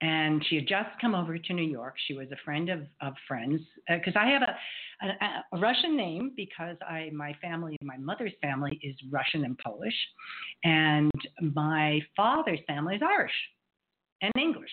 And 0.00 0.44
she 0.48 0.54
had 0.56 0.68
just 0.68 0.90
come 1.00 1.16
over 1.16 1.36
to 1.38 1.52
New 1.52 1.68
York. 1.68 1.94
She 2.06 2.14
was 2.14 2.28
a 2.30 2.36
friend 2.44 2.68
of, 2.68 2.82
of 3.00 3.14
friends 3.26 3.60
because 3.88 4.14
I 4.14 4.28
have 4.28 4.42
a, 4.42 4.56
a, 5.04 5.56
a 5.56 5.58
Russian 5.58 5.96
name 5.96 6.32
because 6.36 6.76
I 6.88 7.10
my 7.12 7.34
family, 7.42 7.76
my 7.82 7.96
mother's 7.96 8.32
family 8.40 8.78
is 8.80 8.94
Russian 9.10 9.44
and 9.44 9.58
Polish, 9.58 9.96
and 10.62 11.10
my 11.40 12.00
father's 12.16 12.60
family 12.68 12.94
is 12.94 13.02
Irish 13.02 13.32
and 14.22 14.32
English. 14.38 14.70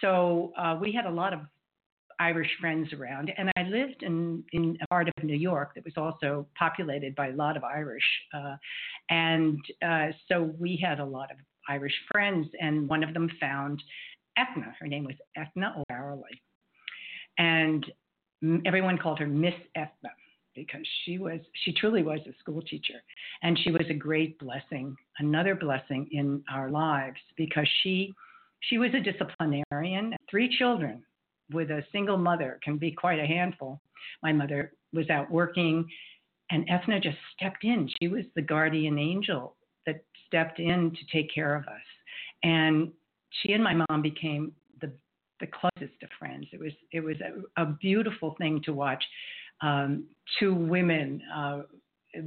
So 0.00 0.52
uh, 0.56 0.78
we 0.80 0.92
had 0.92 1.06
a 1.06 1.10
lot 1.10 1.32
of 1.32 1.40
Irish 2.18 2.50
friends 2.60 2.92
around, 2.92 3.32
and 3.36 3.50
I 3.56 3.62
lived 3.64 4.02
in 4.02 4.44
in 4.52 4.76
a 4.82 4.86
part 4.88 5.08
of 5.08 5.24
New 5.24 5.36
York 5.36 5.74
that 5.74 5.84
was 5.84 5.94
also 5.96 6.46
populated 6.58 7.14
by 7.14 7.28
a 7.28 7.32
lot 7.34 7.56
of 7.56 7.64
Irish, 7.64 8.04
uh, 8.32 8.56
and 9.10 9.58
uh, 9.86 10.08
so 10.28 10.54
we 10.58 10.76
had 10.76 11.00
a 11.00 11.04
lot 11.04 11.30
of 11.30 11.36
Irish 11.68 11.94
friends, 12.12 12.48
and 12.60 12.88
one 12.88 13.02
of 13.02 13.14
them 13.14 13.30
found 13.40 13.82
Ethna. 14.38 14.74
Her 14.78 14.86
name 14.86 15.04
was 15.04 15.16
Ethna 15.36 15.74
O'Farrelly, 15.78 16.40
and 17.38 17.84
everyone 18.66 18.98
called 18.98 19.18
her 19.18 19.26
Miss 19.26 19.54
Ethna 19.76 20.10
because 20.54 20.86
she 21.04 21.18
was 21.18 21.40
she 21.64 21.72
truly 21.72 22.02
was 22.02 22.20
a 22.26 22.38
school 22.38 22.62
teacher, 22.62 23.02
and 23.42 23.58
she 23.58 23.70
was 23.70 23.86
a 23.90 23.94
great 23.94 24.38
blessing, 24.38 24.96
another 25.18 25.54
blessing 25.54 26.08
in 26.12 26.42
our 26.52 26.70
lives 26.70 27.18
because 27.36 27.68
she 27.82 28.12
she 28.60 28.78
was 28.78 28.90
a 28.94 29.00
disciplinarian. 29.00 30.14
Three 30.30 30.54
children 30.56 31.02
with 31.52 31.70
a 31.70 31.84
single 31.92 32.16
mother 32.16 32.58
can 32.62 32.78
be 32.78 32.90
quite 32.90 33.18
a 33.18 33.26
handful. 33.26 33.80
My 34.22 34.32
mother 34.32 34.72
was 34.92 35.10
out 35.10 35.30
working, 35.30 35.86
and 36.50 36.68
Ethna 36.68 37.00
just 37.00 37.18
stepped 37.36 37.64
in. 37.64 37.88
She 38.00 38.08
was 38.08 38.24
the 38.34 38.42
guardian 38.42 38.98
angel 38.98 39.56
that 39.86 40.04
stepped 40.26 40.58
in 40.58 40.90
to 40.90 41.06
take 41.12 41.32
care 41.34 41.54
of 41.54 41.64
us. 41.64 41.82
And 42.42 42.92
she 43.30 43.52
and 43.52 43.62
my 43.62 43.74
mom 43.88 44.02
became 44.02 44.52
the 44.80 44.92
the 45.40 45.46
closest 45.46 46.02
of 46.02 46.08
friends. 46.18 46.46
It 46.52 46.60
was 46.60 46.72
it 46.92 47.00
was 47.00 47.16
a, 47.20 47.62
a 47.62 47.66
beautiful 47.66 48.34
thing 48.38 48.62
to 48.64 48.72
watch 48.72 49.02
um, 49.60 50.04
two 50.38 50.54
women 50.54 51.22
uh, 51.34 51.62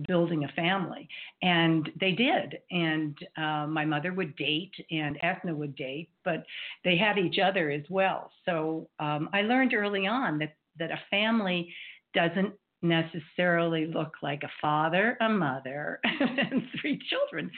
building 0.07 0.43
a 0.43 0.47
family, 0.49 1.07
and 1.41 1.89
they 1.99 2.11
did. 2.11 2.57
And 2.71 3.17
uh, 3.37 3.67
my 3.67 3.85
mother 3.85 4.13
would 4.13 4.35
date, 4.35 4.73
and 4.91 5.17
Ethna 5.23 5.53
would 5.53 5.75
date, 5.75 6.09
but 6.23 6.43
they 6.83 6.97
had 6.97 7.17
each 7.17 7.39
other 7.39 7.71
as 7.71 7.83
well. 7.89 8.31
So 8.45 8.89
um, 8.99 9.29
I 9.33 9.41
learned 9.41 9.73
early 9.73 10.07
on 10.07 10.39
that 10.39 10.55
that 10.79 10.91
a 10.91 10.99
family 11.09 11.73
doesn't 12.13 12.53
necessarily 12.81 13.87
look 13.87 14.13
like 14.21 14.43
a 14.43 14.51
father, 14.61 15.17
a 15.21 15.29
mother, 15.29 15.99
and 16.03 16.63
three 16.79 16.99
children. 17.09 17.49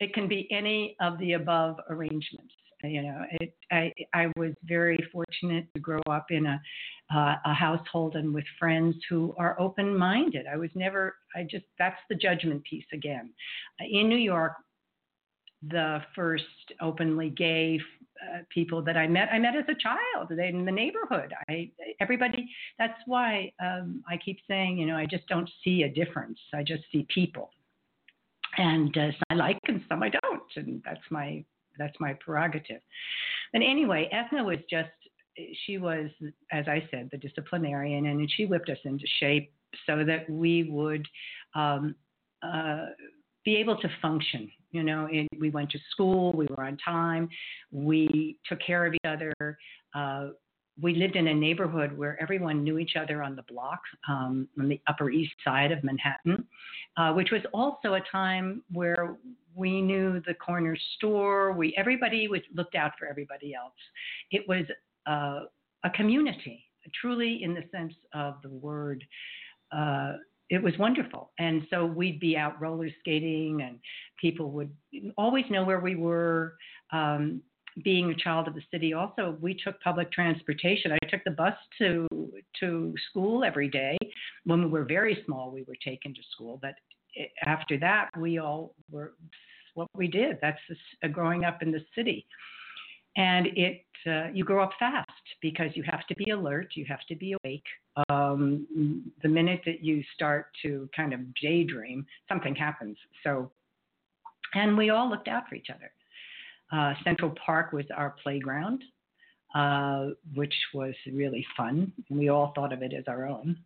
It 0.00 0.12
can 0.12 0.28
be 0.28 0.48
any 0.50 0.96
of 1.00 1.18
the 1.18 1.34
above 1.34 1.76
arrangements. 1.88 2.52
You 2.82 3.02
know, 3.02 3.22
it, 3.40 3.54
I 3.72 3.92
I 4.12 4.26
was 4.36 4.52
very 4.64 4.98
fortunate 5.10 5.66
to 5.74 5.80
grow 5.80 6.02
up 6.10 6.26
in 6.30 6.46
a 6.46 6.60
uh, 7.14 7.36
a 7.44 7.54
household 7.54 8.16
and 8.16 8.34
with 8.34 8.44
friends 8.58 8.96
who 9.08 9.34
are 9.38 9.58
open 9.60 9.96
minded. 9.96 10.46
I 10.52 10.56
was 10.56 10.70
never. 10.74 11.16
I 11.34 11.42
just 11.42 11.64
that's 11.78 12.00
the 12.08 12.16
judgment 12.16 12.64
piece 12.64 12.86
again. 12.92 13.30
In 13.80 14.08
New 14.08 14.16
York, 14.16 14.54
the 15.62 16.02
first 16.14 16.44
openly 16.80 17.30
gay 17.30 17.80
uh, 18.22 18.38
people 18.50 18.82
that 18.82 18.96
I 18.96 19.06
met, 19.06 19.28
I 19.30 19.38
met 19.38 19.54
as 19.54 19.64
a 19.68 19.74
child 19.74 20.32
in 20.32 20.64
the 20.64 20.72
neighborhood. 20.72 21.32
I 21.48 21.70
everybody. 22.00 22.48
That's 22.78 22.98
why 23.06 23.52
um, 23.60 24.02
I 24.08 24.16
keep 24.16 24.38
saying, 24.48 24.78
you 24.78 24.86
know, 24.86 24.96
I 24.96 25.06
just 25.06 25.26
don't 25.28 25.48
see 25.62 25.82
a 25.82 25.88
difference. 25.88 26.38
I 26.54 26.62
just 26.62 26.82
see 26.90 27.06
people, 27.12 27.50
and 28.56 28.96
uh, 28.96 29.10
I 29.30 29.34
like 29.34 29.60
and 29.68 29.82
some 29.88 30.02
I 30.02 30.08
don't, 30.08 30.42
and 30.56 30.82
that's 30.84 31.00
my 31.10 31.44
that's 31.78 31.96
my 32.00 32.14
prerogative. 32.14 32.80
But 33.52 33.62
anyway, 33.62 34.10
Ethna 34.12 34.42
was 34.44 34.58
just 34.68 34.90
she 35.64 35.78
was, 35.78 36.10
as 36.52 36.66
I 36.68 36.86
said, 36.90 37.08
the 37.12 37.18
disciplinarian, 37.18 38.06
and 38.06 38.30
she 38.36 38.46
whipped 38.46 38.68
us 38.68 38.78
into 38.84 39.04
shape 39.20 39.52
so 39.86 40.04
that 40.04 40.28
we 40.28 40.64
would 40.64 41.06
um, 41.54 41.94
uh, 42.42 42.86
be 43.44 43.56
able 43.56 43.76
to 43.76 43.88
function. 44.02 44.50
You 44.72 44.82
know, 44.82 45.08
we 45.38 45.50
went 45.50 45.70
to 45.70 45.78
school, 45.90 46.32
we 46.32 46.46
were 46.50 46.64
on 46.64 46.76
time, 46.84 47.28
we 47.70 48.38
took 48.48 48.60
care 48.60 48.84
of 48.86 48.94
each 48.94 49.00
other. 49.06 49.32
Uh, 49.94 50.28
we 50.80 50.94
lived 50.94 51.16
in 51.16 51.28
a 51.28 51.34
neighborhood 51.34 51.96
where 51.96 52.20
everyone 52.20 52.62
knew 52.62 52.78
each 52.78 52.96
other 53.00 53.22
on 53.22 53.34
the 53.34 53.42
block 53.44 53.80
um, 54.08 54.46
on 54.58 54.68
the 54.68 54.80
Upper 54.86 55.10
East 55.10 55.32
Side 55.42 55.72
of 55.72 55.82
Manhattan, 55.82 56.44
uh, 56.98 57.12
which 57.12 57.30
was 57.30 57.40
also 57.54 57.94
a 57.94 58.00
time 58.12 58.62
where 58.72 59.16
we 59.54 59.80
knew 59.80 60.20
the 60.26 60.34
corner 60.34 60.76
store. 60.96 61.52
We 61.52 61.74
everybody 61.78 62.28
was 62.28 62.42
looked 62.54 62.74
out 62.74 62.92
for 62.98 63.06
everybody 63.06 63.54
else. 63.54 63.72
It 64.30 64.46
was 64.46 64.66
uh, 65.06 65.40
a 65.84 65.90
community, 65.90 66.64
truly 67.00 67.42
in 67.42 67.54
the 67.54 67.62
sense 67.72 67.94
of 68.14 68.36
the 68.42 68.50
word. 68.50 69.04
Uh, 69.72 70.14
it 70.48 70.62
was 70.62 70.74
wonderful. 70.78 71.32
And 71.38 71.66
so 71.70 71.84
we'd 71.84 72.20
be 72.20 72.36
out 72.36 72.60
roller 72.60 72.88
skating, 73.00 73.62
and 73.62 73.78
people 74.20 74.50
would 74.52 74.70
always 75.16 75.44
know 75.50 75.64
where 75.64 75.80
we 75.80 75.96
were. 75.96 76.54
Um, 76.92 77.42
being 77.84 78.10
a 78.10 78.14
child 78.14 78.48
of 78.48 78.54
the 78.54 78.62
city, 78.70 78.94
also 78.94 79.36
we 79.38 79.52
took 79.52 79.78
public 79.82 80.10
transportation. 80.10 80.92
I 80.92 80.98
took 81.10 81.22
the 81.24 81.32
bus 81.32 81.52
to 81.78 82.06
to 82.60 82.94
school 83.10 83.44
every 83.44 83.68
day. 83.68 83.98
When 84.44 84.62
we 84.62 84.70
were 84.70 84.84
very 84.84 85.22
small, 85.26 85.50
we 85.50 85.62
were 85.64 85.76
taken 85.84 86.14
to 86.14 86.20
school, 86.32 86.58
but 86.62 86.74
after 87.44 87.78
that, 87.78 88.08
we 88.18 88.38
all 88.38 88.74
were 88.90 89.12
what 89.74 89.88
we 89.94 90.08
did. 90.08 90.38
That's 90.40 90.58
growing 91.12 91.44
up 91.44 91.60
in 91.60 91.70
the 91.70 91.84
city 91.94 92.26
and 93.16 93.46
it 93.48 93.82
uh, 94.06 94.28
you 94.32 94.44
grow 94.44 94.62
up 94.62 94.70
fast 94.78 95.10
because 95.42 95.70
you 95.74 95.82
have 95.82 96.06
to 96.06 96.14
be 96.14 96.30
alert, 96.30 96.68
you 96.74 96.84
have 96.88 97.04
to 97.08 97.16
be 97.16 97.34
awake. 97.42 97.64
Um, 98.08 99.04
the 99.22 99.28
minute 99.28 99.62
that 99.66 99.82
you 99.82 100.04
start 100.14 100.46
to 100.62 100.88
kind 100.94 101.12
of 101.12 101.20
daydream, 101.42 102.06
something 102.28 102.54
happens. 102.54 102.96
So, 103.24 103.50
and 104.54 104.76
we 104.76 104.90
all 104.90 105.10
looked 105.10 105.26
out 105.26 105.48
for 105.48 105.56
each 105.56 105.68
other. 105.74 105.90
Uh, 106.72 106.94
Central 107.02 107.34
Park 107.44 107.72
was 107.72 107.84
our 107.96 108.14
playground, 108.22 108.84
uh, 109.56 110.10
which 110.34 110.54
was 110.72 110.94
really 111.12 111.44
fun. 111.56 111.92
We 112.10 112.28
all 112.28 112.52
thought 112.54 112.72
of 112.72 112.82
it 112.82 112.92
as 112.92 113.04
our 113.08 113.26
own, 113.26 113.56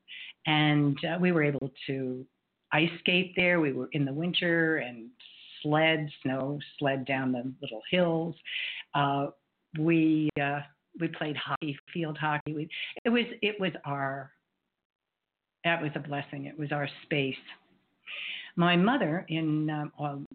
and 0.47 0.97
uh, 1.05 1.19
we 1.21 1.33
were 1.33 1.43
able 1.43 1.71
to 1.87 2.25
ice 2.73 2.91
skate 3.01 3.35
there. 3.37 3.61
We 3.61 3.73
were 3.73 3.89
in 3.93 4.05
the 4.05 4.13
winter 4.13 4.79
and 4.79 5.09
sled, 5.63 6.09
snow 6.23 6.59
sled 6.79 7.05
down 7.05 7.33
the 7.33 7.53
little 7.61 7.83
hills. 7.91 8.35
Uh, 8.95 9.27
we 9.79 10.29
uh, 10.41 10.61
we 10.99 11.09
played 11.09 11.37
hockey, 11.37 11.79
field 11.93 12.19
hockey. 12.19 12.55
We, 12.55 12.69
it 13.05 13.11
was 13.11 13.25
it 13.43 13.61
was 13.61 13.73
our 13.85 14.33
that 15.65 15.81
was 15.81 15.91
a 15.95 16.01
blessing. 16.01 16.47
It 16.47 16.59
was 16.59 16.73
our 16.73 16.89
space. 17.05 17.35
My 18.57 18.77
mother, 18.77 19.25
in 19.29 19.71
um, 19.71 20.27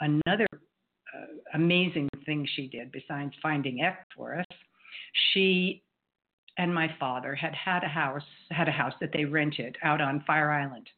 another 0.00 0.46
uh, 0.52 1.26
amazing 1.54 2.08
thing 2.26 2.46
she 2.54 2.68
did 2.68 2.92
besides 2.92 3.32
finding 3.42 3.82
F 3.82 3.94
for 4.14 4.38
us, 4.38 4.46
she 5.32 5.82
and 6.58 6.74
my 6.74 6.94
father 7.00 7.34
had 7.34 7.54
had 7.54 7.82
a 7.82 7.88
house 7.88 8.22
had 8.50 8.68
a 8.68 8.72
house 8.72 8.94
that 9.00 9.10
they 9.12 9.24
rented 9.24 9.76
out 9.82 10.00
on 10.00 10.22
Fire 10.26 10.50
Island. 10.50 10.88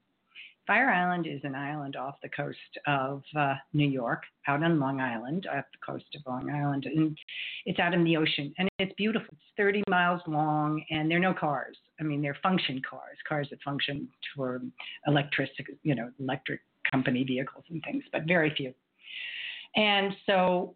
Fire 0.67 0.91
Island 0.91 1.27
is 1.27 1.41
an 1.45 1.55
island 1.55 1.95
off 1.95 2.15
the 2.23 2.29
coast 2.31 2.59
of 2.87 3.23
uh, 3.37 3.55
New 3.75 3.89
York, 3.89 4.23
out 4.49 4.63
on 4.63 4.81
Long 4.81 5.01
Island, 5.01 5.47
off 5.47 5.65
the 5.73 5.93
coast 5.93 6.07
of 6.15 6.23
Long 6.27 6.51
Island, 6.51 6.87
and 6.87 7.17
it's 7.67 7.79
out 7.79 7.93
in 7.93 8.03
the 8.03 8.17
ocean, 8.17 8.55
and 8.59 8.69
it's 8.79 8.93
beautiful. 8.97 9.29
It's 9.33 9.57
30 9.59 9.83
miles 9.89 10.23
long, 10.27 10.83
and 10.91 11.11
there 11.11 11.19
are 11.19 11.21
no 11.21 11.35
cars. 11.35 11.77
I 12.01 12.03
mean, 12.03 12.23
they're 12.23 12.39
function 12.43 12.81
cars, 12.89 13.19
cars 13.29 13.49
that 13.51 13.63
function 13.63 14.09
for 14.35 14.63
electric, 15.07 15.51
you 15.83 15.95
know, 15.95 16.11
electric 16.19 16.61
company 16.91 17.25
vehicles 17.25 17.65
and 17.69 17.83
things, 17.83 18.05
but 18.11 18.23
very 18.27 18.55
few. 18.55 18.73
And 19.77 20.15
so 20.25 20.75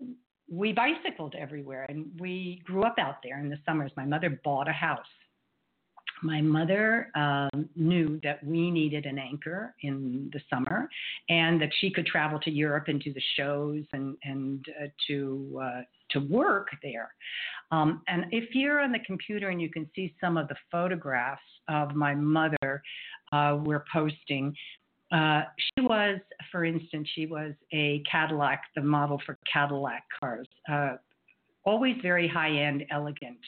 we 0.51 0.73
bicycled 0.73 1.35
everywhere, 1.39 1.87
and 1.89 2.07
we 2.19 2.61
grew 2.65 2.85
up 2.85 2.97
out 2.99 3.23
there 3.23 3.39
in 3.41 3.49
the 3.49 3.59
summers. 3.65 3.93
My 3.97 4.05
mother 4.05 4.39
bought 4.45 4.69
a 4.69 4.73
house 4.73 5.07
my 6.23 6.41
mother 6.41 7.11
um, 7.15 7.69
knew 7.77 8.21
that 8.23 8.45
we 8.45 8.71
needed 8.71 9.07
an 9.07 9.19
anchor 9.19 9.75
in 9.83 10.31
the 10.33 10.41
summer 10.51 10.89
and 11.29 11.61
that 11.61 11.71
she 11.81 11.91
could 11.91 12.07
travel 12.07 12.39
to 12.41 12.51
Europe 12.51 12.85
and 12.89 13.01
do 13.01 13.13
the 13.13 13.23
shows 13.37 13.85
and, 13.93 14.17
and 14.25 14.67
uh, 14.83 14.87
to, 15.07 15.61
uh, 15.63 15.81
to 16.11 16.21
work 16.21 16.69
there. 16.83 17.15
Um, 17.71 18.03
and 18.09 18.27
if 18.31 18.55
you're 18.55 18.81
on 18.81 18.93
the 18.93 19.01
computer 19.01 19.49
and 19.49 19.61
you 19.61 19.71
can 19.71 19.89
see 19.95 20.15
some 20.21 20.37
of 20.37 20.49
the 20.49 20.57
photographs 20.71 21.43
of 21.69 21.95
my 21.95 22.15
mother 22.15 22.83
uh, 23.33 23.59
we're 23.63 23.85
posting, 23.93 24.55
uh, 25.11 25.43
she 25.57 25.83
was, 25.83 26.19
for 26.53 26.65
instance, 26.65 27.09
she 27.15 27.27
was 27.27 27.53
a 27.73 28.03
Cadillac, 28.11 28.63
the 28.75 28.83
model 28.83 29.21
for 29.25 29.39
Cadillac 29.51 30.05
cars, 30.21 30.47
uh, 30.71 30.97
always 31.65 31.97
very 32.03 32.29
high 32.29 32.51
end, 32.51 32.85
elegant 32.91 33.39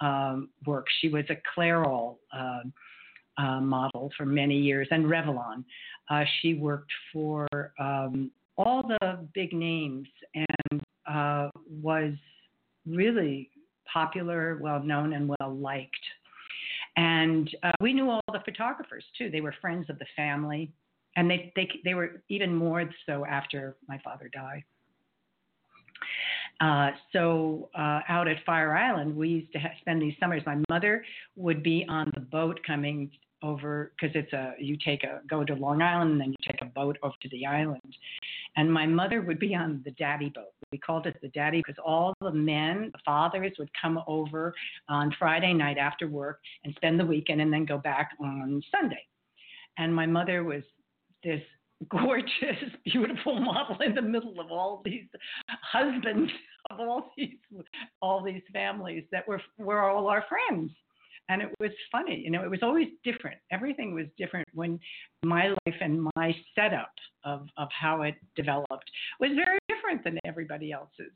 um, 0.00 0.50
work. 0.66 0.86
She 1.00 1.08
was 1.08 1.24
a 1.30 1.36
Clairol 1.56 2.16
uh, 2.36 2.60
uh, 3.36 3.60
model 3.60 4.10
for 4.16 4.26
many 4.26 4.58
years 4.58 4.88
and 4.90 5.06
Revlon. 5.06 5.64
Uh, 6.10 6.24
she 6.40 6.54
worked 6.54 6.92
for 7.12 7.48
um, 7.78 8.30
all 8.56 8.82
the 8.86 9.28
big 9.34 9.52
names 9.52 10.06
and 10.34 10.82
uh, 11.06 11.50
was 11.68 12.14
really 12.86 13.50
popular, 13.92 14.58
well 14.60 14.82
known, 14.82 15.14
and 15.14 15.28
well 15.28 15.54
liked. 15.54 15.94
And 16.96 17.50
uh, 17.62 17.72
we 17.80 17.92
knew 17.92 18.10
all 18.10 18.22
the 18.32 18.40
photographers 18.44 19.04
too. 19.18 19.30
They 19.30 19.40
were 19.40 19.54
friends 19.60 19.90
of 19.90 19.98
the 19.98 20.06
family, 20.14 20.70
and 21.16 21.28
they 21.28 21.52
they 21.56 21.68
they 21.84 21.94
were 21.94 22.22
even 22.28 22.54
more 22.54 22.88
so 23.06 23.24
after 23.24 23.76
my 23.88 23.98
father 24.04 24.30
died. 24.32 24.62
Uh, 26.60 26.90
so 27.12 27.68
uh, 27.76 28.00
out 28.08 28.28
at 28.28 28.36
Fire 28.44 28.76
Island, 28.76 29.14
we 29.14 29.28
used 29.28 29.52
to 29.52 29.58
ha- 29.58 29.68
spend 29.80 30.00
these 30.00 30.14
summers. 30.20 30.42
My 30.46 30.58
mother 30.70 31.04
would 31.36 31.62
be 31.62 31.84
on 31.88 32.10
the 32.14 32.20
boat 32.20 32.60
coming 32.66 33.10
over 33.42 33.92
because 34.00 34.16
it's 34.16 34.32
a 34.32 34.54
you 34.58 34.76
take 34.82 35.04
a 35.04 35.20
go 35.28 35.44
to 35.44 35.54
Long 35.54 35.82
Island 35.82 36.12
and 36.12 36.20
then 36.20 36.28
you 36.30 36.36
take 36.46 36.62
a 36.62 36.66
boat 36.66 36.96
over 37.02 37.14
to 37.20 37.28
the 37.28 37.44
island, 37.44 37.96
and 38.56 38.72
my 38.72 38.86
mother 38.86 39.20
would 39.20 39.38
be 39.38 39.54
on 39.54 39.82
the 39.84 39.90
daddy 39.92 40.30
boat. 40.34 40.52
We 40.72 40.78
called 40.78 41.06
it 41.06 41.16
the 41.20 41.28
daddy 41.28 41.58
because 41.58 41.80
all 41.84 42.14
the 42.20 42.32
men, 42.32 42.90
the 42.92 43.00
fathers, 43.04 43.52
would 43.58 43.70
come 43.80 44.00
over 44.06 44.54
on 44.88 45.14
Friday 45.18 45.52
night 45.52 45.76
after 45.76 46.08
work 46.08 46.40
and 46.64 46.74
spend 46.76 46.98
the 46.98 47.06
weekend 47.06 47.40
and 47.40 47.52
then 47.52 47.64
go 47.64 47.78
back 47.78 48.10
on 48.20 48.62
Sunday. 48.70 49.04
And 49.76 49.94
my 49.94 50.06
mother 50.06 50.44
was 50.44 50.62
this 51.22 51.42
gorgeous, 51.90 52.58
beautiful 52.84 53.40
model 53.40 53.76
in 53.80 53.94
the 53.94 54.02
middle 54.02 54.40
of 54.40 54.50
all 54.50 54.82
these 54.84 55.06
husbands 55.48 56.30
of 56.70 56.80
all 56.80 57.12
these 57.16 57.36
all 58.00 58.22
these 58.22 58.42
families 58.52 59.04
that 59.12 59.26
were 59.28 59.40
were 59.58 59.88
all 59.88 60.08
our 60.08 60.24
friends. 60.28 60.70
And 61.30 61.40
it 61.40 61.48
was 61.58 61.70
funny, 61.90 62.20
you 62.22 62.30
know, 62.30 62.44
it 62.44 62.50
was 62.50 62.62
always 62.62 62.88
different. 63.02 63.38
Everything 63.50 63.94
was 63.94 64.04
different 64.18 64.46
when 64.52 64.78
my 65.24 65.48
life 65.48 65.76
and 65.80 66.06
my 66.16 66.36
setup 66.54 66.92
of, 67.24 67.48
of 67.56 67.68
how 67.72 68.02
it 68.02 68.14
developed 68.36 68.90
was 69.20 69.30
very 69.34 69.58
different 69.66 70.04
than 70.04 70.18
everybody 70.26 70.70
else's. 70.70 71.12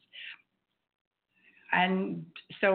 And 1.73 2.25
so 2.63 2.75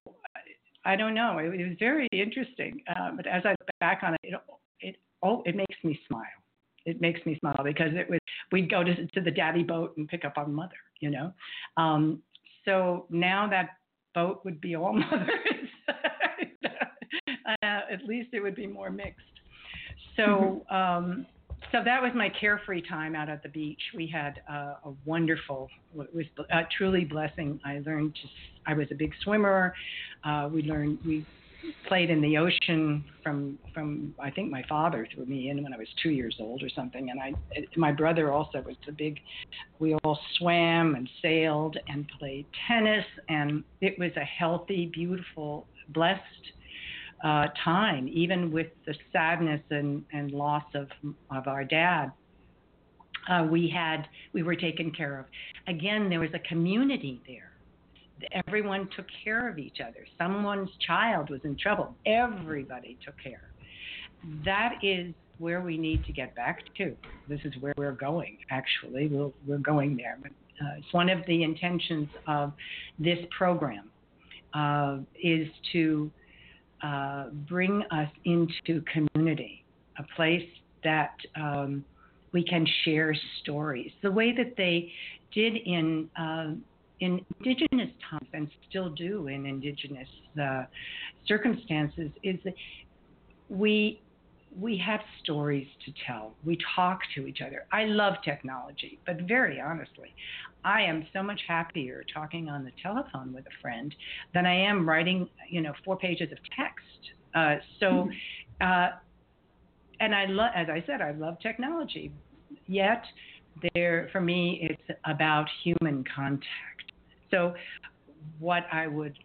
I 0.86 0.96
don't 0.96 1.14
know. 1.14 1.40
It, 1.40 1.50
was 1.50 1.78
very 1.80 2.08
interesting. 2.12 2.82
Uh, 2.88 3.12
but 3.16 3.26
as 3.26 3.44
I 3.46 3.50
look 3.50 3.70
back 3.80 4.02
on 4.04 4.14
it, 4.14 4.20
it, 4.24 4.36
it 4.80 4.96
oh, 5.24 5.42
it 5.46 5.56
makes 5.56 5.76
me 5.84 6.00
smile. 6.08 6.43
It 6.86 7.02
makes 7.02 7.26
me 7.26 7.38
smile 7.40 7.62
because 7.64 7.92
it 7.94 8.10
was 8.10 8.20
we'd 8.52 8.70
go 8.70 8.84
to 8.84 9.08
to 9.08 9.22
the 9.22 9.32
daddy 9.32 9.64
boat 9.64 9.96
and 9.98 10.08
pick 10.08 10.26
up 10.26 10.34
our 10.38 10.48
mother, 10.48 10.76
you 11.00 11.10
know. 11.10 11.34
Um, 11.78 12.22
so 12.66 13.06
now 13.10 13.48
that 13.50 13.70
boat 14.14 14.42
would 14.46 14.62
be 14.62 14.76
all 14.76 14.94
mothers. 15.12 15.30
uh, 17.48 17.56
at 17.64 18.04
least 18.06 18.30
it 18.34 18.42
would 18.42 18.56
be 18.56 18.68
more 18.68 18.90
mixed. 18.90 19.22
So. 20.16 20.64
Mm-hmm. 20.72 20.76
Um, 20.76 21.26
so 21.72 21.80
that 21.84 22.02
was 22.02 22.12
my 22.14 22.30
carefree 22.30 22.82
time 22.88 23.16
out 23.16 23.30
at 23.30 23.42
the 23.42 23.50
beach. 23.50 23.80
We 23.96 24.06
had 24.06 24.42
uh, 24.48 24.76
a 24.86 24.94
wonderful, 25.06 25.70
it 25.98 26.14
was 26.14 26.26
uh, 26.54 26.64
truly 26.78 27.04
blessing. 27.04 27.60
I 27.66 27.82
learned 27.86 28.14
to, 28.16 28.22
I 28.68 28.76
was 28.76 28.88
a 28.92 28.96
big 28.96 29.12
swimmer. 29.24 29.74
Uh, 30.24 30.50
we 30.54 30.62
learned, 30.64 31.00
we 31.04 31.26
played 31.88 32.10
in 32.10 32.22
the 32.22 32.38
ocean 32.38 33.04
from, 33.24 33.58
from 33.74 34.14
I 34.20 34.30
think 34.30 34.52
my 34.52 34.64
father 34.68 35.08
threw 35.14 35.26
me 35.26 35.50
in 35.50 35.64
when 35.64 35.74
I 35.74 35.78
was 35.78 35.88
two 36.02 36.10
years 36.10 36.36
old 36.40 36.64
or 36.64 36.70
something. 36.70 37.10
And 37.10 37.20
I, 37.20 37.34
my 37.76 37.92
brother 37.92 38.32
also 38.32 38.62
was 38.62 38.76
a 38.88 38.92
big, 38.92 39.20
we 39.80 39.96
all 39.96 40.20
swam 40.38 40.96
and 40.96 41.10
sailed 41.22 41.78
and 41.88 42.10
played 42.20 42.46
tennis. 42.68 43.06
And 43.30 43.64
it 43.82 43.98
was 44.00 44.12
a 44.16 44.26
healthy, 44.26 44.90
beautiful, 44.94 45.68
blessed 45.90 46.22
uh, 47.24 47.48
time, 47.64 48.10
even 48.10 48.52
with 48.52 48.68
the 48.86 48.94
sadness 49.12 49.62
and, 49.70 50.04
and 50.12 50.32
loss 50.32 50.66
of, 50.76 50.90
of 51.32 51.48
our 51.48 51.64
dad. 51.64 52.12
Uh, 53.30 53.48
we 53.50 53.70
had 53.70 54.06
we 54.34 54.44
were 54.44 54.56
taken 54.56 54.92
care 54.92 55.18
of. 55.18 55.26
Again, 55.68 56.10
there 56.10 56.20
was 56.20 56.32
a 56.34 56.40
community 56.40 57.22
there. 57.26 57.53
Everyone 58.48 58.90
took 58.96 59.06
care 59.24 59.50
of 59.50 59.58
each 59.58 59.78
other. 59.82 60.06
Someone's 60.18 60.70
child 60.86 61.30
was 61.30 61.42
in 61.44 61.58
trouble. 61.58 61.94
Everybody 62.06 62.98
took 63.06 63.16
care. 63.22 63.50
That 64.46 64.76
is 64.82 65.14
where 65.40 65.62
we 65.62 65.78
need 65.78 66.06
to 66.06 66.14
get 66.14 66.36
back 66.36 66.60
to. 66.78 66.96
This 67.28 67.40
is 67.44 67.54
where 67.60 67.74
we're 67.78 67.92
going. 67.92 68.38
Actually, 68.50 69.08
we're, 69.08 69.32
we're 69.46 69.58
going 69.58 69.98
there. 69.98 70.18
But, 70.22 70.32
uh, 70.62 70.78
it's 70.78 70.94
one 70.94 71.10
of 71.10 71.20
the 71.28 71.44
intentions 71.44 72.08
of 72.28 72.54
this 73.00 73.20
program 73.38 73.90
uh, 74.54 75.00
is 75.22 75.48
to 75.74 76.12
uh, 76.84 77.30
bring 77.50 77.84
us 77.92 78.10
into 78.26 78.84
community, 78.92 79.64
a 79.98 80.04
place 80.16 80.48
that 80.84 81.16
um, 81.36 81.84
we 82.34 82.44
can 82.44 82.68
share 82.84 83.16
stories, 83.42 83.92
the 84.02 84.12
way 84.12 84.36
that 84.36 84.56
they 84.58 84.92
did 85.34 85.56
in 85.56 86.10
uh, 86.20 86.52
in 87.00 87.26
indigenous 87.40 87.90
times 88.10 88.28
and 88.34 88.50
still 88.70 88.90
do 88.90 89.28
in 89.28 89.46
indigenous 89.46 90.08
uh, 90.42 90.64
circumstances, 91.28 92.10
is 92.24 92.38
that 92.44 92.54
we 93.50 94.00
we 94.60 94.78
have 94.78 95.00
stories 95.24 95.68
to 95.86 95.92
tell. 96.06 96.34
We 96.46 96.58
talk 96.76 97.00
to 97.16 97.26
each 97.26 97.42
other. 97.42 97.66
I 97.72 97.86
love 97.86 98.16
technology, 98.24 99.00
but 99.06 99.22
very 99.22 99.60
honestly, 99.60 100.14
I 100.64 100.84
am 100.84 101.06
so 101.12 101.24
much 101.24 101.42
happier 101.48 102.04
talking 102.14 102.50
on 102.50 102.64
the 102.64 102.72
telephone 102.82 103.34
with 103.34 103.46
a 103.46 103.62
friend 103.62 103.94
than 104.34 104.46
I 104.46 104.56
am 104.56 104.88
writing, 104.88 105.28
you 105.50 105.62
know, 105.62 105.74
four 105.84 105.98
pages 105.98 106.32
of 106.32 106.38
text. 106.56 106.86
Uh, 107.36 107.56
so, 107.80 107.86
mm-hmm. 107.86 108.12
uh, 108.62 108.98
and 110.00 110.14
I 110.14 110.26
love, 110.26 110.52
as 110.56 110.68
I 110.70 110.84
said, 110.86 111.02
I 111.02 111.12
love 111.12 111.40
technology. 111.40 112.12
Yet, 112.68 113.04
there 113.74 114.10
for 114.12 114.22
me, 114.22 114.68
it's 114.70 115.00
about 115.06 115.48
human 115.64 116.04
contact. 116.16 116.92
So, 117.32 117.54
what 118.40 118.64
I 118.72 118.88
would, 118.88 119.18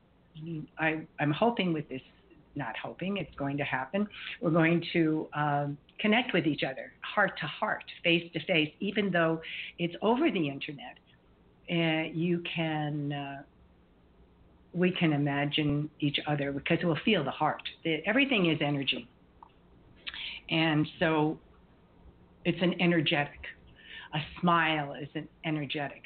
I, 0.78 1.02
I'm 1.20 1.30
hoping 1.30 1.72
with 1.72 1.88
this 1.88 2.02
not 2.58 2.76
hoping 2.82 3.16
it's 3.16 3.34
going 3.36 3.56
to 3.56 3.64
happen. 3.64 4.06
We're 4.42 4.50
going 4.50 4.84
to 4.92 5.28
um, 5.32 5.78
connect 5.98 6.34
with 6.34 6.46
each 6.46 6.62
other, 6.64 6.92
heart 7.00 7.38
to 7.40 7.46
heart, 7.46 7.84
face 8.04 8.30
to 8.34 8.40
face, 8.44 8.70
even 8.80 9.10
though 9.10 9.40
it's 9.78 9.94
over 10.02 10.30
the 10.30 10.48
internet. 10.48 10.98
Uh, 11.70 12.10
you 12.12 12.42
can, 12.54 13.12
uh, 13.12 13.42
we 14.74 14.90
can 14.90 15.12
imagine 15.12 15.88
each 16.00 16.18
other 16.26 16.52
because 16.52 16.78
we'll 16.82 16.98
feel 17.04 17.24
the 17.24 17.30
heart. 17.30 17.62
The, 17.84 18.02
everything 18.06 18.50
is 18.50 18.58
energy. 18.60 19.08
And 20.50 20.86
so 20.98 21.38
it's 22.44 22.60
an 22.62 22.74
energetic. 22.80 23.38
A 24.14 24.18
smile 24.40 24.94
is 25.00 25.08
an 25.14 25.28
energetic. 25.44 26.02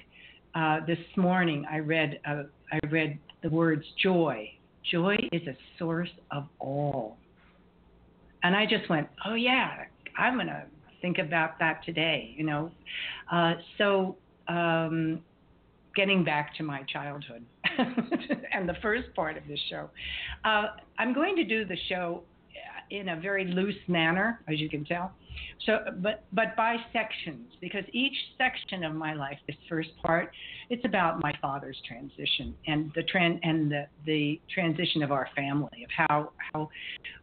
Uh, 0.55 0.81
this 0.87 0.99
morning 1.17 1.65
I 1.71 1.79
read 1.79 2.21
uh, 2.29 2.43
I 2.73 2.79
read 2.89 3.19
the 3.43 3.51
words 3.51 3.85
joy, 4.03 4.51
Joy 4.91 5.17
is 5.31 5.43
a 5.47 5.57
source 5.79 6.11
of 6.31 6.47
all. 6.59 7.17
And 8.43 8.57
I 8.57 8.67
just 8.67 8.89
went, 8.91 9.09
oh, 9.25 9.35
yeah, 9.35 9.85
I'm 10.19 10.35
going 10.35 10.49
to 10.49 10.65
think 11.01 11.19
about 11.19 11.59
that 11.61 11.85
today, 11.85 12.35
you 12.37 12.45
know. 12.45 12.71
Uh, 13.31 13.55
so, 13.79 14.17
um, 14.49 15.21
getting 15.95 16.25
back 16.25 16.57
to 16.57 16.63
my 16.63 16.83
childhood 16.85 17.45
and 18.53 18.69
the 18.69 18.75
first 18.81 19.15
part 19.15 19.37
of 19.37 19.47
this 19.47 19.61
show, 19.71 19.91
uh, 20.45 20.69
I'm 20.99 21.13
going 21.13 21.37
to 21.37 21.45
do 21.45 21.65
the 21.65 21.77
show 21.89 22.23
in 22.91 23.11
a 23.11 23.21
very 23.21 23.45
loose 23.45 23.77
manner, 23.89 24.41
as 24.49 24.59
you 24.59 24.69
can 24.69 24.85
tell. 24.85 25.13
So, 25.67 25.79
but 26.01 26.25
but 26.33 26.57
by 26.57 26.77
sections 26.93 27.53
because 27.61 27.85
each 27.93 28.17
section 28.37 28.85
of 28.85 28.95
my 28.95 29.15
life, 29.15 29.39
this 29.47 29.57
first 29.69 29.91
part, 30.03 30.33
it's 30.71 30.85
about 30.85 31.23
my 31.23 31.33
father's 31.41 31.81
transition 31.87 32.55
and 32.67 32.91
the 32.95 33.03
trend 33.05 33.41
and 33.43 33.71
the 33.71 33.87
the 34.07 34.41
transition 34.53 35.03
of 35.03 35.13
our 35.13 35.29
family 35.37 35.85
of 35.85 35.91
how 35.97 36.33
how 36.53 36.69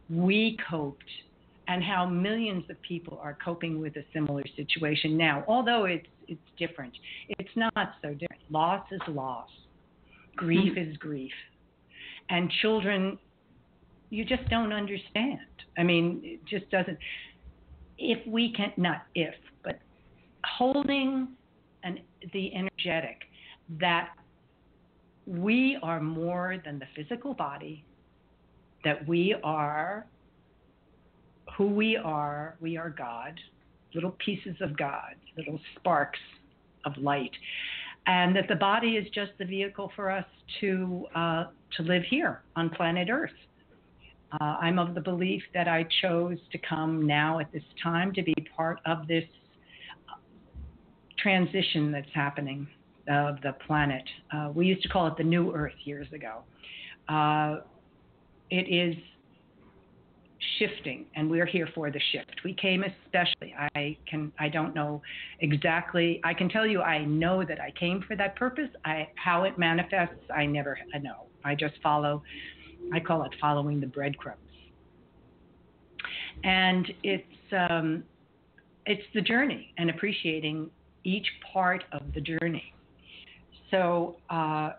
we 0.08 0.58
coped 0.68 1.04
and 1.68 1.84
how 1.84 2.04
millions 2.04 2.64
of 2.68 2.80
people 2.82 3.18
are 3.22 3.36
coping 3.44 3.80
with 3.80 3.94
a 3.96 4.04
similar 4.12 4.42
situation 4.56 5.16
now. 5.16 5.44
Although 5.46 5.84
it's 5.84 6.06
it's 6.26 6.40
different, 6.58 6.92
it's 7.38 7.56
not 7.56 7.94
so 8.02 8.14
different. 8.14 8.42
Loss 8.50 8.86
is 8.90 9.00
loss, 9.08 9.48
grief 10.36 10.72
mm-hmm. 10.76 10.90
is 10.90 10.96
grief, 10.96 11.32
and 12.28 12.50
children, 12.62 13.18
you 14.10 14.24
just 14.24 14.48
don't 14.48 14.72
understand. 14.72 15.40
I 15.78 15.82
mean, 15.82 16.20
it 16.24 16.40
just 16.46 16.70
doesn't 16.70 16.98
if 18.00 18.26
we 18.26 18.52
can, 18.52 18.72
not 18.76 19.02
if, 19.14 19.34
but 19.62 19.78
holding 20.44 21.28
an, 21.84 22.00
the 22.32 22.52
energetic 22.54 23.18
that 23.78 24.10
we 25.26 25.78
are 25.82 26.00
more 26.00 26.56
than 26.64 26.78
the 26.78 26.86
physical 26.96 27.34
body, 27.34 27.84
that 28.84 29.06
we 29.06 29.36
are 29.44 30.06
who 31.56 31.66
we 31.66 31.96
are, 31.96 32.56
we 32.60 32.76
are 32.76 32.90
God, 32.90 33.38
little 33.94 34.16
pieces 34.24 34.56
of 34.60 34.76
God, 34.76 35.14
little 35.36 35.58
sparks 35.76 36.18
of 36.84 36.96
light, 36.96 37.32
and 38.06 38.34
that 38.34 38.48
the 38.48 38.54
body 38.54 38.96
is 38.96 39.06
just 39.14 39.32
the 39.38 39.44
vehicle 39.44 39.92
for 39.94 40.10
us 40.10 40.24
to 40.60 41.06
uh, 41.14 41.44
to 41.76 41.82
live 41.82 42.02
here 42.08 42.40
on 42.56 42.70
planet 42.70 43.08
Earth. 43.10 43.30
Uh, 44.32 44.44
I'm 44.60 44.78
of 44.78 44.94
the 44.94 45.00
belief 45.00 45.42
that 45.54 45.66
I 45.66 45.86
chose 46.02 46.38
to 46.52 46.58
come 46.58 47.06
now 47.06 47.40
at 47.40 47.50
this 47.52 47.64
time 47.82 48.12
to 48.14 48.22
be 48.22 48.34
part 48.56 48.78
of 48.86 49.08
this 49.08 49.24
transition 51.18 51.90
that's 51.90 52.08
happening 52.14 52.66
of 53.08 53.40
the 53.42 53.54
planet. 53.66 54.04
Uh, 54.32 54.50
we 54.54 54.66
used 54.66 54.82
to 54.82 54.88
call 54.88 55.06
it 55.08 55.16
the 55.16 55.24
New 55.24 55.52
Earth 55.54 55.74
years 55.84 56.06
ago. 56.12 56.42
Uh, 57.08 57.60
it 58.50 58.68
is 58.68 58.94
shifting, 60.58 61.06
and 61.16 61.30
we're 61.30 61.46
here 61.46 61.68
for 61.74 61.90
the 61.90 62.00
shift. 62.12 62.40
We 62.44 62.54
came 62.54 62.84
especially. 62.84 63.54
I 63.74 63.96
can. 64.08 64.32
I 64.38 64.48
don't 64.48 64.74
know 64.74 65.02
exactly. 65.40 66.20
I 66.24 66.34
can 66.34 66.48
tell 66.48 66.66
you. 66.66 66.82
I 66.82 67.04
know 67.04 67.44
that 67.44 67.60
I 67.60 67.72
came 67.78 68.02
for 68.06 68.16
that 68.16 68.36
purpose. 68.36 68.68
I 68.84 69.08
how 69.16 69.44
it 69.44 69.58
manifests. 69.58 70.24
I 70.34 70.46
never 70.46 70.78
know. 71.00 71.26
I 71.44 71.54
just 71.54 71.74
follow 71.82 72.22
I 72.92 73.00
call 73.00 73.22
it 73.24 73.32
following 73.40 73.80
the 73.80 73.86
breadcrumbs. 73.86 74.38
And 76.44 76.86
it's 77.02 77.24
um, 77.70 78.04
it's 78.86 79.02
the 79.14 79.20
journey 79.20 79.72
and 79.78 79.90
appreciating 79.90 80.70
each 81.04 81.26
part 81.52 81.84
of 81.92 82.02
the 82.14 82.20
journey. 82.20 82.74
So 83.70 84.16
uh, 84.30 84.72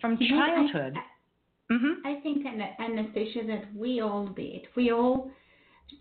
from 0.00 0.18
childhood. 0.18 0.94
I, 0.96 1.72
I, 1.72 1.76
mm-hmm. 1.76 2.06
I 2.06 2.20
think 2.20 2.46
Anastasia 2.46 3.46
that 3.46 3.74
we 3.76 4.00
all 4.00 4.26
did. 4.26 4.62
We 4.76 4.90
all 4.90 5.30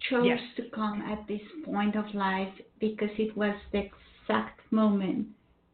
chose 0.10 0.26
yes. 0.26 0.40
to 0.58 0.64
come 0.74 1.02
at 1.02 1.28
this 1.28 1.42
point 1.66 1.96
of 1.96 2.06
life 2.14 2.54
because 2.80 3.10
it 3.18 3.36
was 3.38 3.56
the 3.72 3.90
exact 4.26 4.60
moment 4.72 5.28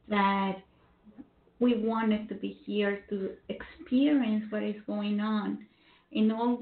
that 0.09 0.57
we 1.63 1.77
wanted 1.77 2.27
to 2.27 2.35
be 2.35 2.59
here 2.65 3.03
to 3.09 3.31
experience 3.47 4.43
what 4.49 4.63
is 4.63 4.75
going 4.85 5.21
on 5.21 5.65
in 6.11 6.29
all 6.29 6.61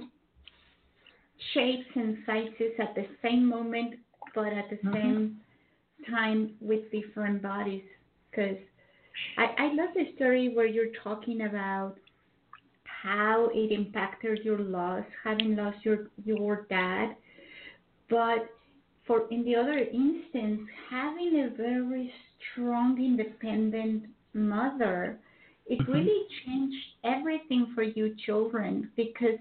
shapes 1.54 1.88
and 1.96 2.18
sizes 2.26 2.74
at 2.80 2.94
the 2.94 3.06
same 3.24 3.50
moment, 3.50 3.96
but 4.36 4.54
at 4.54 4.70
the 4.70 4.76
mm-hmm. 4.78 4.94
same 4.94 5.38
time 6.10 6.52
with 6.62 6.82
different 6.92 7.42
bodies. 7.42 7.84
Because 8.30 8.58
I, 9.38 9.46
I 9.58 9.74
love 9.74 9.90
the 9.96 10.14
story 10.16 10.54
where 10.54 10.68
you're 10.68 10.94
talking 11.04 11.42
about 11.42 11.96
how 12.84 13.50
it 13.54 13.72
impacted 13.72 14.40
your 14.44 14.60
loss, 14.60 15.04
having 15.24 15.56
lost 15.56 15.78
your 15.84 16.10
your 16.24 16.68
dad. 16.70 17.16
But 18.08 18.50
for 19.08 19.28
in 19.32 19.44
the 19.44 19.56
other 19.56 19.80
instance, 19.80 20.62
having 20.90 21.50
a 21.52 21.58
very 21.58 22.14
strong, 22.54 23.04
independent 23.04 24.06
mother, 24.34 25.20
it 25.68 25.80
mm-hmm. 25.80 25.92
really 25.92 26.26
changed 26.46 26.86
everything 27.04 27.72
for 27.76 27.84
you 27.84 28.16
children 28.26 28.90
because 28.96 29.40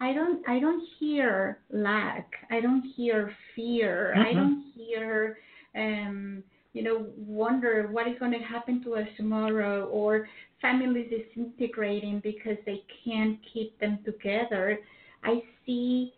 I 0.00 0.12
don't 0.12 0.46
I 0.48 0.58
don't 0.58 0.82
hear 0.98 1.58
lack. 1.70 2.30
I 2.50 2.60
don't 2.60 2.82
hear 2.96 3.34
fear. 3.54 4.14
Mm-hmm. 4.16 4.28
I 4.28 4.32
don't 4.32 4.64
hear 4.74 5.38
um, 5.76 6.42
you 6.72 6.82
know 6.82 7.06
wonder 7.16 7.88
what 7.90 8.08
is 8.08 8.18
going 8.18 8.32
to 8.32 8.38
happen 8.38 8.82
to 8.84 8.94
us 8.94 9.06
tomorrow 9.16 9.86
or 9.86 10.28
families 10.62 11.10
disintegrating 11.10 12.20
because 12.20 12.56
they 12.66 12.82
can't 13.04 13.38
keep 13.52 13.78
them 13.80 13.98
together. 14.04 14.78
I 15.22 15.42
see, 15.66 16.14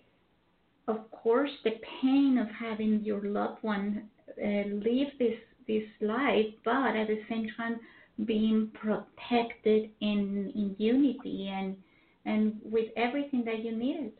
of 0.87 1.11
course, 1.11 1.51
the 1.65 1.73
pain 2.01 2.39
of 2.39 2.49
having 2.49 3.01
your 3.03 3.23
loved 3.23 3.63
one 3.63 4.05
uh, 4.43 4.69
live 4.69 5.09
this 5.19 5.39
this 5.67 5.85
life, 6.01 6.47
but 6.65 6.97
at 6.97 7.09
the 7.09 7.21
same 7.29 7.49
time 7.57 7.81
being 8.25 8.71
protected 8.75 9.91
in 10.01 10.53
in 10.55 10.75
unity 10.79 11.51
and 11.53 11.77
and 12.25 12.61
with 12.65 12.87
everything 12.97 13.45
that 13.45 13.65
you 13.65 13.77
needed. 13.77 14.13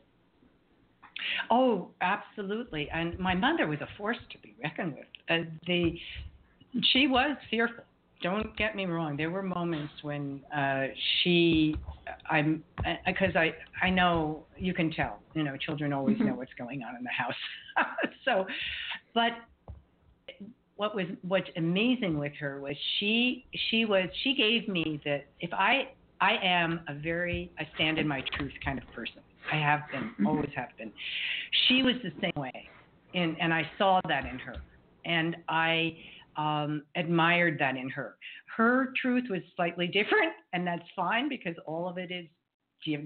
Oh, 1.51 1.91
absolutely. 2.01 2.89
And 2.93 3.19
my 3.19 3.35
mother 3.35 3.67
was 3.67 3.81
a 3.81 3.89
force 3.97 4.19
to 4.31 4.39
be 4.39 4.55
reckoned 4.63 4.95
with. 4.95 5.07
Uh, 5.29 5.49
the 5.67 5.99
she 6.93 7.07
was 7.07 7.37
fearful. 7.51 7.85
Don't 8.23 8.57
get 8.57 8.77
me 8.77 8.87
wrong. 8.87 9.17
There 9.17 9.31
were 9.31 9.43
moments 9.43 9.93
when 10.03 10.41
uh, 10.55 10.87
she, 11.23 11.75
I'm, 12.31 12.63
because 13.05 13.35
I, 13.35 13.53
I 13.85 13.91
know 13.91 14.45
you 14.57 14.73
can 14.73 14.93
tell. 14.93 15.19
You 15.35 15.43
know, 15.43 15.57
children 15.57 15.93
always 15.93 16.17
mm-hmm. 16.17 16.29
know 16.29 16.35
what's 16.35 16.55
going 16.57 16.83
on 16.85 16.95
in 16.97 17.03
the 17.03 17.11
house. 17.11 17.35
so, 18.25 18.47
but 19.13 19.33
what 20.77 20.95
was 20.95 21.07
what's 21.23 21.49
amazing 21.57 22.19
with 22.19 22.33
her 22.41 22.61
was 22.61 22.77
she 22.99 23.45
she 23.71 23.85
was 23.85 24.09
she 24.23 24.35
gave 24.35 24.69
me 24.69 25.01
that 25.05 25.27
if 25.41 25.53
I 25.53 25.89
I 26.21 26.39
am 26.43 26.81
a 26.89 26.95
very 26.95 27.51
I 27.59 27.69
stand 27.75 27.99
in 27.99 28.07
my 28.07 28.23
truth 28.37 28.53
kind 28.65 28.79
of 28.79 28.85
person. 28.95 29.21
I 29.53 29.57
have 29.57 29.81
been, 29.91 30.03
mm-hmm. 30.03 30.27
always 30.27 30.51
have 30.55 30.69
been. 30.79 30.93
She 31.67 31.83
was 31.83 31.95
the 32.03 32.13
same 32.21 32.41
way, 32.41 32.69
and 33.15 33.37
and 33.41 33.53
I 33.53 33.69
saw 33.77 34.01
that 34.09 34.25
in 34.25 34.39
her, 34.39 34.55
and 35.05 35.37
I 35.49 35.97
um, 36.37 36.83
admired 36.97 37.59
that 37.59 37.77
in 37.77 37.91
her. 37.91 38.17
Her 38.57 38.93
truth 39.01 39.25
was 39.31 39.41
slightly 39.57 39.87
different, 39.87 40.33
and 40.53 40.67
that's 40.67 40.85
fine 40.95 41.29
because 41.29 41.57
all 41.67 41.89
of 41.89 41.99
it 41.99 42.11
is 42.11 42.27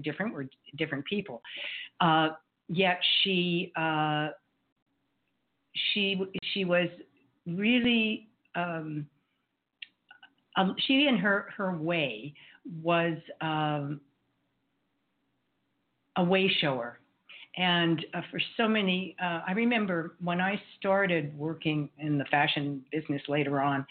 different. 0.03 0.33
We're 0.33 0.45
different 0.77 1.05
people. 1.05 1.41
Uh, 1.99 2.29
yet 2.69 2.99
she 3.23 3.71
uh, 3.75 4.29
she 5.93 6.21
she 6.53 6.65
was 6.65 6.87
really 7.47 8.27
um, 8.55 9.07
um, 10.55 10.75
she 10.87 11.07
in 11.07 11.17
her 11.17 11.49
her 11.55 11.75
way 11.75 12.33
was 12.83 13.17
um, 13.41 14.01
a 16.17 16.23
way 16.23 16.51
shower. 16.59 16.99
And 17.57 18.05
uh, 18.13 18.21
for 18.29 18.39
so 18.55 18.67
many, 18.67 19.15
uh, 19.19 19.41
I 19.47 19.53
remember 19.53 20.15
when 20.23 20.39
I 20.39 20.61
started 20.77 21.35
working 21.35 21.89
in 21.97 22.19
the 22.19 22.25
fashion 22.25 22.83
business 22.91 23.21
later 23.27 23.61
on, 23.61 23.83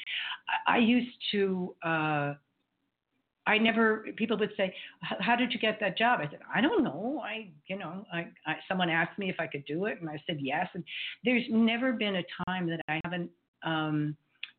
I, 0.68 0.76
I 0.76 0.78
used 0.78 1.16
to, 1.32 1.74
uh, 1.82 2.34
I 3.48 3.59
never, 3.59 4.07
people 4.16 4.38
would 4.38 4.52
say, 4.57 4.72
how 5.00 5.34
did 5.34 5.52
you 5.52 5.59
get 5.59 5.80
that 5.80 5.98
job? 5.98 6.20
I 6.20 6.30
said, 6.30 6.38
I 6.52 6.61
don't 6.61 6.84
know. 6.84 7.20
I, 7.24 7.48
you 7.66 7.76
know, 7.76 8.07
I, 8.12 8.28
I, 8.46 8.57
someone 8.68 8.88
asked 8.88 9.18
me 9.18 9.30
if 9.30 9.36
I 9.40 9.48
could 9.48 9.64
do 9.66 9.86
it 9.86 10.00
and 10.00 10.09
I 10.09 10.22
said 10.28 10.38
yes. 10.40 10.68
And 10.74 10.84
there's 11.24 11.44
never 11.50 11.92
been 11.92 12.16
a 12.16 12.24
time 12.46 12.68
that 12.68 12.80
I 12.88 13.00
haven't, 13.02 13.30
um, 13.66 14.16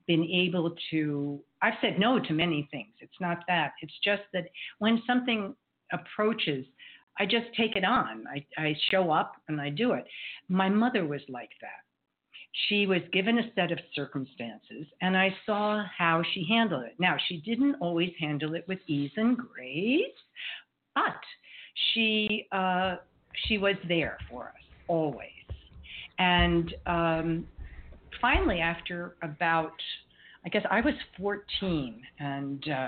been 0.07 0.23
able 0.23 0.75
to 0.91 1.39
I've 1.61 1.73
said 1.81 1.99
no 1.99 2.19
to 2.19 2.33
many 2.33 2.67
things. 2.71 2.93
It's 2.99 3.19
not 3.19 3.39
that. 3.47 3.73
It's 3.81 3.97
just 4.03 4.21
that 4.33 4.45
when 4.79 5.01
something 5.07 5.55
approaches, 5.91 6.65
I 7.19 7.25
just 7.25 7.47
take 7.55 7.75
it 7.75 7.83
on. 7.83 8.25
I, 8.27 8.45
I 8.61 8.75
show 8.91 9.11
up 9.11 9.33
and 9.47 9.59
I 9.59 9.69
do 9.69 9.93
it. 9.93 10.05
My 10.49 10.69
mother 10.69 11.05
was 11.05 11.21
like 11.29 11.49
that. 11.61 11.81
She 12.69 12.87
was 12.87 13.01
given 13.11 13.39
a 13.39 13.51
set 13.55 13.71
of 13.71 13.79
circumstances, 13.93 14.87
and 15.01 15.15
I 15.15 15.35
saw 15.45 15.83
how 15.95 16.23
she 16.33 16.45
handled 16.49 16.85
it. 16.85 16.95
Now, 16.97 17.15
she 17.27 17.37
didn't 17.41 17.75
always 17.75 18.11
handle 18.19 18.55
it 18.55 18.67
with 18.67 18.79
ease 18.87 19.11
and 19.15 19.37
grace, 19.37 20.01
but 20.95 21.21
she 21.93 22.47
uh, 22.51 22.95
she 23.47 23.59
was 23.59 23.75
there 23.87 24.17
for 24.29 24.45
us 24.45 24.63
always. 24.87 25.29
And 26.17 26.73
um, 26.87 27.47
finally, 28.21 28.59
after 28.59 29.15
about, 29.21 29.73
I 30.45 30.49
guess 30.49 30.63
I 30.69 30.81
was 30.81 30.93
14, 31.17 32.01
and 32.19 32.69
uh, 32.69 32.87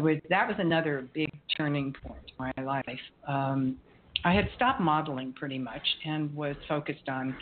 was 0.00 0.16
that 0.28 0.46
was 0.46 0.56
another 0.58 1.08
big 1.14 1.30
turning 1.56 1.94
point 2.02 2.22
in 2.38 2.52
my 2.56 2.64
life. 2.64 3.00
Um, 3.26 3.76
I 4.24 4.32
had 4.32 4.48
stopped 4.56 4.80
modeling 4.80 5.32
pretty 5.32 5.58
much 5.58 5.86
and 6.04 6.34
was 6.34 6.56
focused 6.68 7.08
on 7.08 7.34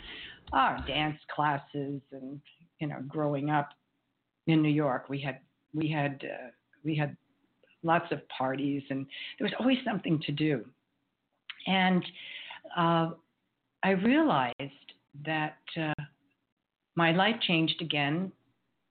uh, 0.53 0.77
dance 0.85 1.19
classes 1.33 2.01
and 2.11 2.39
you 2.79 2.87
know 2.87 2.97
growing 3.07 3.49
up 3.49 3.69
in 4.47 4.61
New 4.61 4.69
York 4.71 5.09
we 5.09 5.19
had 5.19 5.39
we 5.73 5.89
had 5.89 6.23
uh, 6.23 6.49
we 6.83 6.95
had 6.95 7.15
lots 7.83 8.11
of 8.11 8.19
parties 8.29 8.81
and 8.89 9.05
there 9.37 9.45
was 9.45 9.53
always 9.59 9.77
something 9.85 10.19
to 10.25 10.31
do 10.31 10.65
and 11.67 12.03
uh, 12.77 13.09
I 13.83 13.91
realized 13.91 14.55
that 15.25 15.57
uh, 15.79 15.93
my 16.99 17.11
life 17.13 17.37
changed 17.47 17.81
again 17.81 18.29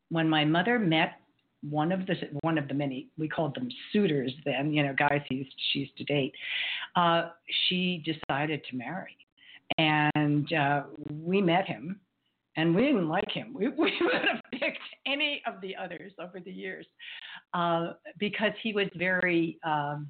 when 0.08 0.26
my 0.26 0.42
mother 0.42 0.78
met 0.78 1.20
one 1.68 1.92
of 1.92 2.06
the 2.06 2.14
one 2.40 2.56
of 2.56 2.66
the 2.68 2.74
many 2.82 3.08
we 3.18 3.28
called 3.28 3.54
them 3.54 3.68
suitors 3.92 4.32
then 4.46 4.72
you 4.72 4.82
know 4.82 4.94
guys 4.96 5.20
she 5.28 5.34
used, 5.42 5.54
she 5.70 5.78
used 5.80 5.96
to 5.98 6.04
date. 6.04 6.32
Uh, 6.96 7.22
she 7.68 8.02
decided 8.12 8.62
to 8.70 8.76
marry 8.76 9.14
and 9.76 10.50
uh, 10.54 10.84
we 11.10 11.42
met 11.42 11.66
him 11.66 12.00
and 12.56 12.74
we 12.74 12.82
didn't 12.82 13.08
like 13.08 13.30
him. 13.30 13.52
We, 13.52 13.68
we 13.84 13.92
would 14.00 14.24
have 14.32 14.42
picked 14.52 14.88
any 15.06 15.42
of 15.46 15.60
the 15.60 15.76
others 15.76 16.12
over 16.18 16.40
the 16.40 16.50
years 16.50 16.86
uh, 17.52 17.92
because 18.18 18.52
he 18.62 18.72
was 18.72 18.86
very 18.96 19.58
um, 19.64 20.08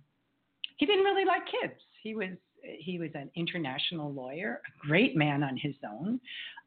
he 0.76 0.86
didn't 0.86 1.05
really 1.05 1.24
like 1.24 1.42
kids. 1.61 1.80
He 2.05 2.14
was 2.14 2.30
he 2.78 3.01
was 3.01 3.11
an 3.14 3.28
international 3.34 4.12
lawyer 4.12 4.61
a 4.68 4.86
great 4.86 5.16
man 5.16 5.42
on 5.42 5.57
his 5.57 5.74
own 5.92 6.20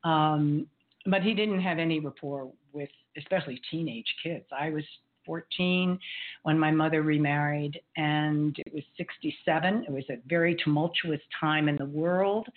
um, 0.04 0.68
but 1.06 1.22
he 1.24 1.34
didn't 1.34 1.62
have 1.62 1.80
any 1.80 2.00
rapport 2.00 2.52
with 2.74 2.90
especially 3.18 3.60
teenage 3.70 4.06
kids. 4.24 4.46
I 4.58 4.70
was 4.70 4.84
14 5.26 6.00
when 6.44 6.58
my 6.58 6.72
mother 6.72 7.04
remarried, 7.04 7.80
and 7.98 8.56
it 8.66 8.74
was 8.74 8.84
67. 8.98 9.86
It 9.88 9.92
was 9.92 10.04
a 10.10 10.18
very 10.28 10.56
tumultuous 10.64 11.22
time 11.40 11.70
in 11.70 11.76
the 11.76 11.86
world. 11.86 12.48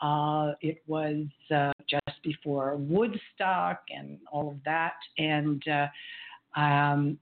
Uh, 0.00 0.52
it 0.60 0.82
was 0.86 1.26
uh, 1.54 1.72
just 1.88 2.22
before 2.22 2.76
Woodstock 2.76 3.82
and 3.90 4.18
all 4.30 4.50
of 4.50 4.56
that, 4.64 4.94
and 5.18 5.62
uh, 5.68 6.60
um, 6.60 7.18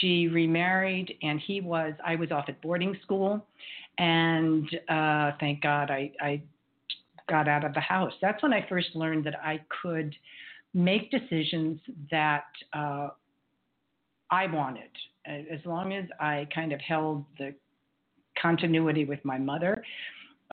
she 0.00 0.28
remarried, 0.28 1.14
and 1.22 1.40
he 1.40 1.60
was. 1.60 1.94
I 2.04 2.16
was 2.16 2.30
off 2.30 2.44
at 2.48 2.60
boarding 2.60 2.96
school, 3.02 3.44
and 3.98 4.68
uh, 4.88 5.32
thank 5.40 5.62
God 5.62 5.90
I, 5.90 6.12
I 6.20 6.42
got 7.28 7.48
out 7.48 7.64
of 7.64 7.74
the 7.74 7.80
house. 7.80 8.12
That's 8.20 8.42
when 8.42 8.52
I 8.52 8.66
first 8.68 8.94
learned 8.94 9.24
that 9.26 9.36
I 9.42 9.60
could 9.82 10.14
make 10.74 11.10
decisions 11.10 11.80
that 12.10 12.44
uh, 12.72 13.08
I 14.30 14.46
wanted, 14.46 14.90
as 15.26 15.60
long 15.64 15.92
as 15.92 16.04
I 16.20 16.46
kind 16.54 16.72
of 16.72 16.80
held 16.80 17.24
the 17.38 17.54
continuity 18.40 19.04
with 19.04 19.24
my 19.24 19.38
mother. 19.38 19.82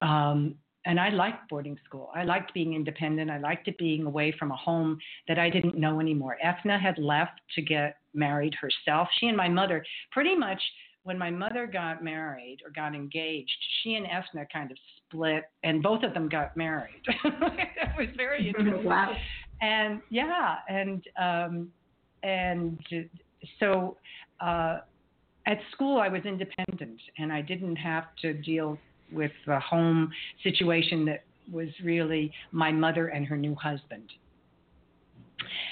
Um, 0.00 0.56
and 0.84 0.98
I 0.98 1.10
liked 1.10 1.48
boarding 1.50 1.78
school. 1.84 2.10
I 2.14 2.24
liked 2.24 2.54
being 2.54 2.74
independent. 2.74 3.30
I 3.30 3.38
liked 3.38 3.68
it 3.68 3.76
being 3.78 4.06
away 4.06 4.34
from 4.38 4.52
a 4.52 4.56
home 4.56 4.98
that 5.26 5.38
I 5.38 5.50
didn't 5.50 5.76
know 5.76 6.00
anymore. 6.00 6.38
Ethna 6.42 6.78
had 6.78 6.98
left 6.98 7.40
to 7.56 7.62
get 7.62 7.98
married 8.14 8.54
herself. 8.54 9.08
She 9.18 9.26
and 9.26 9.36
my 9.36 9.48
mother 9.48 9.84
pretty 10.12 10.34
much 10.34 10.60
when 11.08 11.18
my 11.18 11.30
mother 11.30 11.66
got 11.66 12.04
married 12.04 12.58
or 12.64 12.70
got 12.70 12.94
engaged, 12.94 13.56
she 13.82 13.94
and 13.94 14.06
Ethna 14.06 14.46
kind 14.52 14.70
of 14.70 14.76
split, 15.08 15.44
and 15.64 15.82
both 15.82 16.02
of 16.02 16.14
them 16.14 16.28
got 16.28 16.56
married. 16.56 17.02
it 17.24 17.90
was 17.98 18.08
very 18.16 18.48
interesting. 18.58 18.84
wow. 18.84 19.14
And 19.60 20.00
yeah, 20.10 20.56
and 20.68 21.04
um, 21.20 21.68
and 22.22 22.78
so 23.58 23.96
uh, 24.40 24.78
at 25.46 25.58
school 25.72 26.00
I 26.00 26.08
was 26.08 26.22
independent, 26.24 27.00
and 27.18 27.32
I 27.32 27.42
didn't 27.42 27.76
have 27.76 28.04
to 28.22 28.34
deal 28.34 28.78
with 29.12 29.32
the 29.46 29.58
home 29.58 30.12
situation 30.42 31.04
that 31.06 31.24
was 31.50 31.68
really 31.82 32.30
my 32.52 32.70
mother 32.70 33.08
and 33.08 33.26
her 33.26 33.36
new 33.36 33.54
husband. 33.54 34.10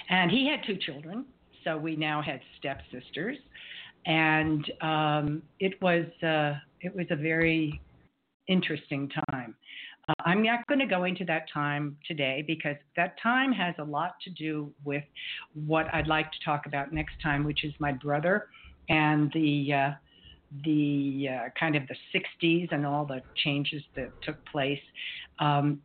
And 0.09 0.31
he 0.31 0.49
had 0.49 0.61
two 0.67 0.77
children, 0.79 1.27
so 1.65 1.77
we 1.77 1.97
now 1.97 2.23
had 2.23 2.41
stepsisters 2.59 3.37
and 4.07 4.71
um, 4.81 5.43
it 5.59 5.81
was 5.83 6.07
uh, 6.23 6.55
it 6.81 6.95
was 6.95 7.07
a 7.11 7.17
very 7.17 7.81
interesting 8.49 9.11
time. 9.31 9.55
Uh, 10.09 10.15
I'm 10.21 10.43
not 10.43 10.67
going 10.69 10.79
to 10.79 10.87
go 10.87 11.05
into 11.05 11.25
that 11.25 11.47
time 11.53 11.97
today 12.07 12.45
because 12.47 12.77
that 12.97 13.17
time 13.21 13.53
has 13.53 13.75
a 13.79 13.85
lot 13.85 14.15
to 14.25 14.31
do 14.31 14.73
with 14.85 15.05
what 15.67 15.93
I'd 15.93 16.07
like 16.07 16.31
to 16.31 16.39
talk 16.45 16.67
about 16.67 16.93
next 16.93 17.15
time, 17.23 17.45
which 17.45 17.65
is 17.65 17.73
my 17.79 17.93
brother 17.93 18.49
and 18.89 19.33
the 19.33 19.73
uh, 19.73 19.91
the 20.65 21.29
uh, 21.29 21.49
kind 21.59 21.75
of 21.75 21.83
the 21.89 21.97
60s 22.15 22.69
and 22.71 22.87
all 22.87 23.05
the 23.05 23.21
changes 23.45 23.83
that 23.97 24.11
took 24.23 24.37
place. 24.47 24.81
Um, 25.41 25.81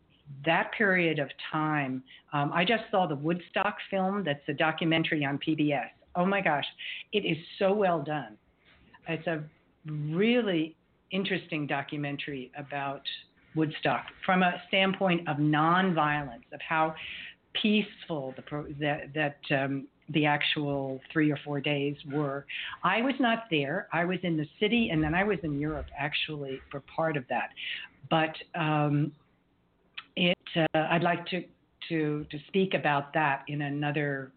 that 0.45 0.71
period 0.77 1.19
of 1.19 1.29
time, 1.51 2.03
um, 2.31 2.51
I 2.53 2.63
just 2.63 2.83
saw 2.91 3.07
the 3.07 3.15
Woodstock 3.15 3.75
film. 3.89 4.23
That's 4.23 4.43
a 4.47 4.53
documentary 4.53 5.25
on 5.25 5.39
PBS. 5.39 5.89
Oh 6.15 6.25
my 6.25 6.41
gosh, 6.41 6.65
it 7.11 7.25
is 7.25 7.37
so 7.57 7.73
well 7.73 8.01
done. 8.01 8.37
It's 9.07 9.27
a 9.27 9.43
really 9.85 10.75
interesting 11.11 11.67
documentary 11.67 12.51
about 12.57 13.01
Woodstock 13.55 14.05
from 14.25 14.43
a 14.43 14.61
standpoint 14.67 15.27
of 15.27 15.37
nonviolence, 15.37 16.45
of 16.53 16.61
how 16.67 16.95
peaceful 17.61 18.33
the 18.37 18.75
that 18.79 19.13
that 19.13 19.63
um, 19.63 19.87
the 20.09 20.25
actual 20.25 20.99
three 21.11 21.31
or 21.31 21.37
four 21.43 21.59
days 21.59 21.95
were. 22.11 22.45
I 22.83 23.01
was 23.01 23.13
not 23.19 23.45
there. 23.49 23.87
I 23.93 24.05
was 24.05 24.19
in 24.23 24.37
the 24.37 24.47
city, 24.59 24.89
and 24.91 25.03
then 25.03 25.13
I 25.13 25.23
was 25.23 25.37
in 25.43 25.59
Europe 25.59 25.87
actually 25.97 26.59
for 26.69 26.81
part 26.81 27.17
of 27.17 27.25
that. 27.29 27.49
But 28.09 28.35
um, 28.59 29.11
it, 30.15 30.37
uh, 30.55 30.65
I'd 30.73 31.03
like 31.03 31.25
to 31.27 31.43
to 31.89 32.25
to 32.29 32.37
speak 32.47 32.73
about 32.73 33.13
that 33.13 33.43
in 33.47 33.61
another 33.61 34.31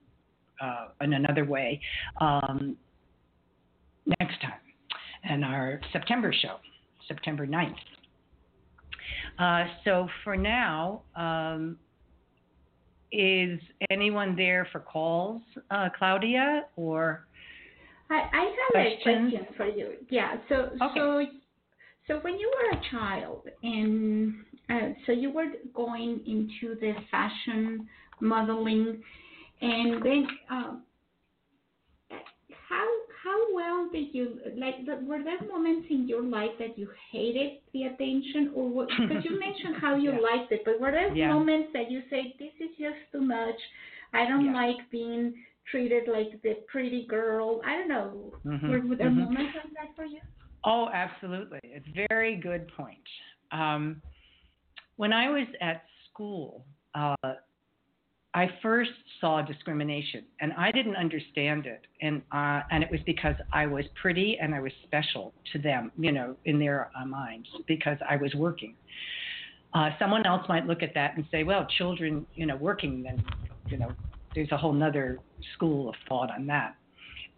uh, 0.61 0.89
in 1.01 1.13
another 1.13 1.45
way 1.45 1.81
um, 2.21 2.77
next 4.21 4.44
in 5.31 5.45
our 5.45 5.81
September 5.93 6.33
show, 6.33 6.57
September 7.09 7.47
9th. 7.47 7.75
Uh, 9.39 9.65
so 9.85 10.09
for 10.23 10.37
now, 10.37 11.03
um, 11.17 11.77
is 13.13 13.61
anyone 13.91 14.37
there 14.37 14.69
for 14.73 14.81
calls, 14.81 15.43
uh, 15.71 15.89
Claudia, 15.97 16.65
or? 16.77 17.27
I, 18.11 18.15
I 18.15 18.45
have 18.45 18.73
questions? 18.73 19.33
a 19.33 19.37
question 19.37 19.55
for 19.57 19.67
you. 19.67 19.93
Yeah. 20.11 20.37
So 20.49 20.55
okay. 20.55 20.95
so 20.97 21.25
so 22.07 22.19
when 22.21 22.39
you 22.39 22.53
were 22.55 22.79
a 22.79 22.83
child, 22.91 23.49
and 23.63 24.35
uh, 24.69 24.95
so 25.07 25.13
you 25.13 25.31
were 25.31 25.47
going 25.73 26.21
into 26.27 26.79
the 26.81 26.93
fashion 27.11 27.89
modeling, 28.21 29.03
and 29.61 30.03
then 30.03 30.27
um, 30.51 30.83
how 33.25 33.55
well 33.55 33.89
did 33.91 34.15
you 34.15 34.39
like? 34.57 34.75
Were 35.03 35.23
there 35.25 35.41
moments 35.49 35.87
in 35.91 36.07
your 36.07 36.23
life 36.23 36.51
that 36.59 36.79
you 36.79 36.89
hated 37.11 37.59
the 37.73 37.85
attention, 37.85 38.53
or 38.55 38.87
because 38.87 39.25
you 39.25 39.41
mentioned 39.41 39.77
how 39.81 39.97
you 39.97 40.13
yeah. 40.13 40.19
liked 40.19 40.53
it, 40.53 40.63
but 40.65 40.79
were 40.79 40.91
there 40.91 41.15
yeah. 41.15 41.33
moments 41.33 41.71
that 41.73 41.91
you 41.91 42.03
say 42.11 42.35
this 42.39 42.53
is 42.61 42.77
just 42.79 42.97
too 43.13 43.23
much? 43.23 43.57
I 44.13 44.27
don't 44.27 44.47
yeah. 44.47 44.53
like 44.53 44.77
being 44.91 45.35
treated 45.71 46.07
like 46.07 46.41
the 46.43 46.59
pretty 46.71 47.07
girl. 47.07 47.63
I 47.67 47.79
don't 47.79 47.89
know. 47.89 48.35
Mm-hmm. 48.45 48.71
Were, 48.71 48.81
were 48.81 48.97
there 48.97 49.09
mm-hmm. 49.09 49.21
moments 49.21 49.53
like 49.57 49.73
that 49.75 49.97
for 49.97 50.05
you? 50.05 50.21
Oh, 50.65 50.89
absolutely. 50.93 51.61
It's 51.63 51.87
a 51.89 52.07
very 52.09 52.37
good 52.37 52.71
point. 52.77 52.99
Um, 53.53 54.03
when 54.97 55.13
I 55.13 55.31
was 55.31 55.47
at 55.61 55.83
school, 56.11 56.65
uh, 56.95 57.17
I 58.35 58.51
first 58.63 58.91
saw 59.21 59.43
discrimination, 59.43 60.25
and 60.41 60.53
I 60.55 60.73
didn't 60.73 60.97
understand 60.97 61.67
it, 61.67 61.83
and 62.03 62.21
uh, 62.33 62.63
and 62.73 62.83
it 62.83 62.91
was 62.91 63.01
because 63.07 63.37
I 63.53 63.67
was 63.67 63.85
pretty 64.01 64.39
and 64.43 64.53
I 64.53 64.61
was 64.61 64.73
special 64.83 65.33
to 65.53 65.59
them, 65.61 65.93
you 65.97 66.11
know, 66.11 66.35
in 66.45 66.59
their 66.59 66.91
uh, 67.01 67.07
minds, 67.07 67.49
because 67.69 67.97
I 68.09 68.17
was 68.17 68.35
working. 68.35 68.75
Uh, 69.73 69.91
someone 70.01 70.27
else 70.27 70.43
might 70.49 70.67
look 70.67 70.83
at 70.83 70.95
that 70.95 71.17
and 71.17 71.25
say, 71.31 71.45
well, 71.45 71.67
children, 71.79 72.27
you 72.35 72.47
know, 72.47 72.57
working, 72.57 73.03
then, 73.03 73.25
you 73.69 73.77
know, 73.77 73.91
there's 74.35 74.51
a 74.53 74.57
whole 74.57 74.73
nother 74.73 75.19
school 75.55 75.89
of 75.89 75.95
thought 76.09 76.31
on 76.31 76.47
that. 76.47 76.77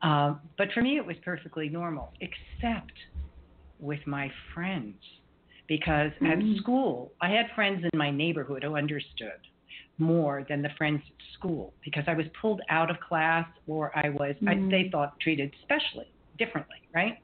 Uh, 0.02 0.34
but 0.58 0.68
for 0.72 0.82
me, 0.82 0.96
it 0.96 1.04
was 1.04 1.16
perfectly 1.24 1.68
normal, 1.68 2.12
except 2.20 2.92
with 3.80 4.00
my 4.06 4.30
friends, 4.54 4.96
because 5.66 6.10
mm-hmm. 6.22 6.56
at 6.56 6.58
school, 6.58 7.12
I 7.20 7.30
had 7.30 7.46
friends 7.54 7.84
in 7.90 7.98
my 7.98 8.10
neighborhood 8.10 8.62
who 8.62 8.76
understood 8.76 9.40
more 9.98 10.44
than 10.48 10.62
the 10.62 10.70
friends 10.76 11.02
at 11.06 11.38
school 11.38 11.72
because 11.84 12.04
I 12.06 12.14
was 12.14 12.26
pulled 12.40 12.60
out 12.68 12.90
of 12.90 13.00
class 13.00 13.46
or 13.66 13.96
I 13.96 14.10
was, 14.10 14.34
mm-hmm. 14.42 14.48
I, 14.48 14.70
they 14.70 14.88
thought, 14.90 15.18
treated 15.20 15.52
specially, 15.62 16.10
differently, 16.38 16.76
right? 16.94 17.18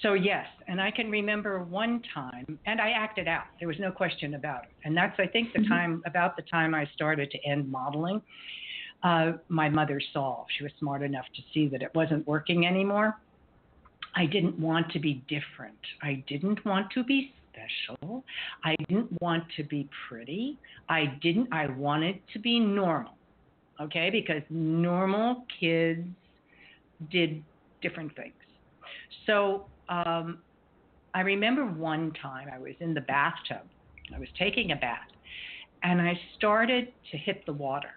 So, 0.00 0.14
yes, 0.14 0.46
and 0.68 0.80
I 0.80 0.90
can 0.90 1.10
remember 1.10 1.62
one 1.62 2.02
time, 2.14 2.58
and 2.64 2.80
I 2.80 2.90
acted 2.90 3.28
out. 3.28 3.44
There 3.58 3.68
was 3.68 3.78
no 3.78 3.92
question 3.92 4.34
about 4.34 4.64
it. 4.64 4.70
And 4.84 4.96
that's, 4.96 5.14
I 5.18 5.26
think, 5.26 5.52
the 5.52 5.60
mm-hmm. 5.60 5.68
time, 5.68 6.02
about 6.06 6.34
the 6.36 6.42
time 6.42 6.74
I 6.74 6.88
started 6.94 7.30
to 7.30 7.38
end 7.46 7.70
modeling. 7.70 8.22
Uh, 9.02 9.32
my 9.48 9.68
mother 9.68 10.00
saw, 10.12 10.44
she 10.56 10.64
was 10.64 10.72
smart 10.78 11.02
enough 11.02 11.26
to 11.34 11.42
see 11.52 11.68
that 11.68 11.82
it 11.82 11.90
wasn't 11.94 12.26
working 12.26 12.66
anymore. 12.66 13.18
I 14.14 14.26
didn't 14.26 14.58
want 14.58 14.90
to 14.92 14.98
be 14.98 15.24
different. 15.28 15.78
I 16.02 16.24
didn't 16.26 16.64
want 16.64 16.90
to 16.92 17.04
be 17.04 17.32
special. 17.52 18.24
I 18.64 18.74
didn't 18.88 19.20
want 19.20 19.44
to 19.56 19.64
be 19.64 19.88
pretty. 20.08 20.58
I 20.88 21.18
didn't, 21.22 21.52
I 21.52 21.66
wanted 21.66 22.20
to 22.32 22.38
be 22.38 22.58
normal. 22.58 23.14
Okay, 23.80 24.10
because 24.10 24.42
normal 24.50 25.44
kids 25.58 26.06
did 27.10 27.42
different 27.80 28.14
things. 28.14 28.34
So 29.26 29.66
um, 29.88 30.38
I 31.14 31.20
remember 31.20 31.66
one 31.66 32.12
time 32.20 32.48
I 32.52 32.58
was 32.58 32.74
in 32.80 32.94
the 32.94 33.00
bathtub, 33.00 33.66
I 34.14 34.18
was 34.18 34.28
taking 34.38 34.72
a 34.72 34.76
bath, 34.76 34.98
and 35.82 36.00
I 36.00 36.18
started 36.36 36.92
to 37.10 37.16
hit 37.16 37.44
the 37.46 37.52
water 37.52 37.90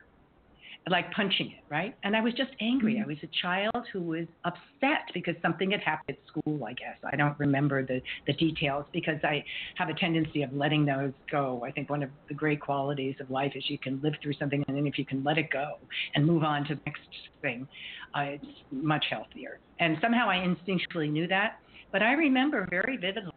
like 0.89 1.11
punching 1.11 1.47
it, 1.47 1.63
right? 1.69 1.95
And 2.03 2.15
I 2.15 2.21
was 2.21 2.33
just 2.33 2.51
angry. 2.61 2.95
Mm-hmm. 2.95 3.03
I 3.03 3.07
was 3.07 3.17
a 3.23 3.29
child 3.41 3.87
who 3.91 4.01
was 4.01 4.27
upset 4.43 5.09
because 5.13 5.35
something 5.41 5.71
had 5.71 5.81
happened 5.81 6.17
at 6.17 6.27
school, 6.27 6.63
I 6.63 6.73
guess. 6.73 6.97
I 7.11 7.15
don't 7.15 7.37
remember 7.39 7.85
the, 7.85 8.01
the 8.27 8.33
details 8.33 8.85
because 8.93 9.17
I 9.23 9.43
have 9.75 9.89
a 9.89 9.93
tendency 9.95 10.43
of 10.43 10.53
letting 10.53 10.85
those 10.85 11.13
go. 11.31 11.63
I 11.65 11.71
think 11.71 11.89
one 11.89 12.03
of 12.03 12.09
the 12.27 12.35
great 12.35 12.61
qualities 12.61 13.15
of 13.19 13.31
life 13.31 13.53
is 13.55 13.63
you 13.67 13.79
can 13.79 13.99
live 14.03 14.13
through 14.21 14.33
something 14.33 14.63
and 14.67 14.77
then 14.77 14.85
if 14.85 14.99
you 14.99 15.05
can 15.05 15.23
let 15.23 15.37
it 15.37 15.49
go 15.51 15.77
and 16.13 16.25
move 16.25 16.43
on 16.43 16.65
to 16.65 16.75
the 16.75 16.81
next 16.85 17.01
thing, 17.41 17.67
uh, 18.15 18.21
it's 18.21 18.45
much 18.71 19.05
healthier. 19.09 19.59
And 19.79 19.97
somehow 20.01 20.29
I 20.29 20.35
instinctually 20.35 21.11
knew 21.11 21.27
that. 21.27 21.59
But 21.91 22.01
I 22.01 22.11
remember 22.13 22.67
very 22.69 22.97
vividly, 22.97 23.31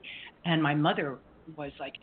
and 0.44 0.60
my 0.60 0.74
mother 0.74 1.18
was 1.56 1.70
like, 1.78 1.94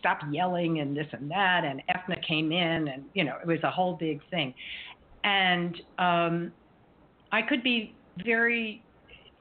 stop 0.00 0.18
yelling 0.32 0.80
and 0.80 0.96
this 0.96 1.06
and 1.12 1.30
that. 1.30 1.64
And 1.64 1.80
Ethna 1.88 2.16
came 2.26 2.50
in, 2.50 2.88
and 2.88 3.04
you 3.14 3.22
know, 3.22 3.36
it 3.40 3.46
was 3.46 3.62
a 3.62 3.70
whole 3.70 3.94
big 3.94 4.20
thing. 4.30 4.52
And 5.22 5.76
um, 5.98 6.52
I 7.30 7.42
could 7.42 7.62
be 7.62 7.94
very 8.24 8.82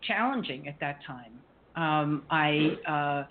challenging 0.03 0.68
at 0.68 0.80
that 0.80 0.99
time. 1.05 1.39
Um, 1.76 2.24
I 2.30 2.78
uh, 2.88 3.24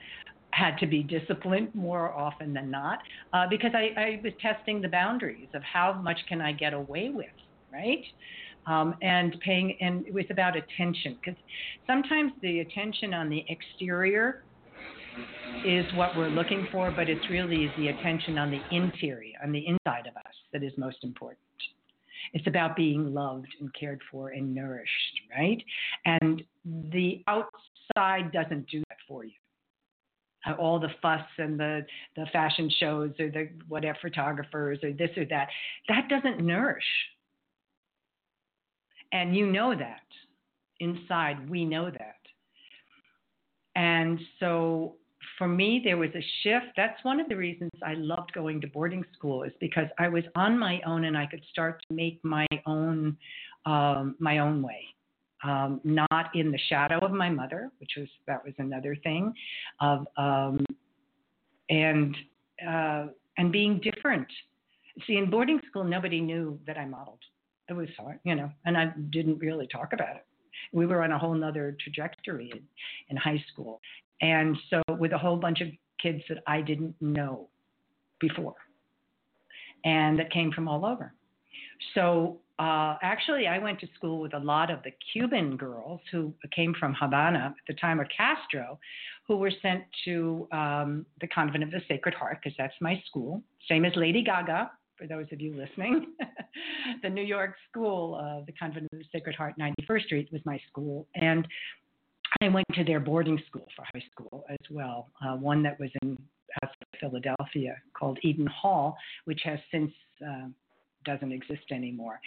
had 0.51 0.79
to 0.79 0.87
be 0.87 1.03
disciplined 1.03 1.75
more 1.75 2.13
often 2.13 2.53
than 2.53 2.71
not 2.71 2.99
uh, 3.33 3.47
because 3.49 3.73
I, 3.75 4.01
I 4.01 4.21
was 4.25 4.33
testing 4.41 4.81
the 4.81 4.89
boundaries 4.89 5.49
of 5.55 5.63
how 5.63 5.93
much 5.93 6.19
can 6.29 6.41
I 6.41 6.53
get 6.53 6.73
away 6.73 7.11
with, 7.11 7.27
right? 7.73 8.03
Um, 8.67 8.97
and 9.03 9.37
paying, 9.41 9.77
and 9.81 10.07
it 10.07 10.13
was 10.13 10.25
about 10.31 10.55
attention 10.57 11.17
because 11.23 11.39
sometimes 11.87 12.33
the 12.43 12.61
attention 12.61 13.15
on 13.15 13.31
the 13.31 13.45
exterior 13.49 14.45
is 15.65 15.85
what 15.95 16.17
we're 16.17 16.29
looking 16.29 16.69
for, 16.71 16.91
but 16.91 17.09
it's 17.09 17.29
really 17.31 17.71
the 17.77 17.89
attention 17.89 18.39
on 18.39 18.51
the 18.51 18.61
interior, 18.71 19.35
on 19.43 19.53
the 19.53 19.67
inside 19.67 20.07
of 20.07 20.17
us, 20.17 20.35
that 20.53 20.63
is 20.63 20.73
most 20.77 20.99
important. 21.03 21.41
It's 22.33 22.47
about 22.47 22.77
being 22.77 23.15
loved 23.15 23.49
and 23.61 23.73
cared 23.75 24.01
for 24.11 24.31
and 24.31 24.55
nourished, 24.55 25.21
right? 25.37 25.63
And 26.05 26.43
the 26.91 27.25
outside 27.27 28.33
doesn't 28.33 28.69
do 28.69 28.83
that 28.89 28.99
for 29.07 29.25
you. 29.25 29.33
Uh, 30.47 30.53
all 30.53 30.79
the 30.79 30.91
fuss 31.03 31.25
and 31.39 31.59
the, 31.59 31.85
the 32.17 32.27
fashion 32.33 32.71
shows 32.79 33.11
or 33.19 33.29
the 33.31 33.49
whatever 33.67 33.99
photographers 34.01 34.79
or 34.83 34.93
this 34.93 35.11
or 35.17 35.25
that, 35.27 35.49
that 35.89 36.09
doesn't 36.09 36.45
nourish. 36.45 36.85
And 39.13 39.35
you 39.35 39.47
know 39.47 39.75
that. 39.77 40.03
Inside, 40.81 41.49
we 41.51 41.65
know 41.65 41.91
that. 41.91 42.17
And 43.75 44.21
so 44.39 44.95
for 45.39 45.49
me, 45.49 45.81
there 45.83 45.97
was 45.97 46.11
a 46.15 46.25
shift. 46.43 46.67
That's 46.77 47.03
one 47.05 47.21
of 47.21 47.29
the 47.29 47.37
reasons 47.37 47.71
I 47.83 47.95
loved 47.95 48.33
going 48.33 48.61
to 48.61 48.67
boarding 48.67 49.05
school 49.17 49.45
is 49.45 49.53
because 49.61 49.87
I 49.99 50.09
was 50.09 50.25
on 50.35 50.59
my 50.59 50.81
own 50.85 51.05
and 51.05 51.17
I 51.17 51.27
could 51.27 51.43
start 51.51 51.81
to 51.89 51.95
make 51.95 52.19
my 52.25 52.47
own 52.67 53.17
um, 53.65 54.17
my 54.19 54.39
own 54.39 54.63
way. 54.63 54.85
Um, 55.45 55.81
not 55.85 56.35
in 56.35 56.51
the 56.51 56.59
shadow 56.69 56.99
of 56.99 57.13
my 57.13 57.31
mother, 57.31 57.71
which 57.79 57.93
was 57.97 58.09
that 58.27 58.45
was 58.45 58.55
another 58.59 58.97
thing, 59.05 59.33
of 59.81 60.07
um, 60.17 60.65
and 61.71 62.17
uh, 62.69 63.07
and 63.37 63.53
being 63.53 63.81
different. 63.81 64.27
See, 65.07 65.17
in 65.17 65.31
boarding 65.31 65.61
school, 65.69 65.85
nobody 65.85 66.21
knew 66.21 66.59
that 66.67 66.77
I 66.77 66.85
modeled. 66.85 67.21
It 67.69 67.75
was 67.75 67.89
you 68.25 68.35
know, 68.35 68.51
and 68.65 68.77
I 68.77 68.93
didn't 69.11 69.39
really 69.39 69.69
talk 69.69 69.93
about 69.93 70.17
it. 70.17 70.27
We 70.73 70.87
were 70.87 71.05
on 71.05 71.13
a 71.13 71.19
whole 71.19 71.35
nother 71.35 71.77
trajectory 71.81 72.51
in, 72.51 72.63
in 73.11 73.17
high 73.17 73.43
school. 73.53 73.81
And 74.21 74.57
so, 74.71 74.83
with 74.99 75.13
a 75.13 75.19
whole 75.19 75.37
bunch 75.37 75.61
of 75.61 75.69
kids 76.03 76.23
that 76.29 76.39
I 76.47 76.61
didn't 76.61 76.95
know 77.01 77.49
before 78.21 78.55
and 79.85 80.19
that 80.19 80.33
came 80.33 80.53
from 80.53 80.69
all 80.69 80.85
over. 80.85 81.13
So, 81.95 82.41
uh, 82.59 82.97
actually, 83.03 83.47
I 83.47 83.59
went 83.59 83.79
to 83.81 83.87
school 83.95 84.21
with 84.21 84.35
a 84.35 84.39
lot 84.39 84.69
of 84.71 84.83
the 84.83 84.91
Cuban 85.13 85.57
girls 85.57 86.01
who 86.11 86.35
came 86.51 86.75
from 86.79 86.93
Havana 86.93 87.55
at 87.57 87.67
the 87.69 87.75
time 87.75 88.01
of 88.01 88.09
Castro, 88.15 88.81
who 89.29 89.37
were 89.37 89.53
sent 89.63 89.85
to 90.05 90.49
um, 90.51 91.07
the 91.21 91.29
Convent 91.29 91.63
of 91.63 91.71
the 91.71 91.81
Sacred 91.87 92.15
Heart, 92.15 92.39
because 92.43 92.57
that's 92.59 92.75
my 92.81 93.01
school, 93.07 93.43
same 93.69 93.85
as 93.85 93.93
Lady 93.95 94.25
Gaga, 94.25 94.73
for 94.97 95.07
those 95.07 95.27
of 95.31 95.41
you 95.41 95.55
listening. 95.55 96.15
the 97.03 97.09
New 97.09 97.23
York 97.23 97.55
School, 97.71 98.17
uh, 98.17 98.45
the 98.45 98.53
Convent 98.53 98.89
of 98.93 98.99
the 98.99 99.05
Sacred 99.13 99.37
Heart, 99.37 99.55
91st 99.61 100.03
Street, 100.03 100.29
was 100.33 100.41
my 100.45 100.61
school. 100.69 101.07
And 101.15 101.47
I 102.41 102.49
went 102.49 102.67
to 102.75 102.85
their 102.85 103.01
boarding 103.01 103.41
school 103.49 103.67
for 103.75 103.85
high 103.93 104.05
school 104.13 104.45
as 104.49 104.59
well, 104.71 105.09
uh, 105.25 105.35
one 105.35 105.63
that 105.65 105.79
was 105.81 105.91
in 106.03 106.17
Philadelphia 107.01 107.77
called 107.99 108.19
Eden 108.23 108.47
Hall, 108.47 108.97
which 109.25 109.41
has 109.45 109.59
since 109.73 109.93
uh, 110.27 110.47
doesn't 111.05 111.33
exist 111.33 111.65
anymore. 111.71 112.21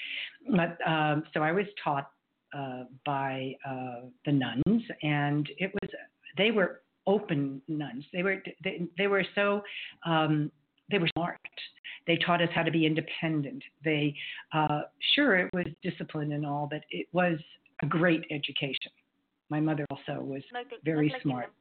But 0.50 0.78
um, 0.88 1.24
so 1.34 1.42
I 1.42 1.52
was 1.52 1.66
taught 1.84 2.12
uh, 2.54 2.84
by 3.06 3.56
uh, 3.68 4.08
the 4.26 4.34
nuns, 4.34 4.84
and 5.02 5.50
it 5.58 5.72
was 5.82 5.90
they 6.38 6.52
were 6.52 6.82
open 7.08 7.62
nuns. 7.68 8.04
They 8.12 8.24
were 8.24 8.44
they, 8.64 8.82
they 8.98 9.08
were 9.08 9.26
so 9.36 9.62
um, 10.06 10.52
they 10.90 10.98
were 10.98 11.10
smart. 11.16 11.40
They 12.08 12.18
taught 12.18 12.42
us 12.42 12.50
how 12.54 12.64
to 12.64 12.72
be 12.72 12.86
independent. 12.86 13.64
They 13.86 14.16
uh, 14.54 14.82
sure 15.16 15.38
it 15.38 15.54
was 15.54 15.68
discipline 15.84 16.34
and 16.34 16.46
all, 16.46 16.68
but 16.70 16.82
it 16.90 17.08
was 17.14 17.38
a 17.82 17.86
great 17.86 18.26
education. 18.32 18.92
My 19.52 19.60
mother 19.60 19.86
also 19.92 20.22
was 20.22 20.42
like, 20.54 20.68
very 20.86 21.10
like 21.10 21.22
smart. 21.22 21.52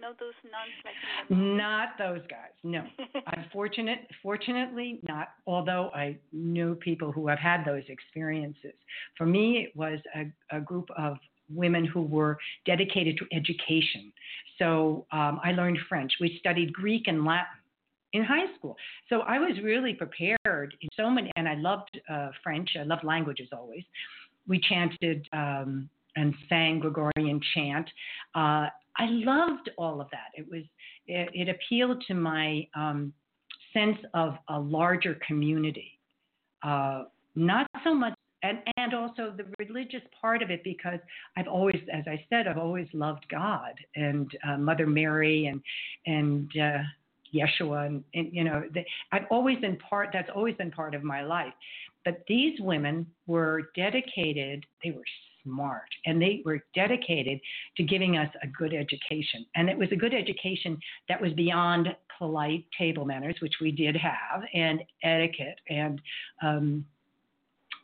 No, 0.00 0.08
those 0.18 0.34
nuns 0.44 0.72
like 0.84 1.30
Not 1.30 1.90
those 1.98 2.20
guys. 2.30 2.52
No, 2.64 2.82
I'm 3.26 3.44
fortunate. 3.52 4.08
Fortunately, 4.22 5.00
not. 5.06 5.28
Although 5.46 5.90
I 5.94 6.16
knew 6.32 6.74
people 6.76 7.12
who 7.12 7.28
have 7.28 7.38
had 7.38 7.64
those 7.64 7.82
experiences. 7.88 8.72
For 9.18 9.26
me, 9.26 9.68
it 9.68 9.76
was 9.76 9.98
a, 10.14 10.56
a 10.56 10.60
group 10.60 10.88
of 10.96 11.18
women 11.54 11.84
who 11.84 12.02
were 12.02 12.38
dedicated 12.64 13.18
to 13.18 13.26
education. 13.36 14.12
So 14.58 15.06
um, 15.12 15.38
I 15.44 15.52
learned 15.52 15.78
French. 15.90 16.12
We 16.20 16.38
studied 16.40 16.72
Greek 16.72 17.04
and 17.06 17.24
Latin 17.24 17.60
in 18.14 18.24
high 18.24 18.46
school. 18.58 18.76
So 19.10 19.20
I 19.20 19.38
was 19.38 19.52
really 19.62 19.92
prepared 19.92 20.74
in 20.80 20.88
so 20.96 21.10
many, 21.10 21.30
and 21.36 21.46
I 21.46 21.54
loved 21.54 22.00
uh, 22.08 22.30
French. 22.42 22.70
I 22.80 22.84
loved 22.84 23.04
languages 23.04 23.48
always. 23.52 23.84
We 24.48 24.58
chanted 24.60 25.26
um, 25.32 25.90
and 26.16 26.34
sang 26.48 26.80
Gregorian 26.80 27.40
chant. 27.54 27.88
Uh, 28.34 28.68
I 28.98 29.06
loved 29.08 29.70
all 29.76 30.00
of 30.00 30.08
that. 30.10 30.30
It 30.34 30.46
was 30.50 30.62
it, 31.06 31.28
it 31.34 31.48
appealed 31.48 32.02
to 32.08 32.14
my 32.14 32.66
um, 32.74 33.12
sense 33.72 33.98
of 34.14 34.36
a 34.48 34.58
larger 34.58 35.18
community. 35.26 35.98
Uh, 36.62 37.04
not 37.34 37.66
so 37.84 37.94
much, 37.94 38.14
and 38.42 38.58
and 38.76 38.94
also 38.94 39.32
the 39.36 39.44
religious 39.58 40.02
part 40.20 40.42
of 40.42 40.50
it 40.50 40.64
because 40.64 40.98
I've 41.36 41.48
always, 41.48 41.80
as 41.92 42.04
I 42.06 42.24
said, 42.30 42.48
I've 42.48 42.58
always 42.58 42.88
loved 42.92 43.26
God 43.30 43.74
and 43.94 44.30
uh, 44.48 44.56
Mother 44.56 44.86
Mary 44.86 45.46
and 45.46 45.60
and 46.06 46.50
uh, 46.60 46.82
Yeshua, 47.34 47.86
and, 47.86 48.04
and 48.14 48.32
you 48.32 48.44
know, 48.44 48.64
the, 48.72 48.82
I've 49.12 49.26
always 49.30 49.58
been 49.58 49.76
part. 49.76 50.10
That's 50.12 50.30
always 50.34 50.54
been 50.56 50.70
part 50.70 50.94
of 50.94 51.02
my 51.02 51.22
life. 51.22 51.52
But 52.04 52.22
these 52.28 52.58
women 52.60 53.06
were 53.26 53.70
dedicated. 53.74 54.64
They 54.82 54.92
were 54.92 55.04
smart 55.46 55.88
and 56.04 56.20
they 56.20 56.42
were 56.44 56.60
dedicated 56.74 57.40
to 57.76 57.82
giving 57.82 58.18
us 58.18 58.28
a 58.42 58.46
good 58.48 58.74
education. 58.74 59.46
And 59.54 59.70
it 59.70 59.78
was 59.78 59.88
a 59.92 59.96
good 59.96 60.12
education 60.12 60.78
that 61.08 61.20
was 61.20 61.32
beyond 61.32 61.88
polite 62.18 62.64
table 62.76 63.04
manners, 63.04 63.36
which 63.40 63.54
we 63.60 63.70
did 63.70 63.96
have, 63.96 64.42
and 64.54 64.82
etiquette 65.02 65.60
and 65.68 66.00
um, 66.42 66.84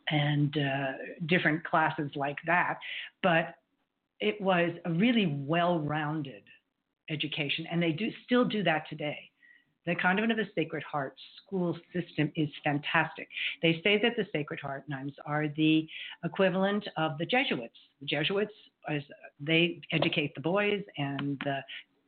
and 0.09 0.57
uh, 0.57 0.91
different 1.27 1.63
classes 1.63 2.11
like 2.15 2.37
that. 2.45 2.77
But 3.21 3.55
it 4.19 4.39
was 4.41 4.71
a 4.85 4.91
really 4.91 5.37
well-rounded 5.39 6.43
education, 7.09 7.65
and 7.71 7.81
they 7.81 7.91
do 7.91 8.09
still 8.25 8.45
do 8.45 8.63
that 8.63 8.83
today. 8.89 9.29
The 9.85 9.95
Convent 9.95 10.31
of 10.31 10.37
the 10.37 10.47
Sacred 10.55 10.83
Heart 10.83 11.15
school 11.45 11.77
system 11.93 12.31
is 12.35 12.49
fantastic. 12.63 13.27
They 13.61 13.81
say 13.83 13.99
that 14.01 14.15
the 14.15 14.25
Sacred 14.31 14.59
Heart 14.59 14.87
nuns 14.87 15.13
are 15.25 15.47
the 15.49 15.87
equivalent 16.23 16.87
of 16.97 17.17
the 17.17 17.25
Jesuits. 17.25 17.75
The 17.99 18.05
Jesuits, 18.07 18.53
as 18.89 19.01
they 19.39 19.81
educate 19.91 20.35
the 20.35 20.41
boys, 20.41 20.83
and 20.97 21.39
the 21.43 21.59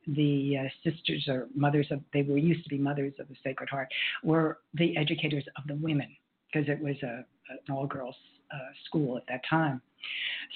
the 0.08 0.56
uh, 0.56 0.68
sisters 0.88 1.26
or 1.26 1.48
mothers 1.54 1.88
of 1.90 2.00
they 2.12 2.22
were 2.22 2.38
used 2.38 2.62
to 2.62 2.70
be 2.70 2.78
mothers 2.78 3.12
of 3.18 3.28
the 3.28 3.34
Sacred 3.42 3.68
Heart 3.68 3.88
were 4.22 4.58
the 4.74 4.96
educators 4.96 5.44
of 5.56 5.66
the 5.66 5.74
women 5.74 6.14
because 6.46 6.68
it 6.68 6.80
was 6.80 6.94
a, 7.02 7.24
an 7.50 7.74
all 7.74 7.86
girls 7.86 8.14
uh, 8.54 8.58
school 8.86 9.16
at 9.16 9.24
that 9.28 9.40
time. 9.50 9.82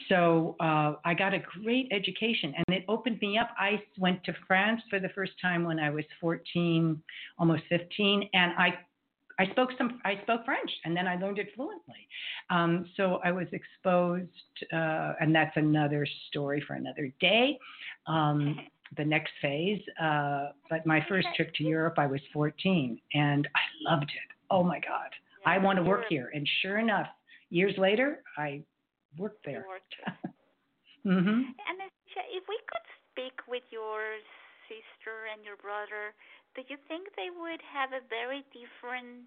So 0.09 0.57
uh, 0.61 0.95
I 1.05 1.15
got 1.15 1.35
a 1.35 1.41
great 1.63 1.89
education, 1.91 2.55
and 2.57 2.77
it 2.77 2.85
opened 2.89 3.21
me 3.21 3.39
up. 3.39 3.51
I 3.59 3.83
went 3.99 4.23
to 4.25 4.35
France 4.47 4.83
for 4.89 5.01
the 5.01 5.09
first 5.11 5.33
time 5.41 5.65
when 5.65 5.79
I 5.79 5.91
was 5.91 6.05
14, 6.21 7.01
almost 7.39 7.63
15, 7.69 8.29
and 8.33 8.53
I 8.59 8.79
I 9.39 9.51
spoke 9.53 9.71
some 9.79 10.01
I 10.05 10.21
spoke 10.23 10.45
French, 10.45 10.71
and 10.85 10.95
then 10.95 11.07
I 11.07 11.17
learned 11.17 11.39
it 11.39 11.49
fluently. 11.57 12.07
Um, 12.51 12.87
so 12.97 13.21
I 13.25 13.33
was 13.33 13.47
exposed, 13.53 14.29
uh, 14.73 15.15
and 15.21 15.35
that's 15.35 15.57
another 15.57 16.07
story 16.29 16.63
for 16.67 16.75
another 16.75 17.11
day. 17.21 17.59
Um, 18.07 18.61
the 18.97 19.05
next 19.05 19.33
phase. 19.41 19.81
Uh, 20.03 20.49
but 20.69 20.85
my 20.87 21.05
first 21.09 21.29
trip 21.37 21.53
to 21.55 21.65
Europe, 21.65 21.95
I 21.99 22.07
was 22.07 22.21
14, 22.33 23.01
and 23.15 23.49
I 23.55 23.91
loved 23.91 24.11
it. 24.11 24.37
Oh 24.51 24.63
my 24.63 24.81
God, 24.81 25.11
I 25.47 25.59
want 25.59 25.77
to 25.77 25.83
work 25.83 26.05
here. 26.09 26.31
And 26.35 26.49
sure 26.61 26.79
enough, 26.79 27.07
years 27.51 27.75
later, 27.79 28.23
I 28.37 28.63
worked 29.17 29.45
there. 29.45 29.65
Worked. 29.67 29.95
mm-hmm. 31.07 31.41
And 31.57 31.77
if 31.81 32.45
we 32.47 32.59
could 32.69 32.87
speak 33.11 33.37
with 33.49 33.65
your 33.71 34.21
sister 34.71 35.31
and 35.33 35.43
your 35.43 35.59
brother, 35.59 36.15
do 36.55 36.63
you 36.67 36.79
think 36.87 37.11
they 37.15 37.31
would 37.31 37.63
have 37.63 37.95
a 37.95 38.03
very 38.11 38.43
different 38.51 39.27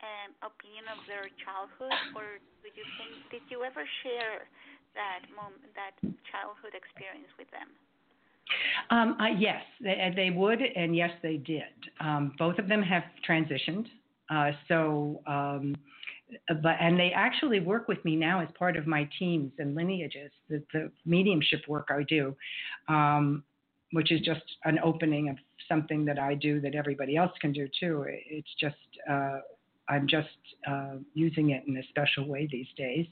um, 0.00 0.30
opinion 0.40 0.88
of 0.88 1.02
their 1.04 1.28
childhood, 1.44 1.92
or 2.16 2.40
do 2.64 2.68
you 2.72 2.86
think 2.96 3.10
did 3.28 3.44
you 3.52 3.62
ever 3.62 3.84
share 4.02 4.48
that 4.96 5.28
mom 5.34 5.52
that 5.76 5.94
childhood 6.32 6.72
experience 6.72 7.28
with 7.36 7.50
them? 7.52 7.68
Um, 8.90 9.16
uh, 9.20 9.30
yes, 9.38 9.62
they, 9.80 10.12
they 10.16 10.30
would, 10.30 10.60
and 10.60 10.96
yes, 10.96 11.10
they 11.22 11.36
did. 11.36 11.70
Um, 12.00 12.32
both 12.38 12.58
of 12.58 12.66
them 12.66 12.82
have 12.82 13.04
transitioned. 13.28 13.86
Uh, 14.28 14.50
so 14.68 15.20
um, 15.26 15.74
but 16.62 16.76
and 16.80 16.98
they 16.98 17.12
actually 17.14 17.60
work 17.60 17.88
with 17.88 18.04
me 18.04 18.16
now 18.16 18.40
as 18.40 18.48
part 18.58 18.76
of 18.76 18.86
my 18.86 19.08
teams 19.18 19.52
and 19.58 19.74
lineages, 19.74 20.30
the, 20.48 20.62
the 20.72 20.90
mediumship 21.04 21.60
work 21.68 21.88
I 21.90 22.02
do, 22.04 22.36
um, 22.88 23.42
which 23.92 24.12
is 24.12 24.20
just 24.20 24.42
an 24.64 24.78
opening 24.82 25.28
of 25.28 25.36
something 25.68 26.04
that 26.04 26.18
I 26.18 26.34
do 26.34 26.60
that 26.60 26.74
everybody 26.74 27.16
else 27.16 27.32
can 27.40 27.52
do 27.52 27.68
too. 27.78 28.04
It's 28.08 28.48
just 28.60 28.76
uh, 29.08 29.38
I'm 29.88 30.06
just 30.06 30.28
uh, 30.68 30.96
using 31.14 31.50
it 31.50 31.64
in 31.66 31.76
a 31.76 31.82
special 31.88 32.28
way 32.28 32.48
these 32.50 32.68
days. 32.76 33.06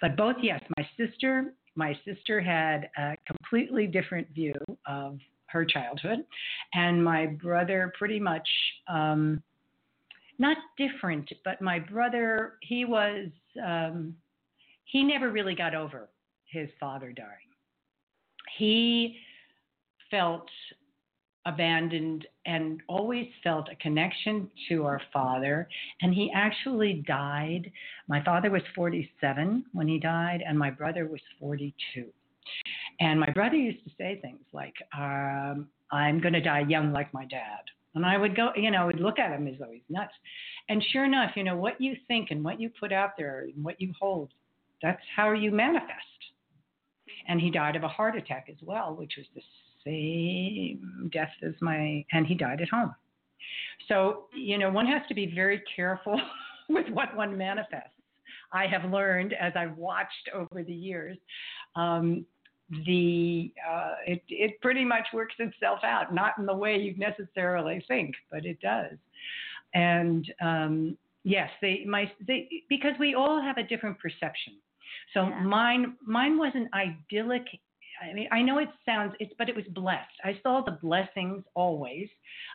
But 0.00 0.16
both, 0.16 0.36
yes, 0.40 0.62
my 0.78 0.88
sister, 0.96 1.54
my 1.74 1.98
sister 2.04 2.40
had 2.40 2.88
a 2.96 3.16
completely 3.26 3.86
different 3.86 4.28
view 4.30 4.54
of 4.86 5.18
her 5.46 5.64
childhood, 5.64 6.24
and 6.74 7.04
my 7.04 7.26
brother 7.26 7.92
pretty 7.98 8.20
much. 8.20 8.48
Um, 8.88 9.42
not 10.42 10.58
different, 10.76 11.32
but 11.44 11.62
my 11.62 11.78
brother, 11.78 12.54
he 12.60 12.84
was, 12.84 13.28
um, 13.64 14.14
he 14.84 15.04
never 15.04 15.30
really 15.30 15.54
got 15.54 15.74
over 15.74 16.10
his 16.50 16.68
father 16.78 17.12
dying. 17.12 17.50
He 18.58 19.16
felt 20.10 20.48
abandoned 21.46 22.26
and 22.44 22.80
always 22.88 23.28
felt 23.42 23.68
a 23.70 23.76
connection 23.76 24.50
to 24.68 24.84
our 24.84 25.00
father. 25.12 25.68
And 26.02 26.12
he 26.12 26.30
actually 26.34 27.04
died. 27.06 27.70
My 28.08 28.22
father 28.22 28.50
was 28.50 28.62
47 28.74 29.64
when 29.72 29.88
he 29.88 29.98
died, 29.98 30.42
and 30.46 30.58
my 30.58 30.70
brother 30.70 31.06
was 31.06 31.20
42. 31.40 32.06
And 33.00 33.18
my 33.18 33.30
brother 33.30 33.56
used 33.56 33.84
to 33.84 33.90
say 33.96 34.18
things 34.20 34.42
like, 34.52 34.74
um, 34.96 35.68
I'm 35.92 36.20
going 36.20 36.34
to 36.34 36.40
die 36.40 36.64
young 36.68 36.92
like 36.92 37.14
my 37.14 37.24
dad. 37.26 37.62
And 37.94 38.06
I 38.06 38.16
would 38.16 38.34
go, 38.34 38.50
you 38.56 38.70
know, 38.70 38.82
I 38.82 38.84
would 38.86 39.00
look 39.00 39.18
at 39.18 39.32
him 39.32 39.46
as 39.46 39.54
though 39.58 39.70
he's 39.70 39.82
nuts. 39.88 40.14
And 40.68 40.82
sure 40.92 41.04
enough, 41.04 41.32
you 41.36 41.44
know, 41.44 41.56
what 41.56 41.80
you 41.80 41.94
think 42.08 42.30
and 42.30 42.42
what 42.42 42.60
you 42.60 42.70
put 42.80 42.92
out 42.92 43.10
there 43.18 43.46
and 43.54 43.64
what 43.64 43.80
you 43.80 43.92
hold, 43.98 44.30
that's 44.82 45.02
how 45.14 45.32
you 45.32 45.50
manifest. 45.50 45.92
And 47.28 47.40
he 47.40 47.50
died 47.50 47.76
of 47.76 47.82
a 47.82 47.88
heart 47.88 48.16
attack 48.16 48.46
as 48.48 48.56
well, 48.62 48.94
which 48.94 49.14
was 49.16 49.26
the 49.34 49.42
same 49.84 51.10
death 51.12 51.30
as 51.46 51.54
my, 51.60 52.04
and 52.12 52.26
he 52.26 52.34
died 52.34 52.60
at 52.60 52.68
home. 52.68 52.94
So, 53.88 54.24
you 54.34 54.58
know, 54.58 54.70
one 54.70 54.86
has 54.86 55.02
to 55.08 55.14
be 55.14 55.32
very 55.34 55.62
careful 55.76 56.20
with 56.68 56.88
what 56.90 57.14
one 57.16 57.36
manifests. 57.36 57.90
I 58.52 58.66
have 58.66 58.90
learned 58.90 59.34
as 59.34 59.52
I've 59.56 59.76
watched 59.76 60.30
over 60.34 60.62
the 60.62 60.72
years. 60.72 61.18
um, 61.76 62.24
the 62.86 63.52
uh, 63.68 63.94
it 64.06 64.22
it 64.28 64.60
pretty 64.60 64.84
much 64.84 65.06
works 65.12 65.34
itself 65.38 65.80
out, 65.84 66.14
not 66.14 66.38
in 66.38 66.46
the 66.46 66.54
way 66.54 66.76
you 66.76 66.94
necessarily 66.96 67.84
think, 67.88 68.14
but 68.30 68.44
it 68.44 68.60
does. 68.60 68.96
And 69.74 70.30
um, 70.40 70.96
yes, 71.24 71.50
they 71.60 71.84
my 71.86 72.10
they 72.26 72.48
because 72.68 72.92
we 72.98 73.14
all 73.14 73.40
have 73.40 73.58
a 73.58 73.62
different 73.62 73.98
perception. 73.98 74.54
So 75.14 75.28
Yeah. 75.28 75.42
mine 75.42 75.96
mine 76.06 76.38
wasn't 76.38 76.68
idyllic. 76.74 77.46
I 78.02 78.12
mean, 78.14 78.28
I 78.32 78.42
know 78.42 78.58
it 78.58 78.68
sounds 78.84 79.14
it's, 79.20 79.32
but 79.38 79.48
it 79.48 79.54
was 79.54 79.64
blessed. 79.66 80.16
I 80.24 80.38
saw 80.42 80.62
the 80.62 80.78
blessings 80.82 81.44
always. 81.54 82.08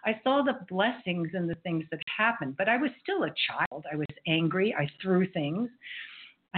I 0.04 0.20
saw 0.24 0.42
the 0.44 0.60
blessings 0.68 1.30
and 1.34 1.50
the 1.50 1.56
things 1.64 1.86
that 1.92 2.00
happened, 2.18 2.56
but 2.58 2.68
I 2.68 2.78
was 2.78 2.92
still 3.02 3.24
a 3.24 3.34
child. 3.48 3.86
I 3.92 3.96
was 3.96 4.08
angry. 4.28 4.76
I 4.78 4.90
threw 5.02 5.26
things. 5.32 5.70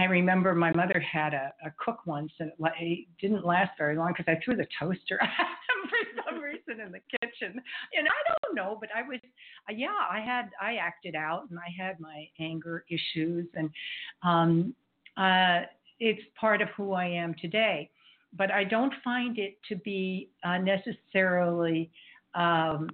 I 0.00 0.04
remember 0.04 0.54
my 0.54 0.72
mother 0.72 0.98
had 0.98 1.34
a, 1.34 1.52
a 1.62 1.70
cook 1.76 2.06
once, 2.06 2.32
and 2.38 2.50
it, 2.78 3.06
didn't 3.20 3.44
last 3.44 3.72
very 3.76 3.96
long 3.96 4.14
because 4.16 4.24
I 4.34 4.42
threw 4.42 4.56
the 4.56 4.66
toaster 4.78 5.18
at 5.22 5.28
him 5.28 5.90
for 5.90 6.22
some 6.24 6.42
reason 6.42 6.80
in 6.80 6.90
the 6.90 7.00
kitchen. 7.20 7.60
And 7.94 8.08
I 8.08 8.34
don't 8.46 8.54
know, 8.54 8.78
but 8.80 8.88
I 8.96 9.06
was, 9.06 9.20
uh, 9.68 9.74
yeah, 9.76 9.88
I 10.10 10.20
had, 10.20 10.48
I 10.58 10.76
acted 10.76 11.14
out, 11.14 11.50
and 11.50 11.58
I 11.58 11.70
had 11.78 12.00
my 12.00 12.26
anger 12.38 12.86
issues, 12.88 13.46
and 13.54 13.68
um, 14.22 14.74
uh, 15.18 15.66
it's 15.98 16.22
part 16.40 16.62
of 16.62 16.68
who 16.78 16.94
I 16.94 17.04
am 17.04 17.34
today. 17.38 17.90
But 18.32 18.50
I 18.50 18.64
don't 18.64 18.94
find 19.04 19.38
it 19.38 19.58
to 19.68 19.76
be 19.76 20.30
uh, 20.44 20.56
necessarily 20.56 21.90
um, 22.34 22.88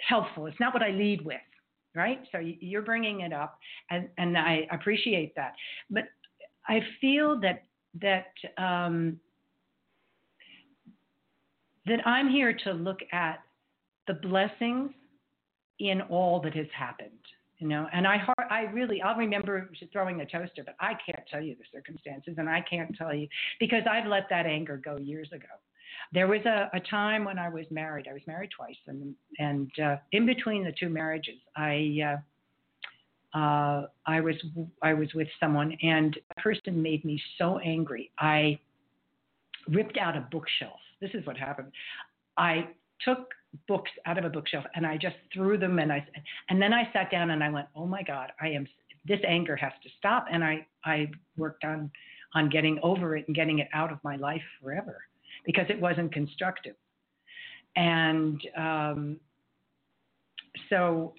helpful. 0.00 0.46
It's 0.46 0.58
not 0.58 0.74
what 0.74 0.82
I 0.82 0.90
lead 0.90 1.24
with 1.24 1.36
right? 1.94 2.20
So 2.32 2.38
you're 2.38 2.82
bringing 2.82 3.20
it 3.20 3.32
up, 3.32 3.58
and, 3.90 4.08
and 4.18 4.36
I 4.36 4.66
appreciate 4.70 5.34
that. 5.36 5.54
But 5.90 6.04
I 6.68 6.80
feel 7.00 7.40
that 7.40 7.64
that 8.00 8.32
um, 8.62 9.18
that 11.86 12.06
I'm 12.06 12.28
here 12.28 12.52
to 12.64 12.72
look 12.72 12.98
at 13.12 13.40
the 14.06 14.14
blessings 14.14 14.90
in 15.78 16.02
all 16.02 16.40
that 16.42 16.54
has 16.54 16.66
happened. 16.76 17.10
You 17.58 17.66
know, 17.66 17.88
and 17.92 18.06
I 18.06 18.24
I 18.50 18.62
really 18.72 19.02
I'll 19.02 19.16
remember 19.16 19.68
throwing 19.92 20.20
a 20.20 20.26
toaster, 20.26 20.62
but 20.64 20.76
I 20.78 20.92
can't 21.04 21.26
tell 21.28 21.42
you 21.42 21.56
the 21.56 21.64
circumstances, 21.72 22.34
and 22.38 22.48
I 22.48 22.60
can't 22.60 22.94
tell 22.96 23.12
you 23.12 23.26
because 23.58 23.82
I've 23.90 24.06
let 24.06 24.28
that 24.30 24.46
anger 24.46 24.76
go 24.76 24.96
years 24.96 25.28
ago. 25.32 25.46
There 26.12 26.26
was 26.26 26.40
a, 26.46 26.70
a 26.72 26.80
time 26.80 27.24
when 27.24 27.38
I 27.38 27.48
was 27.48 27.64
married. 27.70 28.06
I 28.08 28.12
was 28.12 28.22
married 28.26 28.50
twice, 28.56 28.76
and 28.86 29.14
and 29.38 29.70
uh, 29.78 29.96
in 30.12 30.26
between 30.26 30.64
the 30.64 30.72
two 30.72 30.88
marriages, 30.88 31.38
I 31.56 31.98
uh, 33.34 33.38
uh, 33.38 33.86
I 34.06 34.20
was 34.20 34.36
I 34.82 34.94
was 34.94 35.12
with 35.14 35.28
someone, 35.38 35.76
and 35.82 36.16
a 36.36 36.40
person 36.40 36.82
made 36.82 37.04
me 37.04 37.20
so 37.36 37.58
angry. 37.58 38.10
I 38.18 38.58
ripped 39.68 39.98
out 39.98 40.16
a 40.16 40.26
bookshelf. 40.30 40.80
This 41.00 41.10
is 41.14 41.26
what 41.26 41.36
happened. 41.36 41.72
I 42.36 42.68
took 43.04 43.28
books 43.66 43.90
out 44.06 44.18
of 44.18 44.24
a 44.24 44.28
bookshelf 44.28 44.64
and 44.74 44.86
I 44.86 44.96
just 44.96 45.16
threw 45.32 45.58
them, 45.58 45.78
and 45.78 45.92
I 45.92 46.06
and 46.48 46.60
then 46.60 46.72
I 46.72 46.90
sat 46.92 47.10
down 47.10 47.30
and 47.30 47.44
I 47.44 47.50
went, 47.50 47.66
oh 47.76 47.86
my 47.86 48.02
God, 48.02 48.32
I 48.40 48.48
am 48.48 48.66
this 49.06 49.20
anger 49.26 49.56
has 49.56 49.72
to 49.82 49.90
stop, 49.98 50.26
and 50.30 50.42
I 50.42 50.66
I 50.84 51.10
worked 51.36 51.64
on 51.64 51.90
on 52.34 52.48
getting 52.48 52.78
over 52.82 53.16
it 53.16 53.26
and 53.26 53.34
getting 53.34 53.58
it 53.58 53.68
out 53.72 53.92
of 53.92 53.98
my 54.04 54.16
life 54.16 54.42
forever 54.62 55.02
because 55.44 55.66
it 55.68 55.80
wasn't 55.80 56.12
constructive. 56.12 56.74
And 57.76 58.40
um, 58.56 59.16
so, 60.68 61.14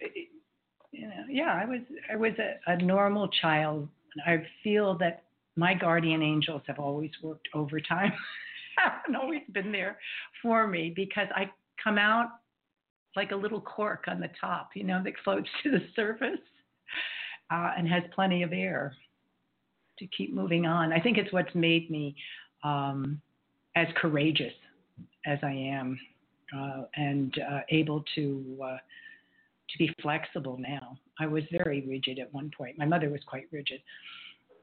you 0.91 1.07
know, 1.07 1.24
yeah, 1.30 1.59
I 1.61 1.65
was 1.65 1.82
I 2.11 2.15
was 2.15 2.34
a, 2.39 2.72
a 2.72 2.78
normal 2.78 3.28
child. 3.41 3.88
I 4.26 4.43
feel 4.63 4.97
that 4.97 5.24
my 5.55 5.74
guardian 5.74 6.22
angels 6.22 6.61
have 6.67 6.80
always 6.80 7.11
worked 7.22 7.47
overtime 7.53 8.13
and 9.07 9.15
always 9.15 9.41
been 9.51 9.72
there 9.72 9.97
for 10.41 10.67
me 10.67 10.91
because 10.95 11.28
I 11.36 11.49
come 11.84 11.97
out 11.97 12.30
like 13.15 13.32
a 13.32 13.36
little 13.36 13.61
cork 13.61 14.05
on 14.07 14.20
the 14.20 14.30
top, 14.39 14.72
you 14.76 14.84
know, 14.84 15.01
that 15.03 15.13
floats 15.24 15.49
to 15.63 15.72
the 15.72 15.82
surface 15.95 16.39
uh, 17.51 17.72
and 17.78 17.88
has 17.88 18.03
plenty 18.13 18.43
of 18.43 18.53
air 18.53 18.93
to 19.97 20.07
keep 20.07 20.34
moving 20.34 20.65
on. 20.65 20.93
I 20.93 20.99
think 20.99 21.17
it's 21.17 21.32
what's 21.34 21.53
made 21.53 21.89
me 21.91 22.15
um, 22.63 23.22
as 23.80 23.88
courageous 23.96 24.54
as 25.26 25.40
I 25.42 25.52
am 25.52 26.00
uh, 26.56 26.84
and 26.96 27.34
uh, 27.52 27.60
able 27.70 28.04
to 28.16 28.58
uh, 28.64 28.78
to 29.70 29.78
be 29.78 29.94
flexible 30.02 30.58
now. 30.58 30.98
I 31.20 31.28
was 31.28 31.44
very 31.52 31.86
rigid 31.88 32.20
at 32.20 32.34
one 32.34 32.52
point. 32.58 32.78
My 32.78 32.86
mother 32.86 33.10
was 33.10 33.22
quite 33.28 33.48
rigid. 33.52 33.82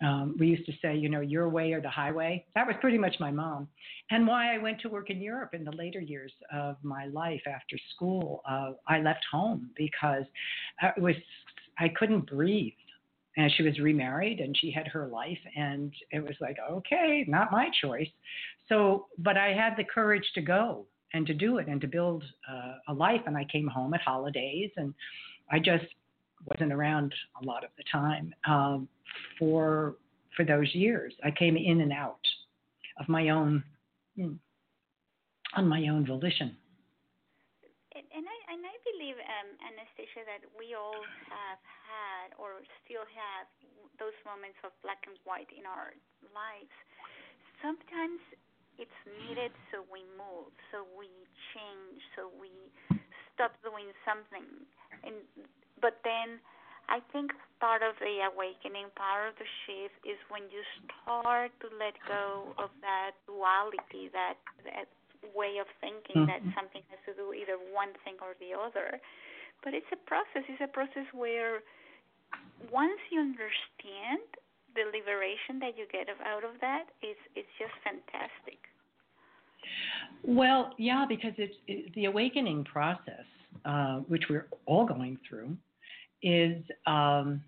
Um, 0.02 0.36
we 0.38 0.48
used 0.48 0.66
to 0.66 0.72
say, 0.82 0.94
you 0.94 1.08
know, 1.08 1.20
your 1.20 1.48
way 1.48 1.72
or 1.72 1.80
the 1.80 1.88
highway. 1.88 2.44
That 2.54 2.66
was 2.66 2.76
pretty 2.80 2.98
much 2.98 3.14
my 3.18 3.30
mom. 3.30 3.68
And 4.10 4.26
why 4.26 4.54
I 4.54 4.58
went 4.58 4.80
to 4.82 4.88
work 4.88 5.08
in 5.08 5.22
Europe 5.22 5.54
in 5.54 5.64
the 5.64 5.72
later 5.72 6.00
years 6.00 6.32
of 6.52 6.76
my 6.82 7.06
life 7.06 7.40
after 7.46 7.78
school, 7.94 8.42
uh, 8.48 8.72
I 8.88 9.00
left 9.00 9.24
home 9.30 9.70
because 9.76 10.24
it 10.82 11.00
was 11.00 11.14
I 11.78 11.88
couldn't 11.88 12.28
breathe. 12.28 12.72
And 13.36 13.52
she 13.56 13.62
was 13.62 13.78
remarried 13.78 14.40
and 14.40 14.56
she 14.56 14.70
had 14.70 14.88
her 14.88 15.06
life, 15.08 15.38
and 15.54 15.92
it 16.10 16.22
was 16.22 16.34
like, 16.40 16.56
okay, 16.70 17.24
not 17.28 17.52
my 17.52 17.68
choice. 17.82 18.08
So, 18.68 19.06
but 19.18 19.36
I 19.36 19.52
had 19.52 19.74
the 19.76 19.84
courage 19.84 20.24
to 20.34 20.40
go 20.40 20.86
and 21.12 21.26
to 21.26 21.34
do 21.34 21.58
it 21.58 21.68
and 21.68 21.80
to 21.82 21.86
build 21.86 22.24
uh, 22.50 22.74
a 22.88 22.94
life. 22.94 23.20
And 23.26 23.36
I 23.36 23.44
came 23.44 23.68
home 23.68 23.92
at 23.94 24.00
holidays, 24.00 24.70
and 24.76 24.94
I 25.50 25.58
just 25.58 25.84
wasn't 26.50 26.72
around 26.72 27.14
a 27.42 27.44
lot 27.44 27.64
of 27.64 27.70
the 27.76 27.84
time 27.90 28.34
um, 28.48 28.88
for 29.38 29.96
for 30.36 30.44
those 30.44 30.74
years. 30.74 31.14
I 31.24 31.30
came 31.30 31.56
in 31.56 31.80
and 31.80 31.92
out 31.92 32.20
of 33.00 33.08
my 33.08 33.30
own 33.30 33.62
hmm, 34.16 34.34
on 35.54 35.68
my 35.68 35.88
own 35.88 36.06
volition. 36.06 36.56
And, 38.56 38.64
I 38.64 38.72
believe, 38.88 39.20
um, 39.20 39.48
Anastasia, 39.68 40.24
that 40.24 40.40
we 40.56 40.72
all 40.72 41.04
have 41.28 41.60
had 41.60 42.32
or 42.40 42.64
still 42.80 43.04
have 43.04 43.44
those 44.00 44.16
moments 44.24 44.56
of 44.64 44.72
black 44.80 45.04
and 45.04 45.12
white 45.28 45.52
in 45.52 45.68
our 45.68 45.92
lives. 46.32 46.72
Sometimes 47.60 48.16
it's 48.80 49.00
needed 49.04 49.52
so 49.68 49.84
we 49.92 50.08
move, 50.16 50.48
so 50.72 50.88
we 50.96 51.12
change, 51.52 52.00
so 52.16 52.32
we 52.40 52.48
stop 53.36 53.52
doing 53.60 53.92
something. 54.08 54.48
And 55.04 55.20
but 55.84 56.00
then 56.00 56.40
I 56.88 57.04
think 57.12 57.36
part 57.60 57.84
of 57.84 57.92
the 58.00 58.24
awakening, 58.24 58.88
part 58.96 59.28
of 59.28 59.36
the 59.36 59.48
shift 59.68 60.00
is 60.08 60.16
when 60.32 60.48
you 60.48 60.64
start 60.80 61.52
to 61.60 61.68
let 61.76 61.92
go 62.08 62.56
of 62.56 62.72
that 62.80 63.20
duality, 63.28 64.08
that 64.16 64.40
that 64.64 64.88
way 65.34 65.58
of 65.58 65.66
thinking 65.80 66.26
that 66.26 66.42
Mhm. 66.42 66.54
something 66.54 66.82
has 66.90 67.00
to 67.06 67.14
do 67.14 67.32
either 67.32 67.56
one 67.72 67.94
thing 68.04 68.16
or 68.20 68.34
the 68.38 68.52
other. 68.54 69.00
But 69.62 69.74
it's 69.74 69.90
a 69.92 69.96
process. 69.96 70.44
It's 70.48 70.60
a 70.60 70.68
process 70.68 71.06
where 71.12 71.62
once 72.70 73.00
you 73.10 73.20
understand 73.20 74.22
the 74.74 74.84
liberation 74.92 75.58
that 75.60 75.76
you 75.78 75.86
get 75.90 76.08
out 76.24 76.44
of 76.44 76.60
that, 76.60 76.84
it's 77.02 77.20
it's 77.34 77.48
just 77.58 77.72
fantastic. 77.82 78.58
Well, 80.22 80.74
yeah, 80.78 81.06
because 81.08 81.32
it's 81.38 81.54
it, 81.66 81.94
the 81.94 82.06
awakening 82.06 82.64
process, 82.64 83.24
uh, 83.64 83.98
which 84.08 84.24
we're 84.28 84.48
all 84.66 84.84
going 84.84 85.18
through, 85.28 85.56
is 86.22 86.62
um, 86.86 87.42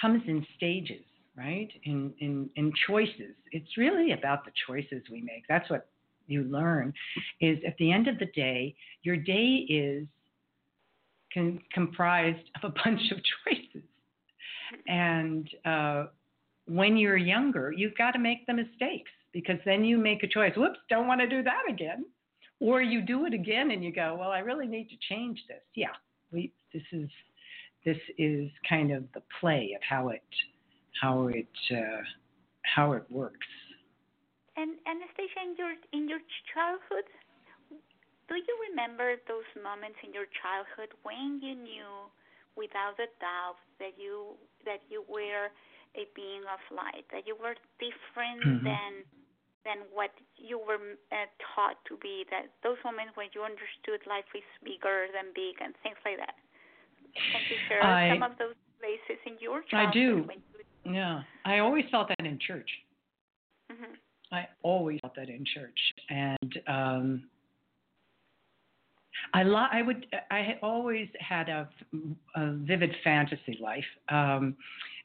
comes 0.00 0.22
in 0.26 0.46
stages, 0.56 1.04
right? 1.36 1.68
In, 1.84 2.12
in 2.20 2.50
in 2.56 2.72
choices. 2.86 3.34
It's 3.52 3.76
really 3.76 4.12
about 4.12 4.44
the 4.44 4.52
choices 4.66 5.02
we 5.10 5.22
make. 5.22 5.44
That's 5.48 5.68
what 5.70 5.88
you 6.26 6.44
learn. 6.44 6.92
Is 7.40 7.58
at 7.66 7.76
the 7.78 7.92
end 7.92 8.08
of 8.08 8.18
the 8.18 8.26
day, 8.26 8.74
your 9.02 9.16
day 9.16 9.66
is 9.68 10.06
con- 11.32 11.60
comprised 11.72 12.50
of 12.62 12.70
a 12.70 12.74
bunch 12.84 13.12
of 13.12 13.18
choices, 13.44 13.88
and 14.86 15.48
uh, 15.64 16.06
when 16.66 16.96
you're 16.96 17.16
younger, 17.16 17.72
you've 17.72 17.96
got 17.96 18.12
to 18.12 18.18
make 18.18 18.46
the 18.46 18.54
mistakes 18.54 19.10
because 19.32 19.58
then 19.64 19.84
you 19.84 19.98
make 19.98 20.22
a 20.22 20.26
choice. 20.26 20.52
Whoops, 20.56 20.78
don't 20.88 21.06
want 21.06 21.20
to 21.20 21.28
do 21.28 21.42
that 21.42 21.62
again. 21.68 22.06
Or 22.58 22.80
you 22.80 23.02
do 23.02 23.26
it 23.26 23.34
again 23.34 23.70
and 23.70 23.84
you 23.84 23.92
go, 23.92 24.16
well, 24.18 24.30
I 24.30 24.38
really 24.38 24.66
need 24.66 24.88
to 24.88 24.96
change 25.10 25.38
this. 25.46 25.60
Yeah, 25.74 25.88
we 26.32 26.52
this 26.72 26.82
is 26.92 27.08
this 27.84 27.98
is 28.18 28.50
kind 28.68 28.92
of 28.92 29.04
the 29.12 29.22
play 29.40 29.72
of 29.76 29.82
how 29.88 30.08
it 30.08 30.22
how 31.00 31.28
it 31.28 31.48
uh, 31.70 32.02
how 32.62 32.92
it 32.92 33.04
works. 33.10 33.46
And 34.56 34.78
Anastasia, 34.86 35.40
in 35.44 35.54
your 35.56 35.74
in 35.92 36.08
your 36.08 36.20
childhood, 36.52 37.04
do 38.28 38.34
you 38.36 38.54
remember 38.70 39.16
those 39.28 39.48
moments 39.62 39.98
in 40.04 40.12
your 40.12 40.26
childhood 40.42 40.90
when 41.02 41.40
you 41.42 41.54
knew, 41.54 42.10
without 42.56 42.98
a 42.98 43.08
doubt, 43.20 43.58
that 43.78 43.94
you 43.98 44.34
that 44.64 44.80
you 44.88 45.04
were 45.08 45.50
a 45.96 46.04
being 46.14 46.42
of 46.48 46.60
light, 46.74 47.04
that 47.12 47.26
you 47.26 47.36
were 47.36 47.54
different 47.78 48.42
Mhm. 48.44 48.62
than 48.64 48.92
than 49.64 49.78
what 49.92 50.10
you 50.36 50.58
were 50.58 50.80
uh, 51.12 51.26
taught 51.54 51.78
to 51.86 51.96
be? 51.98 52.24
That 52.30 52.50
those 52.62 52.78
moments 52.84 53.16
when 53.16 53.28
you 53.34 53.42
understood 53.42 54.02
life 54.06 54.28
is 54.34 54.46
bigger 54.64 55.08
than 55.12 55.32
big 55.34 55.60
and 55.62 55.74
things 55.82 55.98
like 56.04 56.18
that. 56.18 56.36
Can 57.32 57.42
you 57.48 57.56
share 57.68 57.86
I- 57.86 58.08
some 58.08 58.22
of 58.22 58.36
those 58.38 58.54
places 58.80 59.20
in 59.26 59.38
your 59.40 59.62
childhood? 59.62 59.88
I 59.88 59.92
do. 59.92 60.30
Yeah, 60.84 61.22
I 61.44 61.58
always 61.58 61.84
felt 61.90 62.08
that 62.08 62.24
in 62.26 62.38
church. 62.38 62.70
hmm 63.70 63.94
I 64.32 64.46
always 64.62 65.00
felt 65.00 65.14
that 65.16 65.28
in 65.28 65.44
church, 65.54 65.78
and 66.10 66.58
um, 66.66 67.24
I 69.34 69.42
lo- 69.42 69.68
I 69.70 69.82
would 69.82 70.06
I 70.30 70.58
always 70.62 71.08
had 71.20 71.48
a, 71.48 71.68
a 72.34 72.52
vivid 72.54 72.94
fantasy 73.04 73.58
life. 73.60 73.84
Um, 74.08 74.56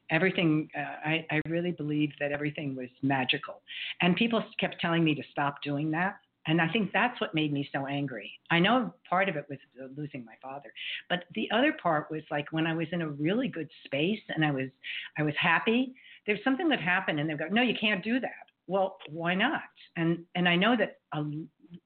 everything 0.09 0.69
uh, 0.77 1.07
I, 1.09 1.25
I 1.31 1.41
really 1.47 1.71
believed 1.71 2.15
that 2.19 2.31
everything 2.31 2.75
was 2.75 2.89
magical, 3.01 3.61
and 4.01 4.15
people 4.15 4.43
kept 4.59 4.79
telling 4.79 5.03
me 5.03 5.15
to 5.15 5.23
stop 5.31 5.61
doing 5.63 5.91
that. 5.91 6.17
And 6.47 6.59
I 6.59 6.67
think 6.69 6.91
that's 6.91 7.21
what 7.21 7.35
made 7.35 7.53
me 7.53 7.69
so 7.71 7.85
angry. 7.85 8.31
I 8.49 8.57
know 8.57 8.95
part 9.07 9.29
of 9.29 9.35
it 9.35 9.45
was 9.47 9.59
losing 9.95 10.25
my 10.25 10.33
father, 10.41 10.73
but 11.07 11.25
the 11.35 11.47
other 11.53 11.73
part 11.81 12.09
was 12.09 12.23
like 12.31 12.51
when 12.51 12.65
I 12.65 12.73
was 12.73 12.87
in 12.91 13.03
a 13.03 13.09
really 13.09 13.47
good 13.47 13.69
space 13.85 14.19
and 14.29 14.43
I 14.43 14.51
was 14.51 14.69
I 15.17 15.23
was 15.23 15.35
happy. 15.39 15.93
There's 16.25 16.43
something 16.43 16.69
that 16.69 16.81
happened, 16.81 17.19
and 17.19 17.29
they 17.29 17.35
go, 17.35 17.47
"No, 17.51 17.61
you 17.61 17.75
can't 17.79 18.03
do 18.03 18.19
that." 18.19 18.50
Well, 18.67 18.97
why 19.09 19.35
not? 19.35 19.63
And 19.95 20.25
and 20.35 20.47
I 20.47 20.55
know 20.55 20.75
that 20.77 20.97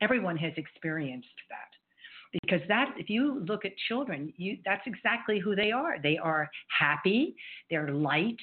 everyone 0.01 0.37
has 0.37 0.53
experienced 0.57 1.27
that. 1.49 2.39
Because 2.41 2.61
that 2.67 2.93
if 2.97 3.09
you 3.09 3.45
look 3.47 3.63
at 3.63 3.71
children 3.87 4.33
you 4.35 4.57
that's 4.65 4.85
exactly 4.85 5.39
who 5.39 5.55
they 5.55 5.71
are. 5.71 5.97
They 6.01 6.17
are 6.17 6.49
happy 6.77 7.35
they're 7.69 7.91
light 7.91 8.35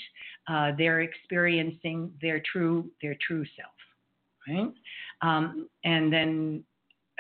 uh, 0.49 0.73
they're 0.79 1.03
experiencing 1.03 2.11
their 2.23 2.41
true 2.51 2.91
their 3.03 3.17
true 3.27 3.45
self 3.57 3.73
right? 4.49 4.73
Um, 5.21 5.69
and 5.85 6.13
then 6.13 6.65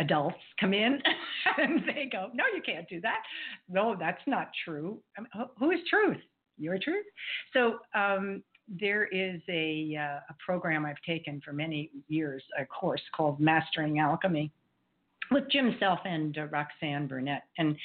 adults 0.00 0.38
come 0.58 0.72
in 0.72 0.98
and 1.58 1.82
they 1.86 2.08
go 2.10 2.30
no 2.32 2.44
you 2.54 2.62
can't 2.64 2.88
do 2.88 3.00
that. 3.02 3.22
No 3.68 3.94
that's 3.98 4.22
not 4.26 4.48
true. 4.64 4.98
I 5.18 5.20
mean, 5.20 5.48
who 5.58 5.70
is 5.72 5.80
truth? 5.90 6.20
Your 6.58 6.78
truth? 6.78 7.06
So 7.52 7.78
um, 7.94 8.42
there 8.68 9.06
is 9.06 9.40
a, 9.48 9.96
uh, 9.98 10.20
a 10.30 10.34
program 10.44 10.84
I've 10.86 11.00
taken 11.06 11.40
for 11.44 11.52
many 11.52 11.90
years, 12.08 12.42
a 12.58 12.64
course 12.64 13.02
called 13.14 13.40
Mastering 13.40 13.98
Alchemy, 13.98 14.52
with 15.30 15.48
Jim 15.50 15.76
Self 15.80 16.00
and 16.04 16.36
uh, 16.36 16.46
Roxanne 16.46 17.06
Burnett, 17.06 17.44
and 17.58 17.76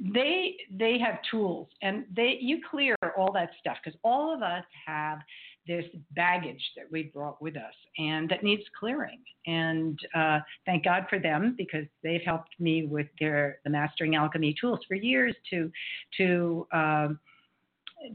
they 0.00 0.56
they 0.70 0.98
have 0.98 1.18
tools, 1.30 1.68
and 1.82 2.04
they 2.14 2.38
you 2.40 2.60
clear 2.68 2.96
all 3.16 3.32
that 3.32 3.50
stuff 3.60 3.76
because 3.82 3.98
all 4.02 4.34
of 4.34 4.42
us 4.42 4.64
have 4.86 5.18
this 5.66 5.84
baggage 6.14 6.62
that 6.76 6.84
we 6.90 7.04
brought 7.04 7.40
with 7.42 7.56
us 7.56 7.74
and 7.98 8.28
that 8.28 8.44
needs 8.44 8.62
clearing. 8.78 9.18
And 9.46 9.98
uh, 10.14 10.38
thank 10.64 10.84
God 10.84 11.06
for 11.10 11.18
them 11.18 11.54
because 11.58 11.86
they've 12.04 12.22
helped 12.24 12.50
me 12.60 12.86
with 12.86 13.08
their 13.18 13.58
the 13.64 13.70
Mastering 13.70 14.14
Alchemy 14.14 14.54
tools 14.60 14.80
for 14.86 14.94
years 14.94 15.34
to 15.50 15.70
to 16.18 16.66
um, 16.72 17.18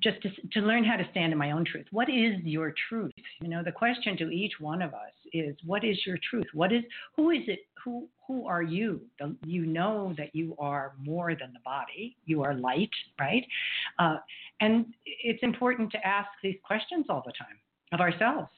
just 0.01 0.21
to, 0.21 0.29
to 0.53 0.59
learn 0.61 0.83
how 0.83 0.95
to 0.95 1.07
stand 1.11 1.31
in 1.31 1.37
my 1.37 1.51
own 1.51 1.65
truth. 1.65 1.85
What 1.91 2.09
is 2.09 2.35
your 2.43 2.73
truth? 2.89 3.11
You 3.41 3.49
know, 3.49 3.63
the 3.63 3.71
question 3.71 4.15
to 4.17 4.29
each 4.29 4.53
one 4.59 4.81
of 4.81 4.93
us 4.93 5.11
is, 5.33 5.55
what 5.65 5.83
is 5.83 5.97
your 6.05 6.17
truth? 6.29 6.45
What 6.53 6.71
is, 6.71 6.83
who 7.15 7.31
is 7.31 7.41
it? 7.47 7.59
Who, 7.83 8.07
who 8.27 8.45
are 8.45 8.61
you? 8.61 9.01
The, 9.19 9.35
you 9.45 9.65
know 9.65 10.13
that 10.17 10.35
you 10.35 10.55
are 10.59 10.93
more 10.99 11.35
than 11.35 11.51
the 11.53 11.59
body. 11.65 12.15
You 12.25 12.43
are 12.43 12.53
light, 12.53 12.91
right? 13.19 13.45
Uh, 13.97 14.17
and 14.59 14.85
it's 15.05 15.41
important 15.41 15.91
to 15.93 16.07
ask 16.07 16.29
these 16.43 16.57
questions 16.63 17.07
all 17.09 17.23
the 17.25 17.33
time 17.33 17.57
of 17.91 17.99
ourselves. 17.99 18.49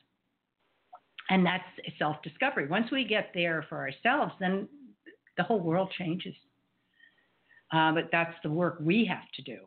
And 1.30 1.46
that's 1.46 1.64
self 1.98 2.22
discovery. 2.22 2.68
Once 2.68 2.92
we 2.92 3.06
get 3.06 3.32
there 3.34 3.66
for 3.70 3.78
ourselves, 3.78 4.34
then 4.42 4.68
the 5.38 5.44
whole 5.44 5.62
world 5.62 5.92
changes. 5.98 6.36
Uh, 7.72 7.94
but 7.94 8.10
that's 8.12 8.36
the 8.44 8.50
work 8.50 8.78
we 8.82 9.06
have 9.06 9.24
to 9.36 9.42
do 9.42 9.66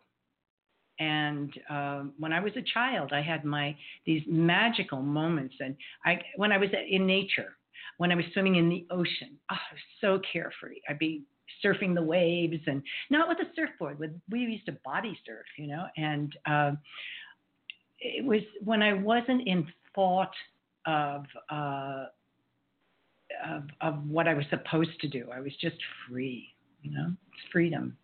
and 0.99 1.53
um, 1.68 2.12
when 2.18 2.32
I 2.32 2.40
was 2.40 2.53
a 2.57 2.62
child, 2.62 3.12
I 3.12 3.20
had 3.20 3.44
my 3.44 3.76
these 4.07 4.22
magical 4.26 5.03
moments. 5.03 5.55
And 5.61 5.76
I, 6.05 6.20
when 6.36 6.53
I 6.53 6.59
was 6.59 6.70
in 6.88 7.07
nature, 7.07 7.57
when 7.99 8.11
I 8.12 8.14
was 8.14 8.24
swimming 8.32 8.57
in 8.57 8.68
the 8.68 8.86
ocean, 8.90 9.38
oh, 9.51 9.55
I 9.55 9.74
was 9.74 9.82
so 10.01 10.20
carefree. 10.32 10.80
I'd 10.88 10.99
be 10.99 11.22
surfing 11.64 11.94
the 11.94 12.03
waves, 12.03 12.61
and 12.66 12.82
not 13.11 13.28
with 13.28 13.38
a 13.38 13.51
surfboard. 13.55 13.99
With 13.99 14.12
we 14.30 14.40
used 14.40 14.66
to 14.66 14.76
body 14.84 15.18
surf, 15.26 15.47
you 15.59 15.66
know. 15.66 15.86
And 15.97 16.36
um, 16.47 16.78
it 18.01 18.24
was 18.24 18.40
when 18.64 18.82
I 18.82 18.92
wasn't 18.94 19.47
in 19.47 19.66
thought 19.94 20.34
of. 20.86 21.24
Uh, 21.51 22.07
of, 23.44 23.64
of 23.80 24.09
what 24.09 24.28
I 24.28 24.34
was 24.34 24.44
supposed 24.51 24.99
to 25.01 25.09
do. 25.09 25.28
I 25.34 25.40
was 25.40 25.53
just 25.61 25.76
free, 26.09 26.55
you 26.82 26.92
know, 26.92 27.09
it's 27.09 27.53
freedom. 27.53 27.97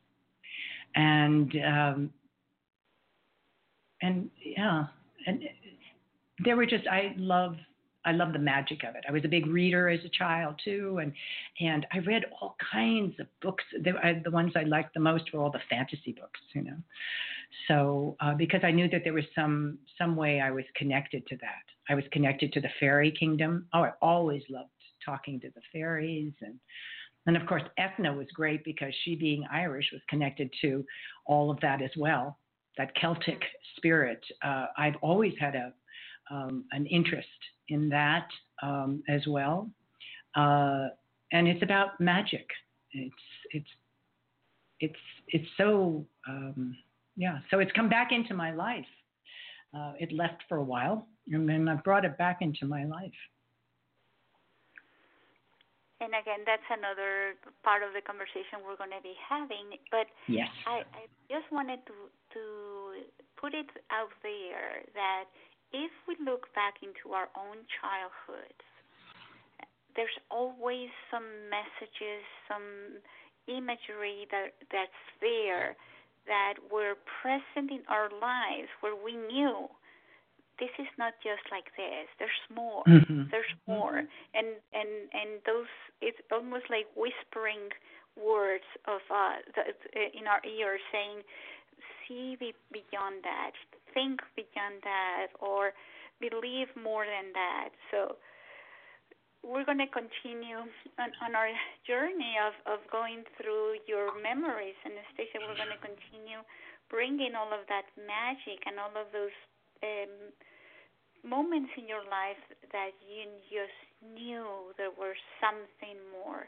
And 0.94 1.54
um, 1.64 2.10
and 4.02 4.28
yeah, 4.44 4.86
and 5.26 5.40
there 6.44 6.56
were 6.56 6.66
just 6.66 6.86
I 6.86 7.14
love 7.16 7.56
I 8.04 8.12
love 8.12 8.32
the 8.32 8.38
magic 8.38 8.82
of 8.84 8.96
it. 8.96 9.04
I 9.08 9.12
was 9.12 9.24
a 9.24 9.28
big 9.28 9.46
reader 9.46 9.88
as 9.88 10.00
a 10.04 10.08
child 10.08 10.60
too, 10.62 10.98
and 11.00 11.12
and 11.60 11.86
I 11.92 11.98
read 11.98 12.24
all 12.40 12.56
kinds 12.72 13.18
of 13.20 13.26
books. 13.40 13.64
The, 13.82 13.92
I, 14.02 14.20
the 14.22 14.30
ones 14.30 14.52
I 14.56 14.64
liked 14.64 14.94
the 14.94 15.00
most 15.00 15.32
were 15.32 15.40
all 15.40 15.50
the 15.50 15.60
fantasy 15.70 16.12
books, 16.12 16.40
you 16.52 16.62
know. 16.62 16.76
So 17.68 18.16
uh, 18.20 18.34
because 18.34 18.60
I 18.64 18.72
knew 18.72 18.88
that 18.90 19.02
there 19.04 19.12
was 19.12 19.24
some 19.34 19.78
some 19.96 20.16
way 20.16 20.40
I 20.40 20.50
was 20.50 20.64
connected 20.76 21.26
to 21.28 21.36
that. 21.36 21.64
I 21.88 21.94
was 21.94 22.04
connected 22.12 22.52
to 22.54 22.60
the 22.60 22.70
fairy 22.80 23.12
kingdom. 23.12 23.66
Oh, 23.72 23.84
I 23.84 23.92
always 24.02 24.42
loved 24.50 24.70
talking 25.04 25.40
to 25.40 25.48
the 25.54 25.62
fairies 25.72 26.32
and. 26.40 26.58
And 27.24 27.36
of 27.36 27.46
course, 27.46 27.62
Ethna 27.78 28.12
was 28.12 28.26
great 28.34 28.64
because 28.64 28.92
she, 29.04 29.14
being 29.14 29.46
Irish, 29.48 29.88
was 29.92 30.02
connected 30.08 30.50
to 30.60 30.84
all 31.24 31.52
of 31.52 31.60
that 31.60 31.80
as 31.80 31.92
well 31.96 32.36
that 32.78 32.94
Celtic 33.00 33.42
spirit. 33.76 34.24
Uh, 34.44 34.66
I've 34.76 34.96
always 35.02 35.34
had 35.38 35.54
a 35.54 35.72
um, 36.30 36.64
an 36.72 36.86
interest 36.86 37.28
in 37.68 37.88
that 37.88 38.28
um, 38.62 39.02
as 39.08 39.26
well, 39.26 39.70
uh, 40.36 40.88
and 41.32 41.48
it's 41.48 41.62
about 41.62 42.00
magic. 42.00 42.46
It's 42.92 43.14
it's 43.50 43.68
it's 44.80 44.98
it's 45.28 45.48
so 45.56 46.06
um, 46.28 46.76
yeah. 47.16 47.38
So 47.50 47.58
it's 47.58 47.72
come 47.72 47.88
back 47.88 48.12
into 48.12 48.34
my 48.34 48.52
life. 48.52 48.86
Uh, 49.76 49.92
it 49.98 50.12
left 50.12 50.42
for 50.48 50.58
a 50.58 50.64
while, 50.64 51.06
and 51.30 51.48
then 51.48 51.68
I 51.68 51.74
brought 51.76 52.04
it 52.04 52.16
back 52.18 52.38
into 52.40 52.66
my 52.66 52.84
life. 52.84 53.12
And 56.02 56.18
again, 56.18 56.42
that's 56.42 56.66
another 56.66 57.38
part 57.62 57.86
of 57.86 57.94
the 57.94 58.02
conversation 58.02 58.66
we're 58.66 58.74
going 58.74 58.90
to 58.90 59.04
be 59.06 59.14
having. 59.22 59.78
But 59.94 60.10
yes. 60.26 60.50
I, 60.66 60.82
I 60.98 61.06
just 61.30 61.46
wanted 61.54 61.78
to 61.86 61.94
to 62.34 62.42
put 63.38 63.54
it 63.54 63.70
out 63.94 64.10
there 64.26 64.82
that 64.98 65.30
if 65.70 65.94
we 66.10 66.18
look 66.18 66.50
back 66.58 66.82
into 66.82 67.14
our 67.14 67.30
own 67.38 67.62
childhood, 67.78 68.56
there's 69.94 70.18
always 70.26 70.90
some 71.06 71.28
messages, 71.46 72.26
some 72.50 72.98
imagery 73.46 74.26
that 74.34 74.58
that's 74.74 75.02
there 75.22 75.78
that 76.26 76.54
were 76.70 76.94
present 77.22 77.70
in 77.70 77.82
our 77.86 78.10
lives 78.10 78.70
where 78.80 78.94
we 78.98 79.14
knew 79.14 79.70
this 80.58 80.72
is 80.78 80.90
not 80.98 81.14
just 81.22 81.42
like 81.50 81.72
this. 81.76 82.06
There's 82.18 82.44
more. 82.52 82.84
Mm-hmm. 82.84 83.30
There's 83.30 83.54
more. 83.66 84.04
Mm-hmm. 84.04 84.36
And 84.36 84.48
and 84.72 84.92
and 85.12 85.30
those 85.46 85.72
it's 86.00 86.20
almost 86.30 86.66
like 86.68 86.86
whispering 86.96 87.72
words 88.16 88.68
of 88.86 89.00
uh 89.08 89.40
the, 89.56 89.72
in 90.12 90.28
our 90.28 90.42
ears 90.44 90.80
saying 90.92 91.24
see 92.06 92.36
beyond 92.38 93.24
that, 93.24 93.52
think 93.94 94.20
beyond 94.36 94.82
that 94.84 95.32
or 95.40 95.72
believe 96.20 96.68
more 96.76 97.04
than 97.06 97.32
that. 97.32 97.70
So 97.90 98.16
we're 99.42 99.66
going 99.66 99.82
to 99.82 99.90
continue 99.90 100.62
on, 100.98 101.10
on 101.18 101.34
our 101.34 101.50
journey 101.82 102.38
of, 102.38 102.54
of 102.66 102.78
going 102.90 103.26
through 103.34 103.82
your 103.90 104.14
memories. 104.22 104.78
And 104.86 104.94
Anastasia, 104.94 105.42
we're 105.42 105.58
going 105.58 105.74
to 105.74 105.82
continue 105.82 106.46
bringing 106.86 107.34
all 107.34 107.50
of 107.50 107.66
that 107.66 107.90
magic 107.98 108.62
and 108.66 108.78
all 108.78 108.94
of 108.94 109.10
those 109.10 109.34
um, 109.82 110.32
moments 111.28 111.70
in 111.78 111.86
your 111.88 112.02
life 112.10 112.40
that 112.72 112.90
you 113.02 113.26
just 113.50 113.78
knew 114.02 114.72
there 114.76 114.94
was 114.96 115.16
something 115.38 115.98
more 116.24 116.46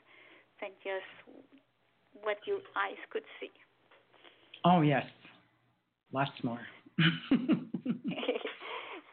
than 0.61 0.71
just 0.83 1.11
what 2.23 2.39
your 2.47 2.59
eyes 2.77 2.99
could 3.11 3.27
see? 3.41 3.51
Oh 4.65 4.81
yes, 4.81 5.05
lots 6.13 6.33
more. 6.43 6.61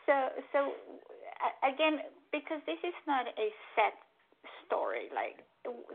so 0.05 0.15
so 0.53 0.73
again, 1.65 1.99
because 2.31 2.61
this 2.65 2.79
is 2.83 2.95
not 3.07 3.25
a 3.27 3.49
set 3.75 3.97
story. 4.65 5.09
Like 5.13 5.43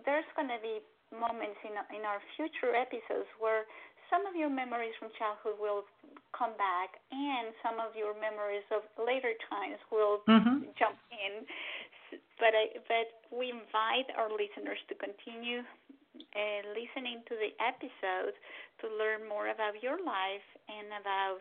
there's 0.04 0.28
going 0.34 0.48
to 0.48 0.60
be 0.60 0.82
moments 1.14 1.58
in 1.64 1.74
in 1.94 2.02
our 2.04 2.20
future 2.36 2.74
episodes 2.74 3.30
where 3.38 3.64
some 4.10 4.26
of 4.26 4.34
your 4.34 4.50
memories 4.50 4.94
from 4.98 5.10
childhood 5.18 5.58
will 5.58 5.84
come 6.36 6.54
back, 6.60 7.00
and 7.10 7.50
some 7.64 7.80
of 7.80 7.96
your 7.96 8.14
memories 8.14 8.66
of 8.70 8.84
later 9.00 9.32
times 9.50 9.80
will 9.90 10.22
mm-hmm. 10.28 10.68
jump 10.78 10.98
in. 11.10 11.46
But 12.38 12.52
I, 12.54 12.64
but 12.86 13.08
we 13.34 13.50
invite 13.50 14.12
our 14.14 14.30
listeners 14.30 14.78
to 14.88 14.94
continue 14.94 15.64
uh, 16.16 16.60
listening 16.72 17.24
to 17.28 17.34
the 17.34 17.52
episodes 17.58 18.36
to 18.80 18.86
learn 18.92 19.24
more 19.26 19.48
about 19.50 19.80
your 19.82 19.98
life 20.00 20.48
and 20.68 20.88
about 21.00 21.40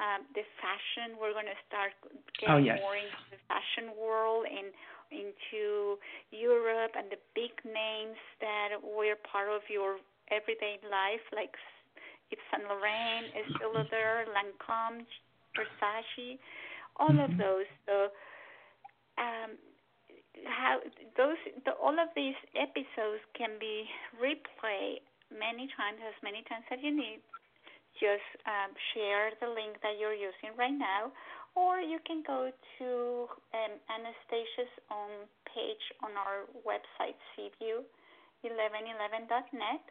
um, 0.00 0.26
the 0.32 0.44
fashion. 0.58 1.16
We're 1.20 1.36
going 1.36 1.50
to 1.50 1.60
start 1.68 1.92
getting 2.40 2.54
oh, 2.54 2.58
yes. 2.58 2.80
more 2.80 2.96
into 2.96 3.22
the 3.36 3.40
fashion 3.46 3.92
world 3.96 4.48
and 4.48 4.72
into 5.10 5.98
Europe 6.30 6.94
and 6.94 7.10
the 7.10 7.20
big 7.34 7.52
names 7.66 8.18
that 8.40 8.78
were 8.80 9.18
part 9.26 9.50
of 9.50 9.62
your 9.68 9.98
everyday 10.30 10.78
life, 10.86 11.22
like 11.34 11.52
Yves 12.30 12.42
Saint 12.50 12.64
Laurent, 12.64 13.26
Estee 13.34 13.66
Lauder, 13.74 14.26
Lancome, 14.30 15.06
Versace, 15.54 16.38
all 16.96 17.10
mm-hmm. 17.10 17.26
of 17.26 17.38
those. 17.38 17.66
So, 17.86 18.10
um, 19.18 19.58
how 20.46 20.78
those 21.16 21.36
the, 21.66 21.72
all 21.76 21.98
of 21.98 22.08
these 22.14 22.36
episodes 22.54 23.20
can 23.36 23.58
be 23.58 23.88
replayed 24.16 25.02
many 25.30 25.68
times, 25.74 26.00
as 26.02 26.14
many 26.22 26.42
times 26.46 26.64
as 26.70 26.78
you 26.82 26.94
need. 26.94 27.20
Just 27.98 28.22
um, 28.46 28.72
share 28.94 29.34
the 29.42 29.50
link 29.50 29.82
that 29.82 29.98
you're 29.98 30.16
using 30.16 30.54
right 30.56 30.72
now, 30.72 31.12
or 31.58 31.82
you 31.82 31.98
can 32.06 32.22
go 32.24 32.52
to 32.78 33.26
um, 33.52 33.74
Anastasia's 33.90 34.70
own 34.88 35.26
page 35.50 35.82
on 36.00 36.14
our 36.14 36.46
website, 36.62 37.18
cview1111.net. 37.34 39.82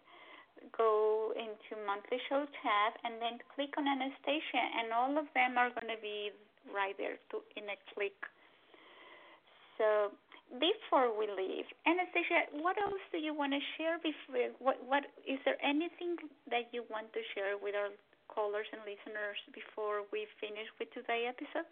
Go 0.75 1.33
into 1.35 1.79
monthly 1.85 2.19
show 2.27 2.45
tab 2.61 2.91
and 3.03 3.21
then 3.21 3.39
click 3.55 3.73
on 3.77 3.87
Anastasia, 3.87 4.63
and 4.79 4.93
all 4.93 5.17
of 5.17 5.25
them 5.33 5.57
are 5.57 5.69
going 5.69 5.91
to 5.91 6.01
be 6.01 6.31
right 6.73 6.95
there 6.97 7.17
to, 7.31 7.41
in 7.55 7.65
a 7.69 7.77
click. 7.95 8.15
So 9.77 10.11
before 10.59 11.13
we 11.13 11.29
leave, 11.29 11.65
Anastasia, 11.85 12.49
what 12.59 12.75
else 12.81 13.01
do 13.11 13.17
you 13.17 13.33
want 13.33 13.53
to 13.53 13.61
share? 13.77 13.97
Before 14.01 14.51
what 14.59 14.77
what 14.85 15.03
is 15.27 15.39
there 15.45 15.57
anything 15.63 16.17
that 16.49 16.67
you 16.71 16.83
want 16.89 17.13
to 17.13 17.21
share 17.35 17.55
with 17.55 17.75
our 17.75 17.93
callers 18.27 18.67
and 18.71 18.81
listeners 18.81 19.37
before 19.53 20.03
we 20.11 20.25
finish 20.39 20.67
with 20.79 20.89
today's 20.93 21.33
episode? 21.33 21.67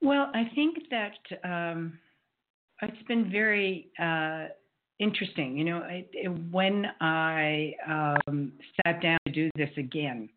Well, 0.00 0.30
I 0.34 0.50
think 0.54 0.76
that 0.90 1.16
um, 1.44 1.98
it's 2.82 3.02
been 3.08 3.30
very 3.30 3.88
uh, 3.98 4.52
interesting. 5.04 5.56
You 5.56 5.64
know, 5.64 5.82
it, 5.88 6.28
when 6.50 6.86
I 7.00 7.74
um, 7.88 8.52
sat 8.76 9.00
down 9.00 9.18
to 9.26 9.32
do 9.32 9.50
this 9.56 9.70
again, 9.76 10.28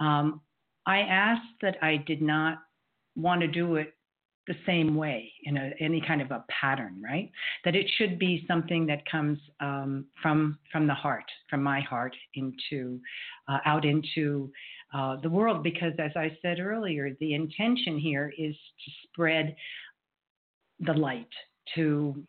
um, 0.00 0.40
I 0.86 0.98
asked 1.00 1.56
that 1.62 1.76
I 1.82 1.96
did 1.96 2.20
not 2.20 2.58
want 3.16 3.40
to 3.40 3.46
do 3.46 3.76
it 3.76 3.94
the 4.46 4.54
same 4.66 4.96
way 4.96 5.32
in 5.44 5.56
a, 5.56 5.70
any 5.78 6.02
kind 6.04 6.20
of 6.20 6.30
a 6.32 6.44
pattern, 6.60 7.00
right? 7.02 7.30
That 7.64 7.76
it 7.76 7.86
should 7.96 8.18
be 8.18 8.44
something 8.48 8.86
that 8.86 9.08
comes 9.08 9.38
um, 9.60 10.06
from 10.20 10.58
from 10.72 10.86
the 10.86 10.94
heart, 10.94 11.24
from 11.48 11.62
my 11.62 11.80
heart 11.80 12.16
into 12.34 13.00
uh, 13.48 13.58
out 13.64 13.84
into 13.84 14.50
uh, 14.92 15.16
the 15.22 15.30
world. 15.30 15.62
Because 15.62 15.92
as 15.98 16.12
I 16.16 16.36
said 16.42 16.58
earlier, 16.58 17.16
the 17.20 17.34
intention 17.34 17.98
here 17.98 18.32
is 18.36 18.54
to 18.54 18.90
spread 19.04 19.54
the 20.80 20.94
light, 20.94 21.28
to 21.76 22.20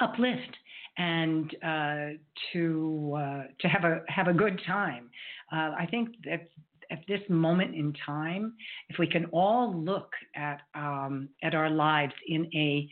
uplift, 0.00 0.56
and 0.96 1.54
uh, 1.64 2.18
to 2.52 3.14
uh, 3.16 3.42
to 3.60 3.68
have 3.68 3.84
a 3.84 4.02
have 4.08 4.28
a 4.28 4.32
good 4.32 4.60
time. 4.66 5.10
Uh, 5.52 5.72
I 5.78 5.86
think 5.90 6.10
that 6.24 6.48
at 6.90 7.00
this 7.08 7.20
moment 7.28 7.74
in 7.74 7.94
time, 8.04 8.54
if 8.88 8.98
we 8.98 9.06
can 9.06 9.26
all 9.26 9.74
look 9.74 10.12
at 10.36 10.60
um, 10.74 11.28
at 11.42 11.54
our 11.54 11.70
lives 11.70 12.14
in 12.26 12.46
a 12.54 12.88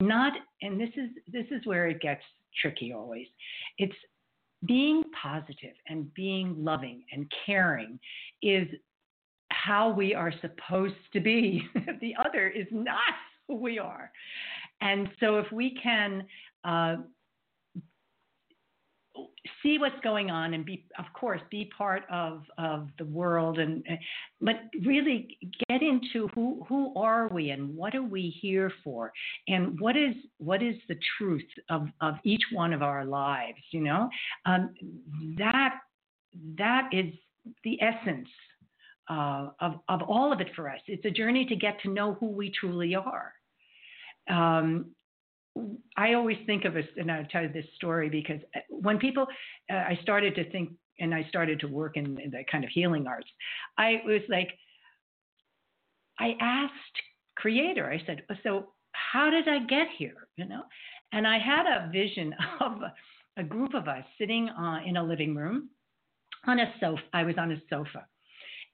not, 0.00 0.32
and 0.62 0.80
this 0.80 0.90
is 0.96 1.10
this 1.30 1.46
is 1.50 1.66
where 1.66 1.88
it 1.88 2.00
gets 2.00 2.22
tricky 2.60 2.92
always. 2.92 3.26
It's 3.78 3.94
being 4.66 5.02
positive 5.20 5.74
and 5.88 6.12
being 6.14 6.54
loving 6.56 7.02
and 7.12 7.30
caring 7.44 7.98
is 8.42 8.68
how 9.50 9.90
we 9.90 10.14
are 10.14 10.32
supposed 10.40 10.94
to 11.12 11.20
be. 11.20 11.62
the 12.00 12.14
other 12.24 12.48
is 12.48 12.66
not 12.70 12.96
who 13.48 13.56
we 13.56 13.78
are. 13.78 14.10
And 14.80 15.08
so 15.20 15.38
if 15.38 15.50
we 15.52 15.76
can 15.82 16.24
uh, 16.64 16.96
see 19.62 19.78
what's 19.78 19.98
going 20.02 20.30
on 20.30 20.54
and 20.54 20.64
be 20.64 20.84
of 20.98 21.04
course 21.14 21.40
be 21.50 21.70
part 21.76 22.04
of 22.10 22.42
of 22.58 22.88
the 22.98 23.04
world 23.04 23.58
and 23.58 23.84
but 24.40 24.56
really 24.84 25.36
get 25.68 25.82
into 25.82 26.28
who 26.34 26.64
who 26.68 26.92
are 26.96 27.28
we 27.28 27.50
and 27.50 27.74
what 27.76 27.94
are 27.94 28.02
we 28.02 28.34
here 28.40 28.72
for? 28.82 29.12
And 29.48 29.78
what 29.80 29.96
is 29.96 30.14
what 30.38 30.62
is 30.62 30.74
the 30.88 30.98
truth 31.18 31.46
of 31.70 31.88
of 32.00 32.14
each 32.24 32.42
one 32.52 32.72
of 32.72 32.82
our 32.82 33.04
lives 33.04 33.58
you 33.70 33.80
know? 33.80 34.08
Um, 34.46 34.74
that 35.38 35.74
that 36.58 36.88
is 36.92 37.12
the 37.64 37.78
essence 37.82 38.28
uh, 39.10 39.48
of 39.60 39.80
of 39.88 40.02
all 40.02 40.32
of 40.32 40.40
it 40.40 40.48
for 40.54 40.68
us. 40.68 40.80
It's 40.86 41.04
a 41.04 41.10
journey 41.10 41.44
to 41.46 41.56
get 41.56 41.80
to 41.82 41.90
know 41.90 42.14
who 42.14 42.28
we 42.28 42.52
truly 42.58 42.94
are. 42.94 43.32
Um, 44.30 44.94
I 45.96 46.14
always 46.14 46.38
think 46.46 46.64
of 46.64 46.74
this, 46.74 46.86
and 46.96 47.10
I'll 47.10 47.26
tell 47.26 47.42
you 47.42 47.52
this 47.52 47.66
story 47.76 48.08
because 48.08 48.40
uh, 48.56 48.60
when 48.68 48.98
people, 48.98 49.26
uh, 49.70 49.76
I 49.76 49.98
started 50.02 50.34
to 50.36 50.50
think 50.50 50.70
and 50.98 51.14
I 51.14 51.24
started 51.28 51.60
to 51.60 51.66
work 51.66 51.96
in, 51.96 52.18
in 52.20 52.30
the 52.30 52.44
kind 52.50 52.64
of 52.64 52.70
healing 52.70 53.06
arts, 53.06 53.28
I 53.76 54.00
was 54.04 54.22
like, 54.28 54.48
I 56.18 56.36
asked 56.40 56.72
Creator, 57.36 57.90
I 57.90 58.04
said, 58.06 58.22
so 58.42 58.68
how 58.92 59.30
did 59.30 59.48
I 59.48 59.60
get 59.66 59.88
here? 59.96 60.28
You 60.36 60.46
know, 60.46 60.62
and 61.12 61.26
I 61.26 61.38
had 61.38 61.66
a 61.66 61.90
vision 61.90 62.34
of 62.60 62.82
a, 62.82 62.94
a 63.38 63.42
group 63.42 63.74
of 63.74 63.88
us 63.88 64.04
sitting 64.18 64.48
uh, 64.48 64.80
in 64.86 64.96
a 64.96 65.02
living 65.02 65.34
room 65.34 65.70
on 66.46 66.60
a 66.60 66.72
sofa. 66.80 67.02
I 67.12 67.24
was 67.24 67.36
on 67.38 67.52
a 67.52 67.56
sofa, 67.68 68.06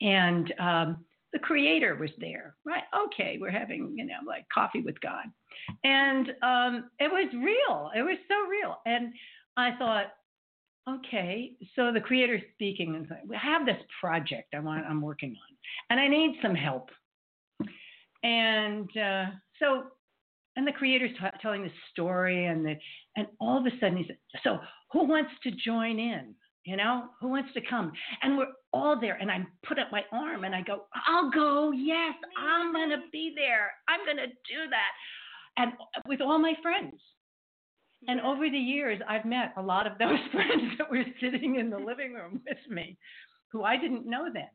and 0.01 0.53
um, 0.59 1.05
the 1.39 1.45
Creator 1.47 1.97
was 1.97 2.11
there. 2.18 2.57
Right? 2.64 2.84
Okay, 3.07 3.39
we're 3.41 3.51
having 3.51 3.95
you 3.97 4.05
know 4.05 4.18
like 4.26 4.47
coffee 4.53 4.80
with 4.80 5.01
God 5.01 5.24
and 5.84 6.28
um, 6.43 6.91
it 6.99 7.11
was 7.11 7.32
real. 7.34 7.91
It 7.95 8.03
was 8.03 8.18
so 8.28 8.49
real. 8.49 8.78
And 8.86 9.12
I 9.57 9.76
thought, 9.78 10.07
okay, 10.89 11.53
so 11.76 11.93
the 11.93 12.01
creator 12.01 12.41
speaking 12.55 12.95
and 12.95 13.07
saying, 13.09 13.22
we 13.26 13.36
have 13.36 13.66
this 13.66 13.80
project 14.01 14.55
I 14.55 14.61
want, 14.61 14.86
I'm 14.86 15.03
working 15.03 15.30
on, 15.30 15.57
and 15.91 16.01
I 16.01 16.09
need 16.09 16.36
some 16.43 16.55
help. 16.55 16.91
And 18.22 18.89
uh, 18.97 19.26
so, 19.59 19.84
and 20.57 20.66
the 20.66 20.72
creator's 20.72 21.12
t- 21.20 21.39
telling 21.41 21.62
the 21.62 21.70
story, 21.91 22.47
and 22.47 22.64
the, 22.64 22.74
and 23.16 23.26
all 23.41 23.59
of 23.59 23.66
a 23.66 23.70
sudden 23.80 23.99
he 23.99 24.07
said, 24.07 24.16
so 24.43 24.59
who 24.93 25.05
wants 25.05 25.30
to 25.45 25.51
join 25.51 25.99
in? 25.99 26.34
You 26.64 26.76
know, 26.76 27.05
who 27.20 27.28
wants 27.28 27.53
to 27.55 27.61
come? 27.68 27.93
And 28.22 28.36
we're 28.36 28.47
all 28.73 28.99
there. 29.01 29.16
And 29.21 29.31
I 29.31 29.47
put 29.66 29.79
up 29.79 29.89
my 29.91 30.03
arm 30.12 30.45
and 30.45 30.55
I 30.55 30.62
go, 30.62 30.85
I'll 31.07 31.31
go. 31.31 31.73
Yes, 31.73 32.14
I'm 32.37 32.73
going 32.73 32.91
to 32.91 33.03
be 33.12 33.33
there. 33.37 33.73
I'm 33.89 34.05
going 34.05 34.16
to 34.16 34.27
do 34.27 34.71
that 34.71 34.93
and 35.59 35.73
with 36.07 36.21
all 36.21 36.39
my 36.39 36.55
friends. 36.62 36.95
And 38.07 38.21
over 38.21 38.49
the 38.49 38.57
years, 38.57 39.01
I've 39.09 39.25
met 39.25 39.53
a 39.57 39.62
lot 39.62 39.87
of 39.87 39.99
those 39.99 40.19
friends 40.33 40.73
that 40.79 40.91
were 40.91 41.05
sitting 41.21 41.57
in 41.57 41.69
the 41.69 41.79
living 41.79 42.14
room 42.14 42.41
with 42.49 42.59
me 42.71 42.97
who 43.53 43.64
I 43.64 43.77
didn't 43.77 44.07
know 44.07 44.29
then. 44.33 44.49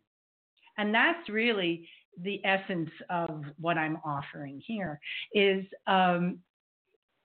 And 0.78 0.94
that's 0.94 1.30
really 1.30 1.88
the 2.22 2.44
essence 2.46 2.90
of 3.10 3.44
what 3.60 3.78
I'm 3.78 3.98
offering 4.06 4.62
here 4.66 5.00
is 5.34 5.66
um, 5.88 6.40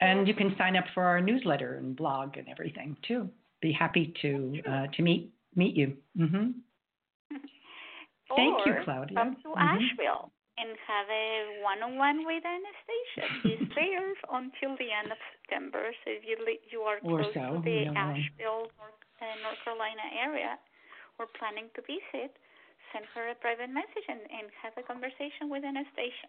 And 0.00 0.28
you 0.28 0.34
can 0.34 0.54
sign 0.58 0.76
up 0.76 0.84
for 0.92 1.04
our 1.04 1.20
newsletter 1.20 1.76
and 1.76 1.96
blog 1.96 2.36
and 2.36 2.48
everything 2.48 2.96
too. 3.06 3.30
Be 3.64 3.72
happy 3.72 4.12
to 4.20 4.60
uh, 4.68 4.86
to 4.92 5.00
meet 5.00 5.32
meet 5.56 5.72
you. 5.72 5.96
Mm-hmm. 6.20 6.60
Thank 8.36 8.56
you, 8.68 8.76
Claudia. 8.84 9.16
Come 9.16 9.40
to 9.40 9.56
mm-hmm. 9.56 9.72
Asheville 9.80 10.28
and 10.60 10.76
have 10.84 11.08
a 11.08 11.64
one-on-one 11.64 12.28
with 12.28 12.44
Anastasia. 12.44 13.24
She's 13.40 13.64
there 13.80 14.12
until 14.36 14.76
the 14.76 14.92
end 14.92 15.08
of 15.08 15.16
September. 15.32 15.96
So 16.04 16.12
if 16.12 16.28
you 16.28 16.36
you 16.68 16.84
are 16.84 17.00
close 17.00 17.32
so, 17.32 17.56
to 17.56 17.64
the. 17.64 17.88
Asheville, 17.96 18.68
North, 18.76 19.00
uh, 19.24 19.32
North 19.40 19.60
Carolina 19.64 20.12
area, 20.12 20.60
or 21.16 21.24
planning 21.40 21.72
to 21.72 21.80
visit, 21.88 22.36
send 22.92 23.08
her 23.16 23.32
a 23.32 23.36
private 23.40 23.72
message 23.72 24.04
and, 24.12 24.28
and 24.28 24.52
have 24.60 24.76
a 24.76 24.84
conversation 24.84 25.48
with 25.48 25.64
Anastasia. 25.64 26.28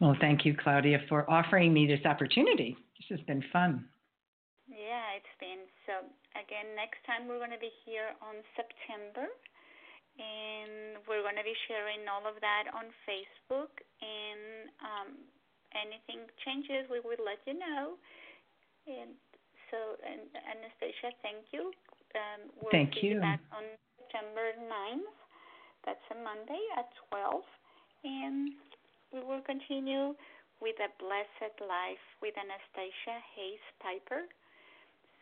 Well, 0.00 0.16
thank 0.24 0.48
you, 0.48 0.56
Claudia, 0.56 1.04
for 1.04 1.28
offering 1.28 1.76
me 1.76 1.84
this 1.84 2.00
opportunity. 2.08 2.80
This 2.96 3.18
has 3.18 3.20
been 3.28 3.44
fun. 3.52 3.84
Yeah, 5.18 5.24
it's 5.24 5.36
been. 5.42 5.66
So, 5.86 6.06
again, 6.38 6.74
next 6.78 7.02
time 7.02 7.26
we're 7.26 7.42
going 7.42 7.54
to 7.54 7.60
be 7.60 7.72
here 7.82 8.14
on 8.22 8.38
September, 8.54 9.26
and 10.18 11.02
we're 11.10 11.22
going 11.26 11.38
to 11.38 11.46
be 11.46 11.56
sharing 11.66 12.06
all 12.06 12.22
of 12.26 12.38
that 12.38 12.70
on 12.70 12.90
Facebook. 13.02 13.72
And 13.98 14.70
um, 14.78 15.08
anything 15.74 16.26
changes, 16.46 16.86
we 16.90 17.02
will 17.02 17.18
let 17.22 17.42
you 17.46 17.58
know. 17.58 17.98
And 18.86 19.18
so, 19.70 19.98
and 20.06 20.30
Anastasia, 20.34 21.14
thank 21.22 21.50
you. 21.50 21.74
Um, 22.14 22.50
we'll 22.62 22.72
thank 22.72 23.02
you. 23.02 23.20
back 23.20 23.42
on 23.50 23.66
September 23.98 24.54
9th. 24.70 25.18
That's 25.84 26.06
a 26.14 26.18
Monday 26.18 26.62
at 26.78 26.88
12. 27.10 27.42
And 28.06 28.54
we 29.12 29.20
will 29.26 29.42
continue 29.42 30.14
with 30.60 30.78
a 30.78 30.90
blessed 30.98 31.58
life 31.62 32.02
with 32.22 32.34
Anastasia 32.38 33.18
Hayes 33.34 33.62
Piper. 33.82 34.26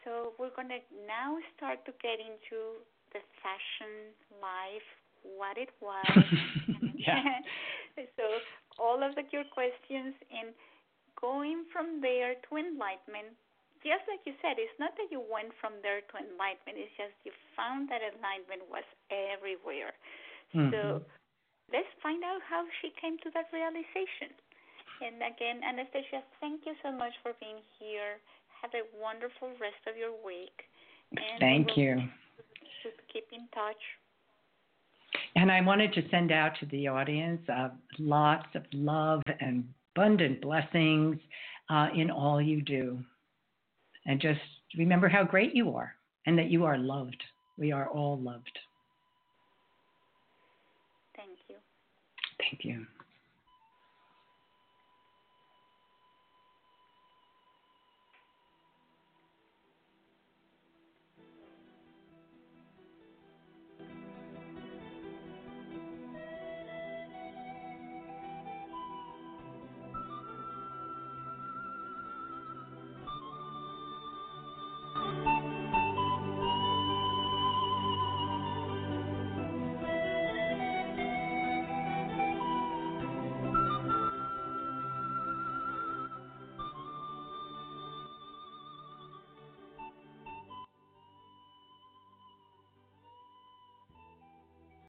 So 0.07 0.39
we're 0.39 0.55
going 0.55 0.71
to 0.71 0.79
now 1.03 1.35
start 1.59 1.83
to 1.91 1.93
get 1.99 2.23
into 2.23 2.79
the 3.11 3.19
fashion 3.43 4.15
life, 4.39 4.87
what 5.27 5.59
it 5.59 5.75
was. 5.83 6.07
yeah. 6.95 7.43
so 8.15 8.25
all 8.79 9.03
of 9.03 9.19
the, 9.19 9.27
your 9.35 9.43
questions 9.51 10.15
and 10.31 10.55
going 11.19 11.67
from 11.75 11.99
there 11.99 12.39
to 12.39 12.51
enlightenment. 12.55 13.35
Just 13.83 14.07
like 14.07 14.23
you 14.23 14.39
said, 14.39 14.63
it's 14.63 14.79
not 14.79 14.95
that 14.95 15.11
you 15.11 15.19
went 15.19 15.51
from 15.59 15.75
there 15.83 15.99
to 15.99 16.15
enlightenment. 16.23 16.79
It's 16.79 16.95
just 16.95 17.19
you 17.27 17.35
found 17.59 17.91
that 17.91 17.99
enlightenment 17.99 18.63
was 18.71 18.87
everywhere. 19.11 19.91
Mm-hmm. 20.55 20.71
So 20.71 21.03
let's 21.75 21.91
find 21.99 22.23
out 22.23 22.47
how 22.47 22.63
she 22.79 22.95
came 22.95 23.19
to 23.27 23.29
that 23.35 23.51
realization. 23.51 24.31
And 25.03 25.19
again, 25.19 25.67
Anastasia, 25.67 26.23
thank 26.39 26.63
you 26.63 26.79
so 26.79 26.95
much 26.95 27.13
for 27.27 27.35
being 27.43 27.59
here. 27.83 28.23
Have 28.63 28.71
a 28.75 28.85
wonderful 29.01 29.49
rest 29.61 29.83
of 29.89 29.97
your 29.97 30.13
week. 30.25 30.63
And 31.13 31.41
thank 31.41 31.77
you. 31.77 31.97
To 32.83 32.91
keep 33.13 33.27
in 33.33 33.47
touch. 33.55 33.77
And 35.35 35.51
I 35.51 35.61
wanted 35.61 35.93
to 35.95 36.03
send 36.11 36.33
out 36.33 36.53
to 36.61 36.67
the 36.67 36.89
audience 36.89 37.41
uh, 37.49 37.69
lots 37.99 38.49
of 38.55 38.63
love 38.73 39.23
and 39.41 39.65
abundant 39.95 40.41
blessings 40.41 41.19
uh, 41.71 41.89
in 41.95 42.11
all 42.11 42.41
you 42.41 42.63
do. 42.63 42.99
And 44.07 44.21
just 44.21 44.41
remember 44.79 45.09
how 45.09 45.25
great 45.25 45.55
you 45.55 45.75
are 45.75 45.95
and 46.27 46.39
that 46.39 46.51
you 46.51 46.65
are 46.65 46.79
loved. 46.79 47.23
We 47.59 47.73
are 47.73 47.89
all 47.89 48.19
loved. 48.19 48.59
Thank 51.17 51.39
you. 51.49 51.57
Thank 52.39 52.65
you. 52.65 52.87